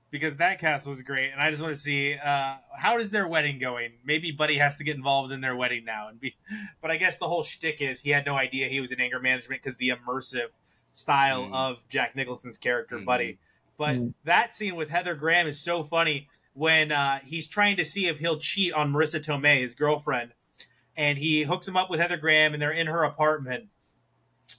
because 0.09 0.37
that 0.37 0.59
cast 0.59 0.85
was 0.87 1.01
great, 1.03 1.31
and 1.31 1.39
I 1.39 1.49
just 1.51 1.61
want 1.61 1.73
to 1.73 1.79
see 1.79 2.15
uh, 2.15 2.55
how 2.75 2.97
is 2.97 3.11
their 3.11 3.25
wedding 3.29 3.57
going. 3.57 3.91
Maybe 4.03 4.31
Buddy 4.31 4.57
has 4.57 4.75
to 4.77 4.83
get 4.83 4.97
involved 4.97 5.31
in 5.31 5.39
their 5.39 5.55
wedding 5.55 5.85
now, 5.85 6.09
and 6.09 6.19
be. 6.19 6.35
But 6.81 6.91
I 6.91 6.97
guess 6.97 7.17
the 7.17 7.29
whole 7.29 7.43
shtick 7.43 7.81
is 7.81 8.01
he 8.01 8.09
had 8.09 8.25
no 8.25 8.35
idea 8.35 8.67
he 8.67 8.81
was 8.81 8.91
in 8.91 8.99
Anger 8.99 9.21
Management 9.21 9.61
because 9.61 9.77
the 9.77 9.89
immersive 9.89 10.47
style 10.91 11.43
Mm. 11.43 11.53
of 11.53 11.77
Jack 11.87 12.13
Nicholson's 12.13 12.57
character, 12.57 12.97
Mhm. 12.97 13.05
Buddy. 13.05 13.37
But 13.81 13.95
Mm. 13.95 14.13
that 14.25 14.53
scene 14.53 14.75
with 14.75 14.91
Heather 14.91 15.15
Graham 15.15 15.47
is 15.47 15.59
so 15.59 15.81
funny 15.81 16.27
when 16.53 16.91
uh, 16.91 17.17
he's 17.25 17.47
trying 17.47 17.77
to 17.77 17.83
see 17.83 18.05
if 18.07 18.19
he'll 18.19 18.37
cheat 18.37 18.73
on 18.73 18.93
Marisa 18.93 19.19
Tomei, 19.19 19.61
his 19.61 19.73
girlfriend, 19.73 20.33
and 20.95 21.17
he 21.17 21.41
hooks 21.41 21.67
him 21.67 21.75
up 21.75 21.89
with 21.89 21.99
Heather 21.99 22.17
Graham, 22.17 22.53
and 22.53 22.61
they're 22.61 22.69
in 22.71 22.85
her 22.85 23.03
apartment 23.03 23.69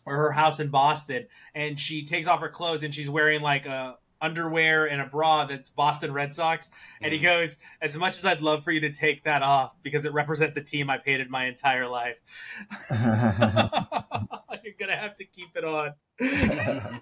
or 0.05 0.16
her 0.16 0.32
house 0.32 0.59
in 0.59 0.70
Boston, 0.70 1.28
and 1.55 1.78
she 1.78 2.05
takes 2.05 2.26
off 2.26 2.40
her 2.40 2.49
clothes 2.49 2.82
and 2.82 2.92
she's 2.92 3.09
wearing 3.09 3.42
like 3.42 3.64
a 3.64 3.97
underwear 4.20 4.86
and 4.86 5.01
a 5.01 5.07
bra 5.07 5.44
that's 5.44 5.70
Boston 5.70 6.12
Red 6.12 6.34
Sox, 6.34 6.68
and 7.01 7.12
he 7.12 7.20
Mhm. 7.20 7.22
goes, 7.22 7.57
"As 7.80 7.97
much 7.97 8.18
as 8.18 8.24
I'd 8.24 8.40
love 8.40 8.64
for 8.64 8.72
you 8.72 8.80
to 8.80 8.90
take 8.90 9.22
that 9.22 9.42
off 9.44 9.80
because 9.84 10.05
it 10.05 10.12
represents 10.12 10.57
a 10.57 10.62
team 10.64 10.90
I've 10.90 11.05
hated 11.05 11.30
my 11.30 11.44
entire 11.47 11.86
life, 11.86 12.16
you're 14.64 14.74
gonna 14.78 14.96
have 14.96 15.14
to 15.16 15.24
keep 15.24 15.56
it 15.56 15.64
on." 15.64 15.94
I, 16.20 17.00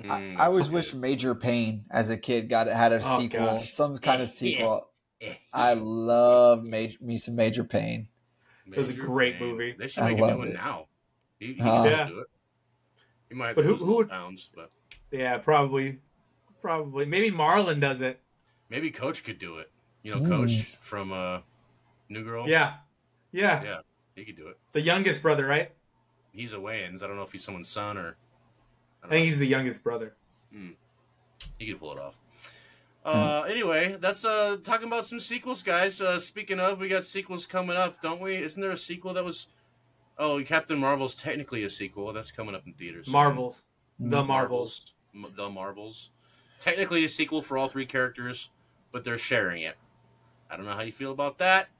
Mm, 0.00 0.36
I 0.38 0.46
always 0.46 0.68
wish. 0.70 0.94
Major 0.94 1.34
Payne 1.34 1.84
as 1.90 2.08
a 2.10 2.16
kid 2.16 2.48
got 2.48 2.66
had 2.66 2.92
a 2.92 3.00
Oh, 3.04 3.18
sequel, 3.20 3.40
gosh. 3.46 3.72
some 3.72 3.98
kind 3.98 4.22
of 4.22 4.30
sequel. 4.40 4.90
I 5.52 5.74
love 5.74 6.64
major, 6.64 6.96
me 7.02 7.18
some 7.18 7.34
Major 7.36 7.64
Payne. 7.64 8.08
It 8.66 8.76
was 8.78 8.90
a 8.90 8.94
great 8.94 9.38
Pain. 9.38 9.48
movie. 9.48 9.74
They 9.78 9.88
should 9.88 10.04
make 10.04 10.18
a 10.18 10.26
new 10.26 10.38
one 10.38 10.48
it. 10.48 10.54
now. 10.54 10.86
He, 11.38 11.48
he 11.48 11.54
can 11.56 11.80
still 11.80 11.92
Yeah. 11.92 12.08
do 12.08 12.18
it. 12.20 12.26
He 13.28 13.34
might 13.34 13.48
have 13.48 13.56
But 13.56 13.62
to 13.62 13.68
who- 13.68 13.74
lose 13.74 13.82
who 13.82 13.96
would- 13.96 14.08
pounds, 14.08 14.50
but 14.54 14.70
Yeah, 15.10 15.36
probably, 15.38 15.98
probably. 16.60 17.04
Maybe 17.04 17.30
Marlon 17.30 17.80
does 17.80 18.00
it. 18.00 18.20
maybe 18.70 18.90
Coach 18.90 19.24
could 19.24 19.38
do 19.38 19.58
it. 19.58 19.70
You 20.02 20.14
know, 20.14 20.20
Mm. 20.22 20.28
Coach 20.28 20.62
from 20.80 21.12
uh, 21.12 21.40
New 22.08 22.24
Girl. 22.24 22.48
Yeah, 22.48 22.76
yeah, 23.32 23.62
Yeah. 23.62 23.78
he 24.14 24.24
could 24.24 24.36
do 24.36 24.48
it. 24.48 24.58
the 24.72 24.80
youngest 24.80 25.20
brother, 25.22 25.46
right? 25.46 25.72
He's 26.32 26.52
a 26.52 26.56
Wayans. 26.56 27.02
I 27.02 27.06
don't 27.06 27.16
know 27.16 27.22
if 27.22 27.32
he's 27.32 27.44
someone's 27.44 27.68
son 27.68 27.98
or. 27.98 28.16
I 29.02 29.08
think 29.08 29.24
he's 29.24 29.38
the 29.38 29.46
youngest 29.46 29.82
brother. 29.82 30.14
he 31.58 31.66
could 31.66 31.80
pull 31.80 31.92
it 31.92 31.98
off. 31.98 32.14
Uh, 33.04 33.46
anyway, 33.48 33.96
that's 33.98 34.26
uh 34.26 34.58
talking 34.62 34.86
about 34.86 35.06
some 35.06 35.20
sequels, 35.20 35.62
guys. 35.62 36.00
Uh, 36.00 36.18
speaking 36.18 36.60
of, 36.60 36.78
we 36.80 36.88
got 36.88 37.04
sequels 37.06 37.46
coming 37.46 37.76
up, 37.76 38.00
don't 38.02 38.20
we? 38.20 38.36
Isn't 38.36 38.60
there 38.60 38.72
a 38.72 38.76
sequel 38.76 39.14
that 39.14 39.24
was? 39.24 39.48
Oh, 40.18 40.42
Captain 40.44 40.78
Marvel's 40.78 41.14
technically 41.14 41.62
a 41.64 41.70
sequel. 41.70 42.12
That's 42.12 42.30
coming 42.30 42.54
up 42.54 42.66
in 42.66 42.74
theaters. 42.74 43.08
Marvels, 43.08 43.64
the 43.98 44.22
Marvels. 44.22 44.92
M- 45.14 45.32
the 45.34 45.48
Marvels. 45.48 46.10
Technically 46.60 47.06
a 47.06 47.08
sequel 47.08 47.40
for 47.40 47.56
all 47.56 47.68
three 47.68 47.86
characters, 47.86 48.50
but 48.92 49.02
they're 49.02 49.16
sharing 49.16 49.62
it. 49.62 49.76
I 50.50 50.56
don't 50.56 50.66
know 50.66 50.74
how 50.74 50.82
you 50.82 50.92
feel 50.92 51.12
about 51.12 51.38
that, 51.38 51.70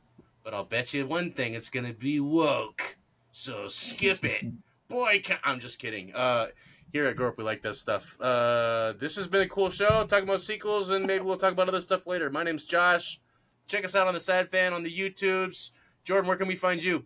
but 0.42 0.54
I'll 0.54 0.64
bet 0.64 0.94
you 0.94 1.06
one 1.06 1.32
thing: 1.32 1.52
it's 1.52 1.68
gonna 1.68 1.92
be 1.92 2.18
woke. 2.18 2.96
So 3.32 3.68
skip 3.68 4.24
it, 4.24 4.44
boy. 4.88 5.22
I'm 5.44 5.60
just 5.60 5.78
kidding. 5.78 6.14
Uh, 6.14 6.46
here 6.92 7.06
at 7.06 7.16
Gorp, 7.16 7.38
we 7.38 7.44
like 7.44 7.62
that 7.62 7.76
stuff. 7.76 8.20
Uh, 8.20 8.92
this 8.98 9.14
has 9.16 9.28
been 9.28 9.42
a 9.42 9.48
cool 9.48 9.70
show, 9.70 10.04
talking 10.06 10.24
about 10.28 10.40
sequels, 10.40 10.90
and 10.90 11.06
maybe 11.06 11.24
we'll 11.24 11.36
talk 11.36 11.52
about 11.52 11.68
other 11.68 11.80
stuff 11.80 12.06
later. 12.06 12.30
My 12.30 12.42
name's 12.42 12.64
Josh. 12.64 13.20
Check 13.68 13.84
us 13.84 13.94
out 13.94 14.08
on 14.08 14.14
the 14.14 14.20
Sad 14.20 14.50
Fan 14.50 14.72
on 14.72 14.82
the 14.82 14.90
YouTubes. 14.96 15.70
Jordan, 16.02 16.26
where 16.26 16.36
can 16.36 16.48
we 16.48 16.56
find 16.56 16.82
you? 16.82 17.04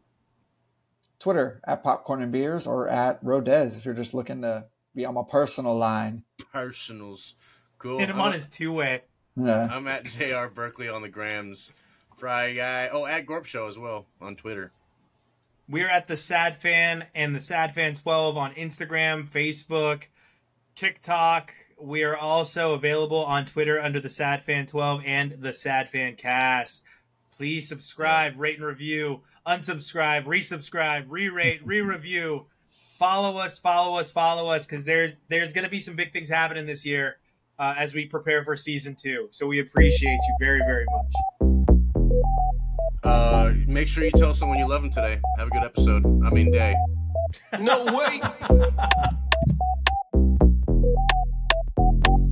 Twitter 1.18 1.60
at 1.66 1.82
Popcorn 1.82 2.22
and 2.22 2.32
Beers 2.32 2.66
or 2.66 2.88
at 2.88 3.18
Rodez 3.22 3.76
if 3.76 3.84
you're 3.84 3.94
just 3.94 4.14
looking 4.14 4.42
to 4.42 4.64
be 4.94 5.04
on 5.04 5.14
my 5.14 5.22
personal 5.30 5.76
line. 5.76 6.22
Personals. 6.52 7.34
Cool. 7.78 7.98
Hit 7.98 8.08
him 8.10 8.16
I'm- 8.16 8.26
on 8.28 8.32
his 8.32 8.48
two 8.48 8.72
way. 8.72 9.02
Yeah. 9.36 9.68
I'm 9.70 9.88
at 9.88 10.04
JR 10.04 10.46
Berkeley 10.46 10.88
on 10.88 11.02
the 11.02 11.08
grams. 11.08 11.72
Fry 12.16 12.52
guy. 12.54 12.88
Oh, 12.92 13.04
at 13.04 13.26
Gorp 13.26 13.44
Show 13.44 13.66
as 13.66 13.76
well 13.78 14.06
on 14.20 14.36
Twitter. 14.36 14.72
We're 15.68 15.88
at 15.88 16.08
the 16.08 16.16
Sad 16.16 16.56
Fan 16.56 17.06
and 17.14 17.34
the 17.34 17.40
Sad 17.40 17.74
Fan 17.74 17.94
12 17.94 18.36
on 18.36 18.52
Instagram, 18.54 19.26
Facebook, 19.26 20.04
TikTok. 20.74 21.54
We 21.80 22.04
are 22.04 22.16
also 22.16 22.74
available 22.74 23.24
on 23.24 23.46
Twitter 23.46 23.80
under 23.80 23.98
the 23.98 24.10
Sad 24.10 24.42
Fan 24.42 24.66
12 24.66 25.02
and 25.06 25.32
the 25.32 25.54
Sad 25.54 25.88
Fan 25.88 26.16
Cast. 26.16 26.84
Please 27.34 27.66
subscribe, 27.66 28.38
rate 28.38 28.58
and 28.58 28.66
review, 28.66 29.22
unsubscribe, 29.46 30.26
resubscribe, 30.26 31.06
re-rate, 31.08 31.64
re-review. 31.64 32.44
Follow 32.98 33.38
us, 33.38 33.58
follow 33.58 33.98
us, 33.98 34.10
follow 34.10 34.50
us, 34.50 34.66
because 34.66 34.84
there's 34.84 35.16
there's 35.28 35.54
gonna 35.54 35.70
be 35.70 35.80
some 35.80 35.96
big 35.96 36.12
things 36.12 36.28
happening 36.28 36.66
this 36.66 36.84
year 36.84 37.16
uh, 37.58 37.74
as 37.78 37.94
we 37.94 38.04
prepare 38.06 38.44
for 38.44 38.54
season 38.54 38.94
two. 38.94 39.28
So 39.30 39.46
we 39.46 39.60
appreciate 39.60 40.20
you 40.28 40.36
very, 40.38 40.60
very 40.60 40.84
much. 40.90 41.12
Uh, 43.04 43.52
make 43.66 43.86
sure 43.86 44.04
you 44.04 44.10
tell 44.12 44.32
someone 44.34 44.58
you 44.58 44.68
love 44.68 44.82
them 44.82 44.90
today. 44.90 45.20
Have 45.38 45.48
a 45.48 45.50
good 45.50 45.64
episode. 45.64 46.04
I 46.24 46.30
mean, 46.30 46.50
day. 46.50 46.74
No 47.60 47.84
way. 47.86 48.20